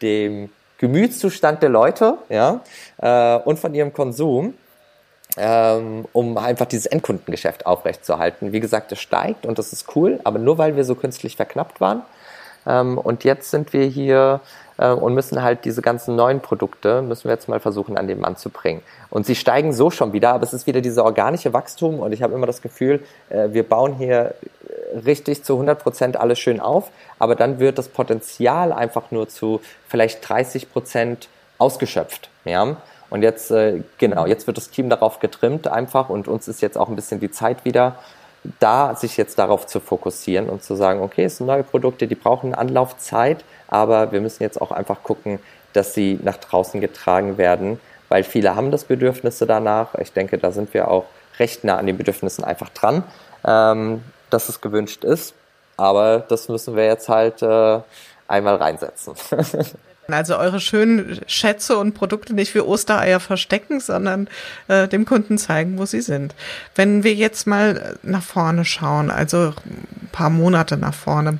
dem 0.00 0.50
Gemütszustand 0.78 1.62
der 1.62 1.68
Leute 1.68 2.16
ja, 2.30 2.60
äh, 2.96 3.38
und 3.44 3.58
von 3.58 3.74
ihrem 3.74 3.92
Konsum, 3.92 4.54
ähm, 5.36 6.06
um 6.14 6.38
einfach 6.38 6.66
dieses 6.66 6.86
Endkundengeschäft 6.86 7.66
aufrechtzuerhalten. 7.66 8.52
Wie 8.52 8.60
gesagt, 8.60 8.92
es 8.92 9.00
steigt 9.00 9.44
und 9.44 9.58
das 9.58 9.74
ist 9.74 9.94
cool, 9.94 10.20
aber 10.24 10.38
nur 10.38 10.56
weil 10.56 10.76
wir 10.76 10.84
so 10.84 10.94
künstlich 10.94 11.36
verknappt 11.36 11.82
waren. 11.82 12.02
Ähm, 12.66 12.96
und 12.96 13.24
jetzt 13.24 13.50
sind 13.50 13.74
wir 13.74 13.84
hier 13.84 14.40
äh, 14.78 14.90
und 14.90 15.14
müssen 15.14 15.42
halt 15.42 15.64
diese 15.64 15.82
ganzen 15.82 16.16
neuen 16.16 16.40
Produkte, 16.40 17.02
müssen 17.02 17.24
wir 17.24 17.32
jetzt 17.32 17.48
mal 17.48 17.60
versuchen, 17.60 17.96
an 17.96 18.06
den 18.06 18.20
Mann 18.20 18.36
zu 18.36 18.50
bringen. 18.50 18.82
Und 19.10 19.26
sie 19.26 19.34
steigen 19.34 19.72
so 19.72 19.90
schon 19.90 20.12
wieder, 20.12 20.34
aber 20.34 20.44
es 20.44 20.52
ist 20.52 20.66
wieder 20.66 20.80
dieser 20.80 21.04
organische 21.04 21.52
Wachstum 21.52 22.00
und 22.00 22.12
ich 22.12 22.22
habe 22.22 22.34
immer 22.34 22.46
das 22.46 22.62
Gefühl, 22.62 23.00
äh, 23.30 23.48
wir 23.52 23.62
bauen 23.62 23.94
hier 23.94 24.34
richtig 25.04 25.44
zu 25.44 25.54
100 25.54 25.82
Prozent 25.82 26.16
alles 26.16 26.38
schön 26.38 26.60
auf, 26.60 26.90
aber 27.18 27.34
dann 27.34 27.58
wird 27.58 27.78
das 27.78 27.88
Potenzial 27.88 28.72
einfach 28.72 29.10
nur 29.10 29.28
zu 29.28 29.60
vielleicht 29.88 30.26
30 30.28 30.72
Prozent 30.72 31.28
ausgeschöpft. 31.58 32.30
Ja? 32.44 32.76
Und 33.10 33.22
jetzt, 33.22 33.50
äh, 33.50 33.82
genau, 33.98 34.26
jetzt 34.26 34.46
wird 34.46 34.56
das 34.56 34.70
Team 34.70 34.90
darauf 34.90 35.20
getrimmt 35.20 35.68
einfach 35.68 36.08
und 36.08 36.28
uns 36.28 36.48
ist 36.48 36.60
jetzt 36.60 36.76
auch 36.76 36.88
ein 36.88 36.96
bisschen 36.96 37.20
die 37.20 37.30
Zeit 37.30 37.64
wieder, 37.64 37.96
da 38.60 38.94
sich 38.94 39.16
jetzt 39.16 39.38
darauf 39.38 39.66
zu 39.66 39.80
fokussieren 39.80 40.48
und 40.48 40.62
zu 40.62 40.74
sagen, 40.74 41.00
okay, 41.00 41.24
es 41.24 41.38
sind 41.38 41.46
neue 41.46 41.64
Produkte, 41.64 42.06
die 42.06 42.14
brauchen 42.14 42.54
Anlaufzeit, 42.54 43.44
aber 43.68 44.12
wir 44.12 44.20
müssen 44.20 44.42
jetzt 44.42 44.60
auch 44.60 44.70
einfach 44.70 45.02
gucken, 45.02 45.38
dass 45.72 45.94
sie 45.94 46.18
nach 46.22 46.36
draußen 46.36 46.80
getragen 46.80 47.38
werden, 47.38 47.80
weil 48.08 48.24
viele 48.24 48.56
haben 48.56 48.70
das 48.70 48.84
Bedürfnisse 48.84 49.46
danach. 49.46 49.94
Ich 49.96 50.12
denke, 50.12 50.38
da 50.38 50.52
sind 50.52 50.72
wir 50.74 50.88
auch 50.88 51.04
recht 51.38 51.64
nah 51.64 51.76
an 51.76 51.86
den 51.86 51.96
Bedürfnissen 51.96 52.44
einfach 52.44 52.70
dran, 52.70 53.02
ähm, 53.44 54.02
dass 54.30 54.48
es 54.48 54.60
gewünscht 54.60 55.04
ist. 55.04 55.34
Aber 55.76 56.20
das 56.20 56.48
müssen 56.48 56.76
wir 56.76 56.86
jetzt 56.86 57.08
halt 57.08 57.42
äh, 57.42 57.80
einmal 58.28 58.56
reinsetzen. 58.56 59.14
Also 60.08 60.36
eure 60.36 60.60
schönen 60.60 61.20
Schätze 61.26 61.76
und 61.78 61.94
Produkte 61.94 62.34
nicht 62.34 62.54
wie 62.54 62.60
Ostereier 62.60 63.18
verstecken, 63.18 63.80
sondern 63.80 64.28
äh, 64.68 64.86
dem 64.86 65.04
Kunden 65.04 65.36
zeigen, 65.38 65.78
wo 65.78 65.84
sie 65.84 66.00
sind. 66.00 66.34
Wenn 66.74 67.02
wir 67.02 67.14
jetzt 67.14 67.46
mal 67.46 67.98
nach 68.02 68.22
vorne 68.22 68.64
schauen, 68.64 69.10
also 69.10 69.52
ein 69.64 70.08
paar 70.12 70.30
Monate 70.30 70.76
nach 70.76 70.94
vorne 70.94 71.38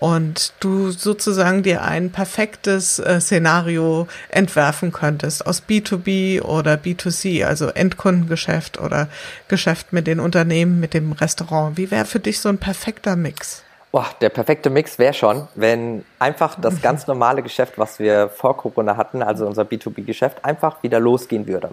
und 0.00 0.54
du 0.60 0.90
sozusagen 0.90 1.62
dir 1.62 1.82
ein 1.82 2.10
perfektes 2.10 2.98
äh, 2.98 3.20
Szenario 3.20 4.08
entwerfen 4.30 4.92
könntest 4.92 5.46
aus 5.46 5.62
B2B 5.68 6.42
oder 6.42 6.74
B2C, 6.74 7.44
also 7.44 7.68
Endkundengeschäft 7.68 8.80
oder 8.80 9.08
Geschäft 9.48 9.92
mit 9.92 10.06
den 10.06 10.18
Unternehmen, 10.18 10.80
mit 10.80 10.94
dem 10.94 11.12
Restaurant. 11.12 11.76
Wie 11.76 11.90
wäre 11.90 12.06
für 12.06 12.18
dich 12.18 12.40
so 12.40 12.48
ein 12.48 12.58
perfekter 12.58 13.14
Mix? 13.14 13.62
Boah, 13.92 14.06
der 14.20 14.28
perfekte 14.30 14.70
Mix 14.70 14.98
wäre 14.98 15.14
schon, 15.14 15.48
wenn 15.54 16.04
einfach 16.18 16.58
das 16.58 16.80
ganz 16.82 17.06
normale 17.06 17.42
Geschäft, 17.42 17.74
was 17.76 17.98
wir 17.98 18.28
vor 18.28 18.56
Corona 18.56 18.96
hatten, 18.96 19.22
also 19.22 19.46
unser 19.46 19.62
B2B-Geschäft, 19.62 20.44
einfach 20.44 20.82
wieder 20.82 20.98
losgehen 20.98 21.46
würde. 21.46 21.70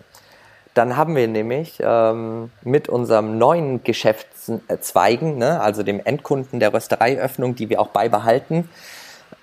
Dann 0.78 0.96
haben 0.96 1.16
wir 1.16 1.28
nämlich 1.28 1.80
ähm, 1.82 2.52
mit 2.62 2.88
unserem 2.88 3.40
neuen 3.40 3.84
Geschäftszweigen, 3.84 5.40
ne, 5.40 5.60
also 5.60 5.82
dem 5.82 6.00
Endkunden 6.04 6.60
der 6.60 6.72
Röstereiöffnung, 6.72 7.56
die 7.56 7.70
wir 7.70 7.82
auch 7.82 7.88
beibehalten, 7.88 8.70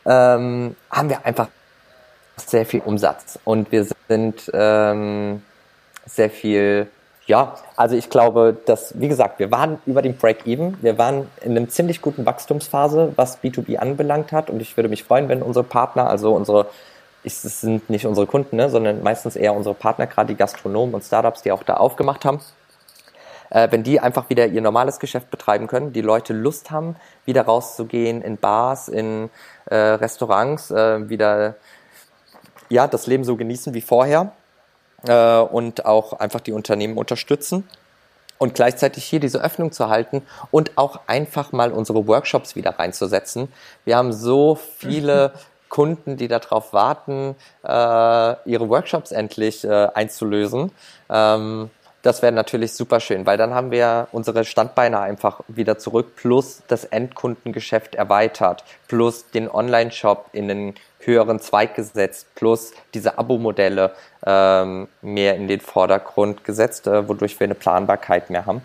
ähm, 0.06 0.76
haben 0.92 1.08
wir 1.08 1.26
einfach 1.26 1.48
sehr 2.36 2.64
viel 2.64 2.82
Umsatz. 2.84 3.40
Und 3.42 3.72
wir 3.72 3.84
sind 4.08 4.48
ähm, 4.54 5.42
sehr 6.06 6.30
viel, 6.30 6.86
ja, 7.26 7.54
also 7.74 7.96
ich 7.96 8.10
glaube, 8.10 8.56
dass, 8.66 9.00
wie 9.00 9.08
gesagt, 9.08 9.40
wir 9.40 9.50
waren 9.50 9.78
über 9.86 10.02
dem 10.02 10.16
Break-Even, 10.16 10.78
wir 10.82 10.98
waren 10.98 11.28
in 11.40 11.56
einer 11.56 11.68
ziemlich 11.68 12.00
guten 12.00 12.24
Wachstumsphase, 12.26 13.12
was 13.16 13.42
B2B 13.42 13.78
anbelangt 13.78 14.30
hat. 14.30 14.50
Und 14.50 14.62
ich 14.62 14.76
würde 14.76 14.88
mich 14.88 15.02
freuen, 15.02 15.28
wenn 15.28 15.42
unsere 15.42 15.64
Partner, 15.64 16.08
also 16.08 16.32
unsere 16.32 16.66
es 17.24 17.42
sind 17.60 17.88
nicht 17.90 18.06
unsere 18.06 18.26
Kunden, 18.26 18.56
ne, 18.56 18.68
sondern 18.68 19.02
meistens 19.02 19.36
eher 19.36 19.54
unsere 19.54 19.74
Partner, 19.74 20.06
gerade 20.06 20.28
die 20.28 20.36
Gastronomen 20.36 20.94
und 20.94 21.02
Startups, 21.02 21.42
die 21.42 21.52
auch 21.52 21.62
da 21.62 21.74
aufgemacht 21.74 22.24
haben. 22.24 22.40
Äh, 23.50 23.68
wenn 23.70 23.82
die 23.82 24.00
einfach 24.00 24.28
wieder 24.30 24.46
ihr 24.46 24.60
normales 24.60 24.98
Geschäft 24.98 25.30
betreiben 25.30 25.66
können, 25.66 25.92
die 25.92 26.00
Leute 26.00 26.32
Lust 26.32 26.70
haben, 26.70 26.96
wieder 27.24 27.42
rauszugehen 27.42 28.22
in 28.22 28.36
Bars, 28.36 28.88
in 28.88 29.30
äh, 29.66 29.74
Restaurants, 29.74 30.70
äh, 30.70 31.08
wieder 31.08 31.54
ja 32.68 32.86
das 32.86 33.06
Leben 33.06 33.24
so 33.24 33.36
genießen 33.36 33.74
wie 33.74 33.80
vorher 33.80 34.32
äh, 35.06 35.38
und 35.38 35.86
auch 35.86 36.14
einfach 36.14 36.40
die 36.40 36.52
Unternehmen 36.52 36.96
unterstützen 36.96 37.68
und 38.38 38.54
gleichzeitig 38.54 39.04
hier 39.04 39.20
diese 39.20 39.42
Öffnung 39.42 39.72
zu 39.72 39.88
halten 39.88 40.22
und 40.50 40.76
auch 40.76 41.00
einfach 41.06 41.52
mal 41.52 41.72
unsere 41.72 42.06
Workshops 42.06 42.56
wieder 42.56 42.78
reinzusetzen. 42.78 43.52
Wir 43.84 43.96
haben 43.96 44.12
so 44.12 44.54
viele 44.78 45.32
Kunden, 45.74 46.16
die 46.16 46.28
darauf 46.28 46.72
warten, 46.72 47.34
äh, 47.64 47.68
ihre 47.68 48.68
Workshops 48.68 49.10
endlich 49.10 49.64
äh, 49.64 49.88
einzulösen. 49.92 50.70
Ähm, 51.10 51.68
das 52.02 52.22
wäre 52.22 52.30
natürlich 52.30 52.74
super 52.74 53.00
schön, 53.00 53.26
weil 53.26 53.36
dann 53.36 53.54
haben 53.54 53.72
wir 53.72 54.06
unsere 54.12 54.44
Standbeine 54.44 55.00
einfach 55.00 55.40
wieder 55.48 55.76
zurück, 55.76 56.14
plus 56.14 56.62
das 56.68 56.84
Endkundengeschäft 56.84 57.96
erweitert, 57.96 58.62
plus 58.86 59.30
den 59.32 59.50
Online-Shop 59.50 60.28
in 60.30 60.46
den 60.46 60.74
höheren 61.00 61.40
Zweig 61.40 61.74
gesetzt, 61.74 62.28
plus 62.36 62.72
diese 62.92 63.18
Abo-Modelle 63.18 63.94
ähm, 64.24 64.86
mehr 65.02 65.34
in 65.34 65.48
den 65.48 65.60
Vordergrund 65.60 66.44
gesetzt, 66.44 66.86
äh, 66.86 67.08
wodurch 67.08 67.40
wir 67.40 67.46
eine 67.46 67.56
Planbarkeit 67.56 68.30
mehr 68.30 68.46
haben, 68.46 68.62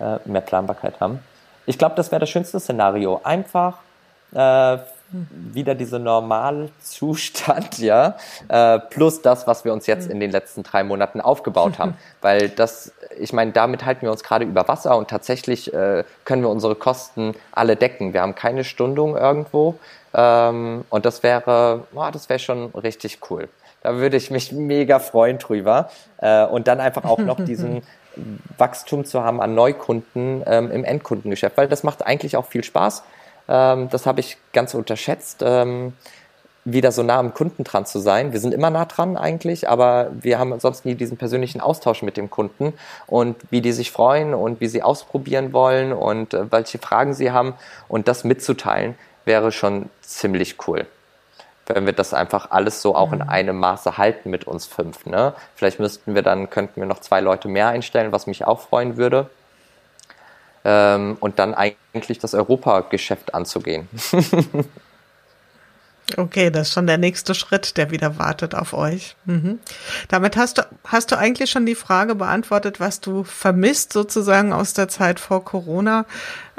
äh, 0.00 0.18
mehr 0.24 0.40
Planbarkeit 0.40 0.98
haben. 0.98 1.20
Ich 1.66 1.78
glaube, 1.78 1.94
das 1.94 2.10
wäre 2.10 2.18
das 2.18 2.30
schönste 2.30 2.58
Szenario. 2.58 3.20
Einfach 3.22 3.78
äh, 4.34 4.78
wieder 5.30 5.74
dieser 5.74 5.98
Normalzustand, 5.98 7.78
ja, 7.78 8.16
äh, 8.48 8.78
plus 8.78 9.22
das, 9.22 9.46
was 9.46 9.64
wir 9.64 9.72
uns 9.72 9.86
jetzt 9.86 10.10
in 10.10 10.20
den 10.20 10.30
letzten 10.30 10.62
drei 10.62 10.84
Monaten 10.84 11.20
aufgebaut 11.20 11.78
haben. 11.78 11.96
Weil 12.20 12.48
das, 12.48 12.92
ich 13.18 13.32
meine, 13.32 13.52
damit 13.52 13.84
halten 13.84 14.02
wir 14.02 14.10
uns 14.10 14.22
gerade 14.22 14.44
über 14.44 14.68
Wasser 14.68 14.96
und 14.96 15.08
tatsächlich 15.08 15.72
äh, 15.72 16.04
können 16.24 16.42
wir 16.42 16.50
unsere 16.50 16.74
Kosten 16.74 17.34
alle 17.52 17.76
decken. 17.76 18.12
Wir 18.12 18.22
haben 18.22 18.34
keine 18.34 18.64
Stundung 18.64 19.16
irgendwo 19.16 19.76
ähm, 20.14 20.84
und 20.90 21.04
das 21.04 21.22
wäre, 21.22 21.84
oh, 21.94 22.08
das 22.12 22.28
wäre 22.28 22.38
schon 22.38 22.66
richtig 22.70 23.18
cool. 23.30 23.48
Da 23.82 23.96
würde 23.96 24.16
ich 24.16 24.30
mich 24.30 24.52
mega 24.52 24.98
freuen 24.98 25.38
drüber 25.38 25.90
äh, 26.18 26.44
und 26.44 26.66
dann 26.66 26.80
einfach 26.80 27.04
auch 27.04 27.18
noch 27.18 27.42
diesen 27.42 27.82
Wachstum 28.58 29.04
zu 29.04 29.22
haben 29.22 29.40
an 29.40 29.54
Neukunden 29.54 30.42
ähm, 30.46 30.70
im 30.70 30.84
Endkundengeschäft, 30.84 31.56
weil 31.56 31.68
das 31.68 31.84
macht 31.84 32.04
eigentlich 32.04 32.36
auch 32.36 32.46
viel 32.46 32.64
Spaß. 32.64 33.04
Ähm, 33.48 33.88
das 33.90 34.06
habe 34.06 34.20
ich 34.20 34.36
ganz 34.52 34.74
unterschätzt, 34.74 35.42
ähm, 35.44 35.94
wieder 36.64 36.92
so 36.92 37.02
nah 37.02 37.18
am 37.18 37.32
Kunden 37.32 37.64
dran 37.64 37.86
zu 37.86 37.98
sein. 37.98 38.32
Wir 38.32 38.40
sind 38.40 38.52
immer 38.52 38.70
nah 38.70 38.84
dran 38.84 39.16
eigentlich, 39.16 39.68
aber 39.68 40.10
wir 40.12 40.38
haben 40.38 40.58
sonst 40.60 40.84
nie 40.84 40.94
diesen 40.94 41.16
persönlichen 41.16 41.60
Austausch 41.60 42.02
mit 42.02 42.16
dem 42.16 42.28
Kunden 42.28 42.74
und 43.06 43.36
wie 43.50 43.62
die 43.62 43.72
sich 43.72 43.90
freuen 43.90 44.34
und 44.34 44.60
wie 44.60 44.68
sie 44.68 44.82
ausprobieren 44.82 45.52
wollen 45.52 45.92
und 45.92 46.34
äh, 46.34 46.50
welche 46.52 46.78
Fragen 46.78 47.14
sie 47.14 47.30
haben 47.30 47.54
und 47.88 48.06
das 48.06 48.24
mitzuteilen 48.24 48.96
wäre 49.24 49.52
schon 49.52 49.88
ziemlich 50.02 50.56
cool 50.66 50.86
wenn 51.70 51.84
wir 51.84 51.92
das 51.92 52.14
einfach 52.14 52.50
alles 52.50 52.80
so 52.80 52.94
auch 52.94 53.12
in 53.12 53.18
mhm. 53.18 53.28
einem 53.28 53.58
Maße 53.58 53.98
halten 53.98 54.30
mit 54.30 54.44
uns 54.46 54.64
fünf. 54.64 55.04
Ne? 55.04 55.34
Vielleicht 55.54 55.78
müssten 55.78 56.14
wir 56.14 56.22
dann, 56.22 56.48
könnten 56.48 56.80
wir 56.80 56.86
noch 56.86 57.00
zwei 57.00 57.20
Leute 57.20 57.46
mehr 57.48 57.68
einstellen, 57.68 58.10
was 58.10 58.26
mich 58.26 58.46
auch 58.46 58.60
freuen 58.60 58.96
würde 58.96 59.28
ähm, 60.68 61.16
und 61.20 61.38
dann 61.38 61.54
eigentlich 61.54 62.18
das 62.18 62.34
Europageschäft 62.34 63.32
anzugehen. 63.32 63.88
Okay, 66.16 66.50
das 66.50 66.68
ist 66.68 66.74
schon 66.74 66.86
der 66.86 66.96
nächste 66.96 67.34
Schritt, 67.34 67.76
der 67.76 67.90
wieder 67.90 68.18
wartet 68.18 68.54
auf 68.54 68.72
euch. 68.72 69.16
Mhm. 69.26 69.58
Damit 70.08 70.36
hast 70.36 70.58
du, 70.58 70.62
hast 70.84 71.12
du 71.12 71.18
eigentlich 71.18 71.50
schon 71.50 71.66
die 71.66 71.74
Frage 71.74 72.14
beantwortet, 72.14 72.80
was 72.80 73.00
du 73.00 73.24
vermisst 73.24 73.92
sozusagen 73.92 74.52
aus 74.52 74.72
der 74.72 74.88
Zeit 74.88 75.20
vor 75.20 75.44
Corona. 75.44 76.06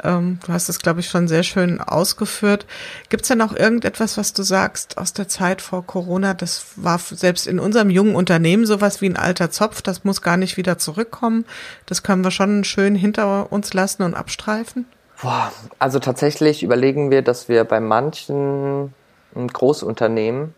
Ähm, 0.04 0.38
du 0.46 0.52
hast 0.52 0.68
es, 0.68 0.78
glaube 0.78 1.00
ich, 1.00 1.08
schon 1.08 1.26
sehr 1.26 1.42
schön 1.42 1.80
ausgeführt. 1.80 2.64
Gibt 3.08 3.22
es 3.22 3.28
denn 3.28 3.38
noch 3.38 3.54
irgendetwas, 3.54 4.16
was 4.16 4.32
du 4.32 4.42
sagst 4.42 4.98
aus 4.98 5.12
der 5.12 5.26
Zeit 5.26 5.62
vor 5.62 5.84
Corona? 5.84 6.34
Das 6.34 6.66
war 6.76 6.98
selbst 6.98 7.46
in 7.46 7.58
unserem 7.58 7.90
jungen 7.90 8.14
Unternehmen 8.14 8.66
sowas 8.66 9.00
wie 9.00 9.08
ein 9.08 9.16
alter 9.16 9.50
Zopf. 9.50 9.82
Das 9.82 10.04
muss 10.04 10.22
gar 10.22 10.36
nicht 10.36 10.56
wieder 10.56 10.78
zurückkommen. 10.78 11.44
Das 11.86 12.02
können 12.02 12.22
wir 12.22 12.30
schon 12.30 12.62
schön 12.62 12.94
hinter 12.94 13.52
uns 13.52 13.74
lassen 13.74 14.04
und 14.04 14.14
abstreifen. 14.14 14.86
Boah, 15.20 15.52
also 15.78 15.98
tatsächlich 15.98 16.62
überlegen 16.62 17.10
wir, 17.10 17.20
dass 17.20 17.48
wir 17.48 17.64
bei 17.64 17.80
manchen 17.80 18.94
Großunternehmen 19.34 20.54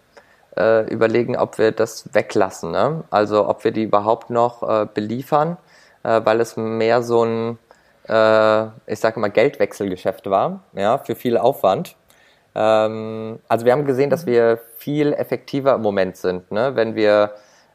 äh, 0.56 0.86
überlegen, 0.92 1.36
ob 1.36 1.58
wir 1.58 1.72
das 1.72 2.12
weglassen. 2.12 2.70
Ne? 2.70 3.04
Also 3.10 3.48
ob 3.48 3.64
wir 3.64 3.70
die 3.70 3.84
überhaupt 3.84 4.30
noch 4.30 4.62
äh, 4.62 4.86
beliefern, 4.92 5.56
äh, 6.02 6.20
weil 6.24 6.40
es 6.40 6.56
mehr 6.56 7.02
so 7.02 7.24
ein, 7.24 7.58
äh, 8.08 8.64
ich 8.86 9.00
sage 9.00 9.20
mal, 9.20 9.30
Geldwechselgeschäft 9.30 10.28
war, 10.28 10.60
ja, 10.74 10.98
für 10.98 11.14
viel 11.14 11.38
Aufwand. 11.38 11.96
Ähm, 12.54 13.38
also 13.48 13.64
wir 13.64 13.72
haben 13.72 13.86
gesehen, 13.86 14.10
dass 14.10 14.26
wir 14.26 14.58
viel 14.76 15.12
effektiver 15.12 15.74
im 15.74 15.82
Moment 15.82 16.16
sind, 16.16 16.50
ne? 16.50 16.76
wenn 16.76 16.94
wir 16.94 17.32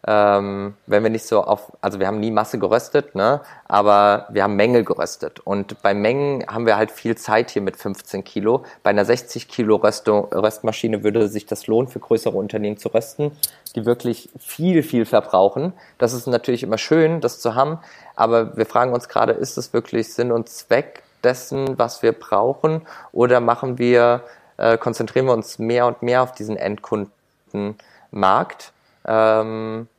ähm, 0.09 0.75
wenn 0.85 1.03
wir 1.03 1.09
nicht 1.09 1.27
so 1.27 1.43
auf, 1.43 1.73
also 1.81 1.99
wir 1.99 2.07
haben 2.07 2.21
nie 2.21 2.31
Masse 2.31 2.57
geröstet, 2.59 3.13
ne? 3.13 3.41
aber 3.67 4.27
wir 4.29 4.43
haben 4.43 4.55
Menge 4.55 4.85
geröstet. 4.85 5.41
Und 5.41 5.81
bei 5.81 5.93
Mengen 5.93 6.47
haben 6.47 6.65
wir 6.65 6.77
halt 6.77 6.91
viel 6.91 7.17
Zeit 7.17 7.51
hier 7.51 7.61
mit 7.61 7.75
15 7.75 8.23
Kilo. 8.23 8.63
Bei 8.83 8.91
einer 8.91 9.03
60 9.03 9.49
Kilo 9.49 9.75
Röstung, 9.75 10.29
Röstmaschine 10.33 11.03
würde 11.03 11.27
sich 11.27 11.45
das 11.45 11.67
lohnen, 11.67 11.89
für 11.89 11.99
größere 11.99 12.37
Unternehmen 12.37 12.77
zu 12.77 12.87
rösten, 12.87 13.33
die 13.75 13.85
wirklich 13.85 14.29
viel, 14.39 14.81
viel 14.81 15.05
verbrauchen. 15.05 15.73
Das 15.97 16.13
ist 16.13 16.25
natürlich 16.25 16.63
immer 16.63 16.77
schön, 16.77 17.19
das 17.19 17.41
zu 17.41 17.55
haben. 17.55 17.79
Aber 18.15 18.55
wir 18.55 18.65
fragen 18.65 18.93
uns 18.93 19.09
gerade, 19.09 19.33
ist 19.33 19.57
es 19.57 19.73
wirklich 19.73 20.13
Sinn 20.13 20.31
und 20.31 20.47
Zweck 20.47 21.03
dessen, 21.25 21.77
was 21.77 22.01
wir 22.01 22.13
brauchen? 22.13 22.83
Oder 23.11 23.41
machen 23.41 23.77
wir, 23.77 24.21
äh, 24.55 24.77
konzentrieren 24.77 25.25
wir 25.25 25.33
uns 25.33 25.59
mehr 25.59 25.85
und 25.85 26.01
mehr 26.01 26.23
auf 26.23 26.31
diesen 26.31 26.55
Endkundenmarkt? 26.55 28.71
Ähm, 29.05 29.89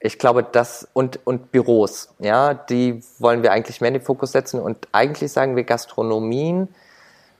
ich 0.00 0.18
glaube, 0.18 0.42
das 0.42 0.88
und, 0.94 1.20
und 1.24 1.52
Büros, 1.52 2.08
ja, 2.18 2.54
die 2.54 3.02
wollen 3.18 3.42
wir 3.42 3.52
eigentlich 3.52 3.80
mehr 3.80 3.88
in 3.88 3.94
den 3.94 4.02
Fokus 4.02 4.32
setzen 4.32 4.60
und 4.60 4.88
eigentlich 4.92 5.30
sagen 5.30 5.56
wir 5.56 5.64
Gastronomien 5.64 6.68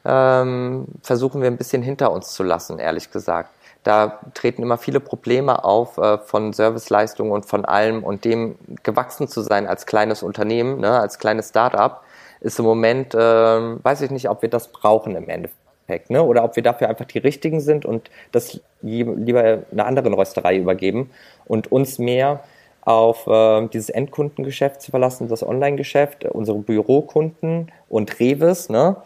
ähm, 0.05 0.87
versuchen 1.03 1.41
wir 1.41 1.49
ein 1.49 1.57
bisschen 1.57 1.83
hinter 1.83 2.13
uns 2.13 2.33
zu 2.33 2.43
lassen, 2.43 2.79
ehrlich 2.79 3.11
gesagt. 3.11 3.51
Da 3.83 4.21
treten 4.35 4.63
immer 4.63 4.77
viele 4.77 5.01
Probleme 5.01 5.65
auf 5.65 5.97
äh, 5.97 6.19
von 6.19 6.53
Serviceleistungen 6.53 7.33
und 7.33 7.47
von 7.47 7.65
allem 7.65 8.05
und 8.05 8.27
dem 8.27 8.57
gewachsen 8.83 9.27
zu 9.27 9.41
sein 9.41 9.67
als 9.67 9.87
kleines 9.87 10.23
Unternehmen, 10.23 10.81
ne, 10.81 11.01
als 11.01 11.19
kleines 11.19 11.49
Start-up, 11.49 12.05
ist 12.41 12.59
im 12.59 12.67
Moment, 12.67 13.15
äh, 13.15 13.19
weiß 13.19 14.03
ich 14.03 14.11
nicht, 14.11 14.29
ob 14.29 14.43
wir 14.43 14.51
das 14.51 14.69
brauchen 14.69 15.17
im 15.17 15.29
Endeffekt. 15.29 15.60
Endeffekt, 15.91 16.11
ne? 16.11 16.23
Oder 16.23 16.45
ob 16.45 16.57
wir 16.57 16.63
dafür 16.63 16.89
einfach 16.89 17.05
die 17.05 17.19
richtigen 17.19 17.61
sind 17.61 17.85
und 17.85 18.11
das 18.33 18.61
lieber 18.83 19.63
einer 19.73 19.87
anderen 19.87 20.15
Rösterei 20.15 20.57
übergeben 20.57 21.11
und 21.47 21.71
uns 21.71 21.99
mehr 21.99 22.41
auf 22.83 23.27
äh, 23.27 23.67
dieses 23.69 23.91
Endkundengeschäft 23.91 24.81
zu 24.81 24.91
verlassen, 24.91 25.29
das 25.29 25.47
Online-Geschäft, 25.47 26.25
unsere 26.25 26.59
Bürokunden 26.59 27.71
und 27.89 28.19
Reves 28.21 28.69
ne, 28.69 28.97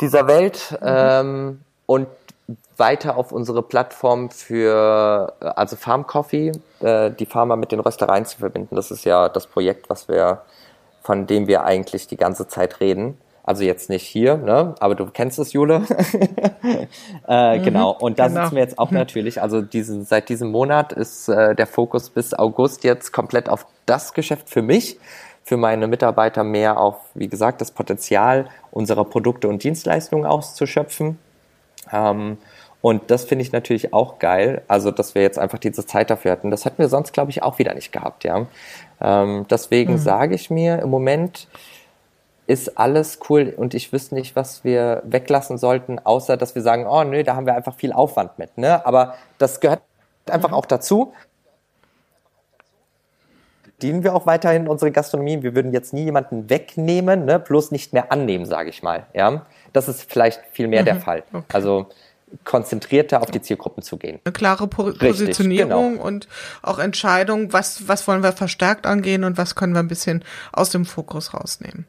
dieser 0.00 0.26
Welt 0.26 0.76
mhm. 0.80 0.86
ähm, 0.86 1.60
und 1.86 2.08
weiter 2.76 3.16
auf 3.16 3.30
unsere 3.30 3.62
Plattform 3.62 4.30
für, 4.30 5.34
also 5.40 5.76
Farm 5.76 6.06
Coffee, 6.06 6.50
äh, 6.80 7.10
die 7.10 7.26
Farmer 7.26 7.56
mit 7.56 7.70
den 7.70 7.80
Röstereien 7.80 8.24
zu 8.24 8.38
verbinden. 8.38 8.74
Das 8.74 8.90
ist 8.90 9.04
ja 9.04 9.28
das 9.28 9.46
Projekt, 9.46 9.88
was 9.90 10.08
wir, 10.08 10.40
von 11.02 11.26
dem 11.26 11.46
wir 11.46 11.64
eigentlich 11.64 12.08
die 12.08 12.16
ganze 12.16 12.48
Zeit 12.48 12.80
reden. 12.80 13.18
Also 13.50 13.64
jetzt 13.64 13.90
nicht 13.90 14.04
hier, 14.06 14.36
ne? 14.36 14.76
aber 14.78 14.94
du 14.94 15.06
kennst 15.06 15.40
es, 15.40 15.52
Jule. 15.52 15.82
äh, 17.28 17.58
mhm, 17.58 17.62
genau, 17.64 17.90
und 17.90 18.20
da 18.20 18.28
genau. 18.28 18.42
sitzen 18.42 18.54
wir 18.54 18.62
jetzt 18.62 18.78
auch 18.78 18.90
natürlich, 18.92 19.42
also 19.42 19.60
diesen, 19.60 20.04
seit 20.04 20.28
diesem 20.28 20.52
Monat 20.52 20.92
ist 20.92 21.28
äh, 21.28 21.56
der 21.56 21.66
Fokus 21.66 22.10
bis 22.10 22.32
August 22.32 22.84
jetzt 22.84 23.10
komplett 23.12 23.48
auf 23.48 23.66
das 23.86 24.14
Geschäft 24.14 24.48
für 24.48 24.62
mich, 24.62 25.00
für 25.42 25.56
meine 25.56 25.88
Mitarbeiter 25.88 26.44
mehr 26.44 26.78
auf, 26.78 27.00
wie 27.14 27.26
gesagt, 27.26 27.60
das 27.60 27.72
Potenzial 27.72 28.46
unserer 28.70 29.04
Produkte 29.04 29.48
und 29.48 29.64
Dienstleistungen 29.64 30.26
auszuschöpfen. 30.26 31.18
Ähm, 31.92 32.38
und 32.82 33.10
das 33.10 33.24
finde 33.24 33.42
ich 33.42 33.50
natürlich 33.50 33.92
auch 33.92 34.20
geil, 34.20 34.62
also 34.68 34.92
dass 34.92 35.16
wir 35.16 35.22
jetzt 35.22 35.40
einfach 35.40 35.58
diese 35.58 35.84
Zeit 35.84 36.08
dafür 36.08 36.30
hatten. 36.30 36.52
Das 36.52 36.66
hatten 36.66 36.78
wir 36.78 36.88
sonst, 36.88 37.12
glaube 37.12 37.32
ich, 37.32 37.42
auch 37.42 37.58
wieder 37.58 37.74
nicht 37.74 37.90
gehabt, 37.90 38.22
ja. 38.22 38.46
Ähm, 39.00 39.46
deswegen 39.50 39.94
mhm. 39.94 39.98
sage 39.98 40.36
ich 40.36 40.50
mir 40.50 40.78
im 40.78 40.88
Moment, 40.88 41.48
ist 42.50 42.78
alles 42.78 43.20
cool 43.28 43.54
und 43.56 43.74
ich 43.74 43.92
wüsste 43.92 44.16
nicht, 44.16 44.34
was 44.34 44.64
wir 44.64 45.02
weglassen 45.04 45.56
sollten, 45.56 46.00
außer 46.00 46.36
dass 46.36 46.56
wir 46.56 46.62
sagen, 46.62 46.84
oh 46.84 47.04
nö, 47.04 47.22
da 47.22 47.36
haben 47.36 47.46
wir 47.46 47.54
einfach 47.54 47.76
viel 47.76 47.92
Aufwand 47.92 48.40
mit. 48.40 48.58
Ne? 48.58 48.84
Aber 48.84 49.14
das 49.38 49.60
gehört 49.60 49.82
einfach 50.28 50.50
auch 50.50 50.66
dazu. 50.66 51.12
Dienen 53.82 54.02
wir 54.02 54.16
auch 54.16 54.26
weiterhin 54.26 54.66
unsere 54.66 54.90
Gastronomie. 54.90 55.44
Wir 55.44 55.54
würden 55.54 55.72
jetzt 55.72 55.92
nie 55.92 56.02
jemanden 56.02 56.50
wegnehmen, 56.50 57.24
ne? 57.24 57.38
bloß 57.38 57.70
nicht 57.70 57.92
mehr 57.92 58.10
annehmen, 58.10 58.46
sage 58.46 58.68
ich 58.68 58.82
mal. 58.82 59.06
Ja, 59.14 59.46
das 59.72 59.88
ist 59.88 60.10
vielleicht 60.10 60.40
viel 60.50 60.66
mehr 60.66 60.80
mhm. 60.80 60.86
der 60.86 60.96
Fall. 60.96 61.22
Okay. 61.32 61.44
Also 61.52 61.86
konzentrierter 62.42 63.22
auf 63.22 63.30
die 63.30 63.42
Zielgruppen 63.42 63.84
zu 63.84 63.96
gehen. 63.96 64.18
Eine 64.24 64.32
klare 64.32 64.66
po 64.66 64.82
Richtig, 64.82 65.08
Positionierung 65.08 65.92
genau. 65.92 66.04
und 66.04 66.26
auch 66.62 66.80
Entscheidung, 66.80 67.52
was, 67.52 67.86
was 67.86 68.08
wollen 68.08 68.24
wir 68.24 68.32
verstärkt 68.32 68.86
angehen 68.86 69.22
und 69.22 69.38
was 69.38 69.54
können 69.54 69.72
wir 69.72 69.80
ein 69.80 69.88
bisschen 69.88 70.24
aus 70.52 70.70
dem 70.70 70.84
Fokus 70.84 71.32
rausnehmen. 71.32 71.86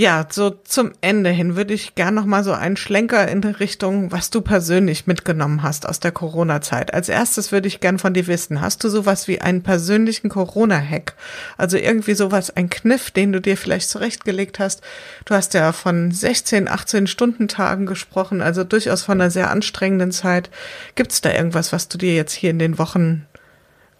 Ja, 0.00 0.26
so 0.30 0.48
zum 0.48 0.92
Ende 1.02 1.28
hin 1.28 1.56
würde 1.56 1.74
ich 1.74 1.94
gern 1.94 2.14
noch 2.14 2.24
mal 2.24 2.42
so 2.42 2.54
einen 2.54 2.78
Schlenker 2.78 3.28
in 3.28 3.44
Richtung, 3.44 4.10
was 4.10 4.30
du 4.30 4.40
persönlich 4.40 5.06
mitgenommen 5.06 5.62
hast 5.62 5.86
aus 5.86 6.00
der 6.00 6.10
Corona-Zeit. 6.10 6.94
Als 6.94 7.10
erstes 7.10 7.52
würde 7.52 7.68
ich 7.68 7.80
gern 7.80 7.98
von 7.98 8.14
dir 8.14 8.26
wissen, 8.26 8.62
hast 8.62 8.82
du 8.82 8.88
sowas 8.88 9.28
wie 9.28 9.42
einen 9.42 9.62
persönlichen 9.62 10.30
Corona-Hack? 10.30 11.16
Also 11.58 11.76
irgendwie 11.76 12.14
sowas, 12.14 12.48
ein 12.48 12.70
Kniff, 12.70 13.10
den 13.10 13.32
du 13.32 13.42
dir 13.42 13.58
vielleicht 13.58 13.90
zurechtgelegt 13.90 14.58
hast. 14.58 14.80
Du 15.26 15.34
hast 15.34 15.52
ja 15.52 15.70
von 15.70 16.10
16, 16.10 16.66
18 16.66 17.06
Stundentagen 17.06 17.84
gesprochen, 17.84 18.40
also 18.40 18.64
durchaus 18.64 19.02
von 19.02 19.20
einer 19.20 19.30
sehr 19.30 19.50
anstrengenden 19.50 20.12
Zeit. 20.12 20.48
Gibt 20.94 21.12
es 21.12 21.20
da 21.20 21.30
irgendwas, 21.30 21.74
was 21.74 21.88
du 21.88 21.98
dir 21.98 22.14
jetzt 22.14 22.32
hier 22.32 22.48
in 22.48 22.58
den 22.58 22.78
Wochen 22.78 23.26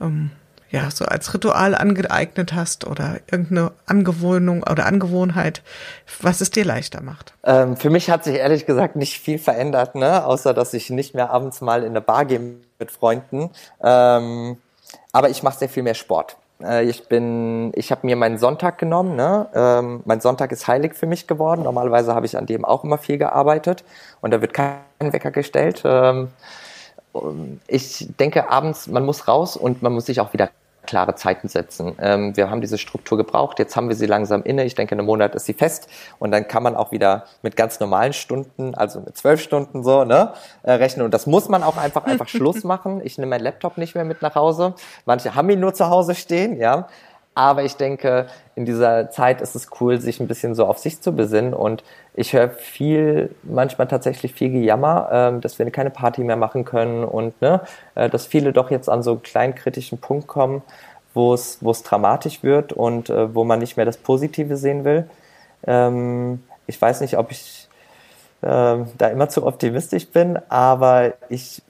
ähm, 0.01 0.31
ja, 0.71 0.91
so 0.91 1.05
als 1.05 1.35
Ritual 1.35 1.75
angeeignet 1.75 2.55
hast 2.55 2.87
oder 2.87 3.17
irgendeine 3.31 3.73
Angewohnung 3.87 4.63
oder 4.63 4.87
Angewohnheit, 4.87 5.63
was 6.21 6.41
es 6.41 6.51
dir 6.51 6.65
leichter 6.65 7.03
macht? 7.03 7.35
Ähm, 7.45 7.77
für 7.77 7.91
mich 7.91 8.09
hat 8.09 8.25
sich 8.25 8.37
ehrlich 8.37 8.67
gesagt 8.67 8.95
nicht 8.95 9.19
viel 9.19 9.39
verändert, 9.39 9.97
ne? 9.97 10.25
außer 10.25 10.55
dass 10.55 10.73
ich 10.73 10.91
nicht 10.91 11.15
mehr 11.15 11.31
abends 11.31 11.61
mal 11.61 11.83
in 11.83 11.91
eine 11.91 12.01
Bar 12.01 12.25
gehe 12.25 12.41
mit 12.79 12.91
Freunden. 12.91 13.51
Ähm, 13.83 14.59
aber 15.13 15.31
ich 15.31 15.43
mache 15.43 15.59
sehr 15.59 15.69
viel 15.69 15.83
mehr 15.83 15.95
Sport. 15.95 16.37
Äh, 16.63 16.85
ich 16.85 17.09
bin, 17.09 17.73
ich 17.75 17.91
habe 17.91 18.07
mir 18.07 18.15
meinen 18.15 18.39
Sonntag 18.39 18.79
genommen. 18.79 19.17
Ne? 19.17 19.49
Ähm, 19.55 20.03
mein 20.05 20.21
Sonntag 20.21 20.53
ist 20.53 20.69
heilig 20.69 20.95
für 20.95 21.07
mich 21.07 21.27
geworden. 21.27 21.65
Normalerweise 21.65 22.15
habe 22.15 22.27
ich 22.27 22.37
an 22.37 22.47
dem 22.47 22.65
auch 22.65 22.85
immer 22.85 22.99
viel 22.99 23.19
gearbeitet 23.19 23.85
und 24.21 24.33
da 24.33 24.41
wird 24.41 24.55
kein 24.55 24.79
Wecker 25.01 25.33
gestellt. 25.33 25.83
Ähm, 25.85 26.29
ich 27.67 28.07
denke 28.21 28.51
abends, 28.51 28.87
man 28.87 29.05
muss 29.05 29.27
raus 29.27 29.57
und 29.57 29.83
man 29.83 29.93
muss 29.93 30.07
sich 30.07 30.21
auch 30.21 30.33
wieder 30.33 30.51
klare 30.91 31.15
Zeiten 31.15 31.47
setzen. 31.47 31.95
Ähm, 32.01 32.37
wir 32.37 32.51
haben 32.51 32.61
diese 32.61 32.77
Struktur 32.77 33.17
gebraucht, 33.17 33.61
jetzt 33.61 33.77
haben 33.77 33.89
wir 33.89 33.95
sie 33.95 34.07
langsam 34.07 34.43
inne. 34.43 34.65
Ich 34.65 34.75
denke, 34.75 34.97
in 34.97 34.99
einem 34.99 35.07
Monat 35.07 35.37
ist 35.37 35.47
sie 35.47 35.53
fest 35.53 35.89
und 36.19 36.33
dann 36.33 36.49
kann 36.49 36.65
man 36.65 36.75
auch 36.75 36.91
wieder 36.91 37.27
mit 37.43 37.55
ganz 37.55 37.79
normalen 37.79 38.13
Stunden, 38.13 38.75
also 38.75 39.01
mit 39.01 39.17
zwölf 39.17 39.41
Stunden 39.41 39.85
so, 39.85 40.05
ne, 40.05 40.33
äh, 40.65 40.73
rechnen. 40.73 41.05
Und 41.05 41.15
das 41.15 41.29
muss 41.29 41.49
man 41.49 41.63
auch 41.63 41.77
einfach 41.77 42.05
einfach 42.05 42.27
Schluss 42.37 42.65
machen. 42.65 43.01
Ich 43.05 43.19
nehme 43.19 43.31
meinen 43.31 43.45
Laptop 43.45 43.79
nicht 43.79 43.95
mehr 43.95 44.05
mit 44.05 44.21
nach 44.21 44.35
Hause. 44.35 44.75
Manche 45.05 45.37
haben 45.37 45.49
ihn 45.49 45.61
nur 45.61 45.75
zu 45.75 45.89
Hause 45.89 46.17
stehen, 46.17 46.59
ja. 46.59 46.89
Aber 47.41 47.65
ich 47.65 47.77
denke, 47.77 48.27
in 48.55 48.67
dieser 48.67 49.11
Zeit 49.11 49.41
ist 49.41 49.55
es 49.55 49.69
cool, 49.81 49.99
sich 49.99 50.21
ein 50.21 50.29
bisschen 50.29 50.55
so 50.55 50.67
auf 50.67 50.77
sich 50.77 51.01
zu 51.01 51.13
besinnen. 51.13 51.55
Und 51.55 51.83
ich 52.13 52.35
höre 52.35 52.51
viel, 52.51 53.35
manchmal 53.43 53.89
tatsächlich 53.89 54.35
viel 54.35 54.51
Gejammer, 54.51 55.09
ähm, 55.11 55.41
dass 55.41 55.59
wir 55.59 55.71
keine 55.71 55.89
Party 55.89 56.23
mehr 56.23 56.37
machen 56.37 56.67
können 56.67 57.03
und 57.03 57.41
ne, 57.41 57.63
äh, 57.95 58.11
dass 58.11 58.27
viele 58.27 58.53
doch 58.53 58.71
jetzt 58.71 58.91
an 58.91 59.03
so 59.03 59.13
einen 59.13 59.23
kleinen 59.23 59.55
kritischen 59.55 59.97
Punkt 59.97 60.27
kommen, 60.27 60.61
wo 61.15 61.33
es, 61.33 61.57
wo 61.63 61.71
es 61.71 61.83
dramatisch 61.83 62.43
wird 62.43 62.75
und 62.75 63.09
äh, 63.09 63.35
wo 63.35 63.45
man 63.45 63.59
nicht 63.61 63.79
mehr 63.79 63.87
das 63.87 63.97
Positive 63.97 64.59
sehen 64.59 64.85
will. 64.85 65.09
Ähm, 65.67 66.43
ich 66.67 66.81
weiß 66.81 67.01
nicht, 67.01 67.17
ob 67.17 67.31
ich 67.31 67.69
äh, 68.43 68.47
da 68.99 69.09
immer 69.11 69.31
zu 69.31 69.47
optimistisch 69.47 70.09
bin, 70.09 70.39
aber 70.51 71.15
ich 71.31 71.63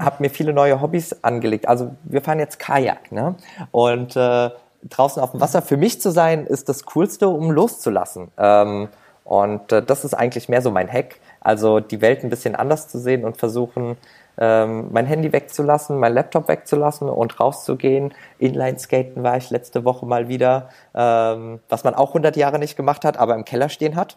habe 0.00 0.16
mir 0.18 0.30
viele 0.30 0.52
neue 0.52 0.80
Hobbys 0.80 1.22
angelegt. 1.22 1.68
Also 1.68 1.94
wir 2.02 2.22
fahren 2.22 2.40
jetzt 2.40 2.58
Kajak, 2.58 3.12
ne? 3.12 3.36
Und 3.70 4.16
äh, 4.16 4.50
draußen 4.88 5.22
auf 5.22 5.32
dem 5.32 5.40
Wasser 5.40 5.62
für 5.62 5.76
mich 5.76 6.00
zu 6.00 6.10
sein, 6.10 6.46
ist 6.46 6.68
das 6.68 6.84
Coolste, 6.84 7.28
um 7.28 7.50
loszulassen. 7.50 8.28
Ähm, 8.38 8.88
und 9.24 9.72
äh, 9.72 9.82
das 9.82 10.04
ist 10.04 10.14
eigentlich 10.14 10.48
mehr 10.48 10.62
so 10.62 10.70
mein 10.70 10.92
Hack. 10.92 11.20
Also 11.40 11.80
die 11.80 12.00
Welt 12.00 12.24
ein 12.24 12.30
bisschen 12.30 12.54
anders 12.54 12.88
zu 12.88 12.98
sehen 12.98 13.24
und 13.24 13.36
versuchen, 13.36 13.96
ähm, 14.38 14.88
mein 14.90 15.06
Handy 15.06 15.32
wegzulassen, 15.32 15.98
mein 15.98 16.14
Laptop 16.14 16.48
wegzulassen 16.48 17.08
und 17.08 17.38
rauszugehen. 17.38 18.14
Inline-Skaten 18.38 19.22
war 19.22 19.36
ich 19.36 19.50
letzte 19.50 19.84
Woche 19.84 20.06
mal 20.06 20.28
wieder, 20.28 20.70
ähm, 20.94 21.60
was 21.68 21.84
man 21.84 21.94
auch 21.94 22.08
100 22.08 22.36
Jahre 22.36 22.58
nicht 22.58 22.76
gemacht 22.76 23.04
hat, 23.04 23.18
aber 23.18 23.34
im 23.34 23.44
Keller 23.44 23.68
stehen 23.68 23.94
hat. 23.94 24.16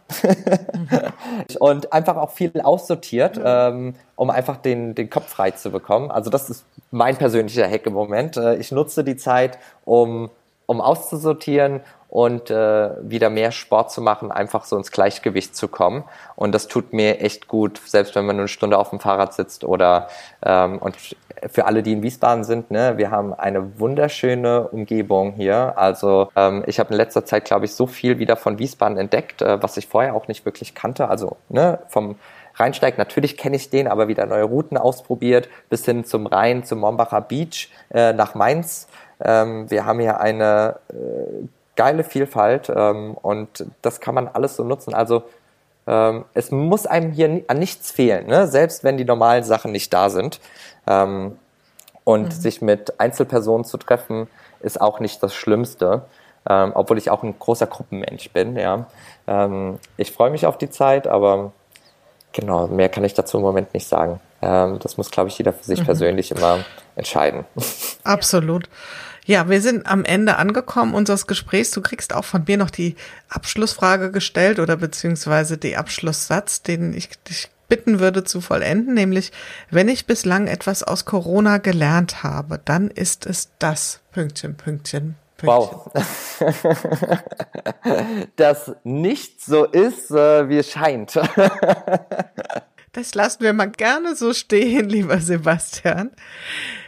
und 1.60 1.92
einfach 1.92 2.16
auch 2.16 2.32
viel 2.32 2.62
aussortiert, 2.62 3.40
ähm, 3.44 3.96
um 4.16 4.30
einfach 4.30 4.58
den, 4.58 4.96
den 4.96 5.10
Kopf 5.10 5.28
frei 5.28 5.52
zu 5.52 5.70
bekommen. 5.70 6.12
Also 6.12 6.30
das 6.30 6.50
ist 6.50 6.66
mein 6.92 7.18
persönlicher 7.18 7.70
Hack 7.70 7.86
im 7.86 7.94
Moment. 7.94 8.38
Äh, 8.38 8.56
ich 8.56 8.72
nutze 8.72 9.04
die 9.04 9.18
Zeit, 9.18 9.60
um 9.84 10.30
um 10.66 10.82
auszusortieren 10.82 11.82
und 12.10 12.50
äh, 12.50 12.92
wieder 13.02 13.30
mehr 13.30 13.52
Sport 13.52 13.92
zu 13.92 14.02
machen, 14.02 14.32
einfach 14.32 14.64
so 14.64 14.78
ins 14.78 14.92
Gleichgewicht 14.92 15.56
zu 15.56 15.68
kommen. 15.68 16.06
Und 16.36 16.54
das 16.54 16.68
tut 16.68 16.94
mir 16.94 17.20
echt 17.20 17.48
gut, 17.48 17.82
selbst 17.86 18.16
wenn 18.16 18.26
man 18.26 18.38
nur 18.38 18.44
eine 18.44 18.48
Stunde 18.48 18.78
auf 18.78 18.90
dem 18.90 19.00
Fahrrad 19.00 19.34
sitzt 19.34 19.64
oder 19.64 20.08
ähm, 20.42 20.78
und 20.78 20.96
für 21.50 21.66
alle, 21.66 21.84
die 21.84 21.92
in 21.92 22.04
Wiesbaden 22.04 22.44
sind, 22.44 22.72
ne, 22.72 22.98
wir 22.98 23.12
haben 23.12 23.34
eine 23.34 23.80
wunderschöne 23.80 24.68
Umgebung 24.70 25.34
hier. 25.34 25.78
Also 25.78 26.30
ähm, 26.36 26.64
ich 26.66 26.80
habe 26.80 26.92
in 26.92 26.96
letzter 26.96 27.26
Zeit, 27.26 27.46
glaube 27.46 27.66
ich, 27.66 27.74
so 27.74 27.88
viel 27.88 28.20
wieder 28.20 28.36
von 28.36 28.60
Wiesbaden 28.60 28.98
entdeckt, 28.98 29.42
äh, 29.42 29.62
was 29.62 29.78
ich 29.78 29.88
vorher 29.88 30.16
auch 30.16 30.28
nicht 30.28 30.46
wirklich 30.46 30.74
kannte. 30.74 31.10
Also 31.10 31.38
ne, 31.50 31.80
vom 31.88 32.16
Rheinsteig, 32.56 32.98
natürlich 32.98 33.38
kenne 33.38 33.58
ich 33.58 33.70
den, 33.70 33.88
aber 33.88 34.08
wieder 34.08 34.26
neue 34.26 34.44
Routen 34.44 34.78
ausprobiert, 34.78 35.50
bis 35.70 35.84
hin 35.86 36.06
zum 36.06 36.26
Rhein, 36.26 36.64
zum 36.64 36.80
Mombacher 36.80 37.22
Beach, 37.22 37.70
äh, 37.94 38.14
nach 38.14 38.34
Mainz 38.36 38.88
ähm, 39.24 39.70
wir 39.70 39.86
haben 39.86 40.00
hier 40.00 40.20
eine 40.20 40.80
äh, 40.90 41.48
geile 41.76 42.04
Vielfalt 42.04 42.72
ähm, 42.74 43.16
und 43.22 43.66
das 43.82 44.00
kann 44.00 44.16
man 44.16 44.28
alles 44.28 44.56
so 44.56 44.64
nutzen. 44.64 44.94
Also 44.94 45.24
ähm, 45.88 46.26
es 46.34 46.52
muss 46.52 46.86
einem 46.86 47.12
hier 47.12 47.44
an 47.48 47.60
nichts 47.60 47.92
fehlen, 47.92 48.28
ne? 48.28 48.48
selbst 48.48 48.84
wenn 48.84 48.98
die 48.98 49.06
normalen 49.06 49.44
Sachen 49.44 49.72
nicht 49.72 49.94
da 49.94 50.10
sind. 50.10 50.40
Ähm, 50.88 51.38
und 52.04 52.26
mhm. 52.26 52.32
sich 52.32 52.62
mit 52.62 53.00
Einzelpersonen 53.00 53.66
zu 53.66 53.78
treffen, 53.78 54.28
ist 54.62 54.80
auch 54.80 55.00
nicht 55.00 55.24
das 55.24 55.34
Schlimmste. 55.34 56.04
Ähm, 56.48 56.74
obwohl 56.76 57.00
ich 57.00 57.10
auch 57.10 57.24
ein 57.24 57.38
großer 57.40 57.66
Gruppenmensch 57.66 58.30
bin. 58.30 58.56
Ja. 58.56 58.86
Ähm, 59.26 59.80
ich 59.98 60.12
freue 60.12 60.30
mich 60.30 60.46
auf 60.46 60.60
die 60.60 60.70
Zeit, 60.70 61.08
aber 61.08 61.52
genau, 62.34 62.68
mehr 62.68 62.90
kann 62.90 63.04
ich 63.04 63.16
dazu 63.16 63.38
im 63.38 63.44
Moment 63.44 63.74
nicht 63.74 63.88
sagen. 63.88 64.20
Ähm, 64.46 64.80
das 64.80 64.98
muss, 64.98 65.10
glaube 65.10 65.30
ich, 65.30 65.38
jeder 65.38 65.54
für 65.54 65.64
sich 65.64 65.80
mhm. 65.80 65.86
persönlich 65.86 66.32
immer 66.32 66.64
entscheiden. 66.96 67.46
Absolut. 68.04 68.70
Ja, 69.26 69.50
wir 69.50 69.60
sind 69.60 69.88
am 69.88 70.06
Ende 70.06 70.38
angekommen 70.38 70.94
unseres 70.94 71.26
Gesprächs. 71.26 71.72
Du 71.72 71.82
kriegst 71.82 72.14
auch 72.14 72.26
von 72.26 72.44
mir 72.48 72.58
noch 72.58 72.70
die 72.70 72.96
Abschlussfrage 73.28 74.12
gestellt 74.12 74.60
oder 74.60 74.78
beziehungsweise 74.78 75.58
die 75.58 75.78
Abschlusssatz, 75.78 76.62
den 76.62 76.94
ich 76.94 77.10
dich 77.24 77.50
bitten 77.68 78.00
würde 78.00 78.24
zu 78.24 78.42
vollenden, 78.42 78.94
nämlich 78.94 79.32
wenn 79.72 79.90
ich 79.90 80.06
bislang 80.06 80.46
etwas 80.46 80.84
aus 80.84 81.06
Corona 81.06 81.58
gelernt 81.58 82.22
habe, 82.22 82.60
dann 82.64 82.90
ist 82.90 83.26
es 83.26 83.50
das 83.58 84.02
Pünktchen, 84.12 84.56
Pünktchen, 84.56 85.16
Pünktchen. 85.38 85.58
Wow. 85.58 85.92
Dass 88.36 88.74
nicht 88.84 89.44
so 89.44 89.66
ist, 89.66 90.12
äh, 90.12 90.48
wie 90.48 90.60
es 90.60 90.70
scheint. 90.70 91.14
Das 92.96 93.14
lassen 93.14 93.44
wir 93.44 93.52
mal 93.52 93.70
gerne 93.70 94.16
so 94.16 94.34
stehen, 94.34 94.88
lieber 94.90 95.20
Sebastian. 95.20 96.12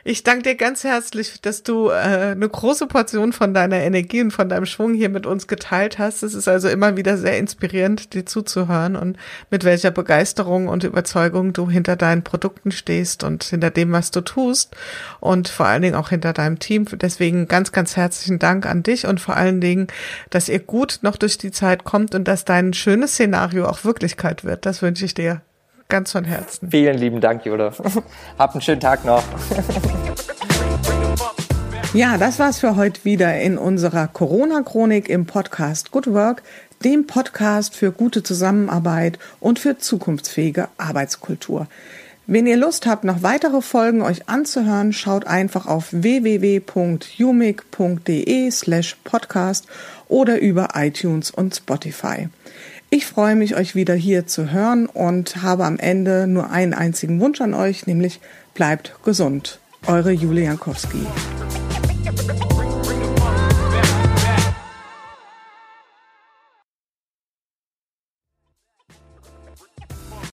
Ich 0.06 0.24
danke 0.24 0.44
dir 0.44 0.56
ganz 0.56 0.86
herzlich, 0.86 1.42
dass 1.42 1.64
du 1.64 1.90
äh, 1.90 2.32
eine 2.32 2.48
große 2.48 2.88
Portion 2.88 3.34
von 3.34 3.54
deiner 3.54 3.76
Energie 3.82 4.22
und 4.22 4.32
von 4.32 4.48
deinem 4.48 4.66
Schwung 4.66 4.94
hier 4.94 5.10
mit 5.10 5.26
uns 5.26 5.48
geteilt 5.48 6.00
hast. 6.00 6.24
Es 6.24 6.34
ist 6.34 6.48
also 6.48 6.70
immer 6.70 6.96
wieder 6.96 7.18
sehr 7.18 7.38
inspirierend, 7.38 8.14
dir 8.14 8.26
zuzuhören 8.26 8.96
und 8.96 9.18
mit 9.52 9.66
welcher 9.66 9.92
Begeisterung 9.92 10.70
und 10.70 10.86
Überzeugung 10.86 11.52
du 11.52 11.70
hinter 11.70 11.98
deinen 11.98 12.24
Produkten 12.24 12.72
stehst 12.72 13.26
und 13.26 13.44
hinter 13.44 13.70
dem, 13.70 13.92
was 13.92 14.10
du 14.10 14.22
tust 14.22 14.78
und 15.20 15.50
vor 15.50 15.66
allen 15.66 15.82
Dingen 15.82 15.96
auch 15.96 16.08
hinter 16.08 16.32
deinem 16.32 16.60
Team. 16.60 16.86
Deswegen 16.86 17.50
ganz, 17.50 17.74
ganz 17.74 17.98
herzlichen 17.98 18.40
Dank 18.40 18.66
an 18.66 18.82
dich 18.82 19.08
und 19.08 19.20
vor 19.20 19.36
allen 19.36 19.60
Dingen, 19.60 19.88
dass 20.30 20.48
ihr 20.48 20.60
gut 20.60 21.00
noch 21.02 21.18
durch 21.18 21.38
die 21.38 21.52
Zeit 21.52 21.84
kommt 21.84 22.16
und 22.16 22.30
dass 22.30 22.46
dein 22.46 22.72
schönes 22.72 23.12
Szenario 23.12 23.68
auch 23.68 23.84
Wirklichkeit 23.84 24.46
wird. 24.46 24.66
Das 24.66 24.82
wünsche 24.82 25.04
ich 25.04 25.14
dir 25.14 25.42
ganz 25.88 26.12
von 26.12 26.24
Herzen. 26.24 26.70
Vielen 26.70 26.98
lieben 26.98 27.22
Dank, 27.22 27.46
Jule. 27.46 27.72
Hab 28.38 28.52
einen 28.52 28.62
schönen 28.62 28.82
Tag 28.82 29.06
noch. 29.06 29.24
Ja, 31.94 32.18
das 32.18 32.38
war's 32.38 32.60
für 32.60 32.76
heute 32.76 33.06
wieder 33.06 33.40
in 33.40 33.58
unserer 33.58 34.08
Corona-Chronik 34.08 35.08
im 35.08 35.26
Podcast 35.26 35.90
Good 35.92 36.14
Work, 36.14 36.44
dem 36.84 37.08
Podcast 37.08 37.76
für 37.76 37.94
gute 37.94 38.24
Zusammenarbeit 38.24 39.18
und 39.40 39.58
für 39.58 39.78
zukunftsfähige 39.78 40.68
Arbeitskultur. 40.78 41.68
Wenn 42.28 42.46
ihr 42.46 42.58
Lust 42.58 42.86
habt, 42.86 43.06
noch 43.06 43.24
weitere 43.24 43.62
Folgen 43.62 44.02
euch 44.02 44.28
anzuhören, 44.28 44.92
schaut 44.92 45.26
einfach 45.26 45.66
auf 45.66 45.88
www.umig.de 45.92 46.62
slash 48.52 48.98
podcast 49.06 49.66
oder 50.10 50.40
über 50.40 50.68
iTunes 50.76 51.32
und 51.32 51.56
Spotify. 51.56 52.28
Ich 52.90 53.06
freue 53.06 53.36
mich, 53.36 53.58
euch 53.58 53.76
wieder 53.76 53.96
hier 53.96 54.28
zu 54.28 54.52
hören 54.52 54.86
und 54.86 55.42
habe 55.44 55.66
am 55.66 55.78
Ende 55.78 56.26
nur 56.26 56.52
einen 56.52 56.74
einzigen 56.74 57.20
Wunsch 57.20 57.42
an 57.42 57.54
euch, 57.54 57.86
nämlich 57.86 58.22
bleibt 58.54 58.96
gesund. 59.04 59.60
Eure 59.88 60.12
Julia 60.12 60.46
Jankowski. 60.46 61.06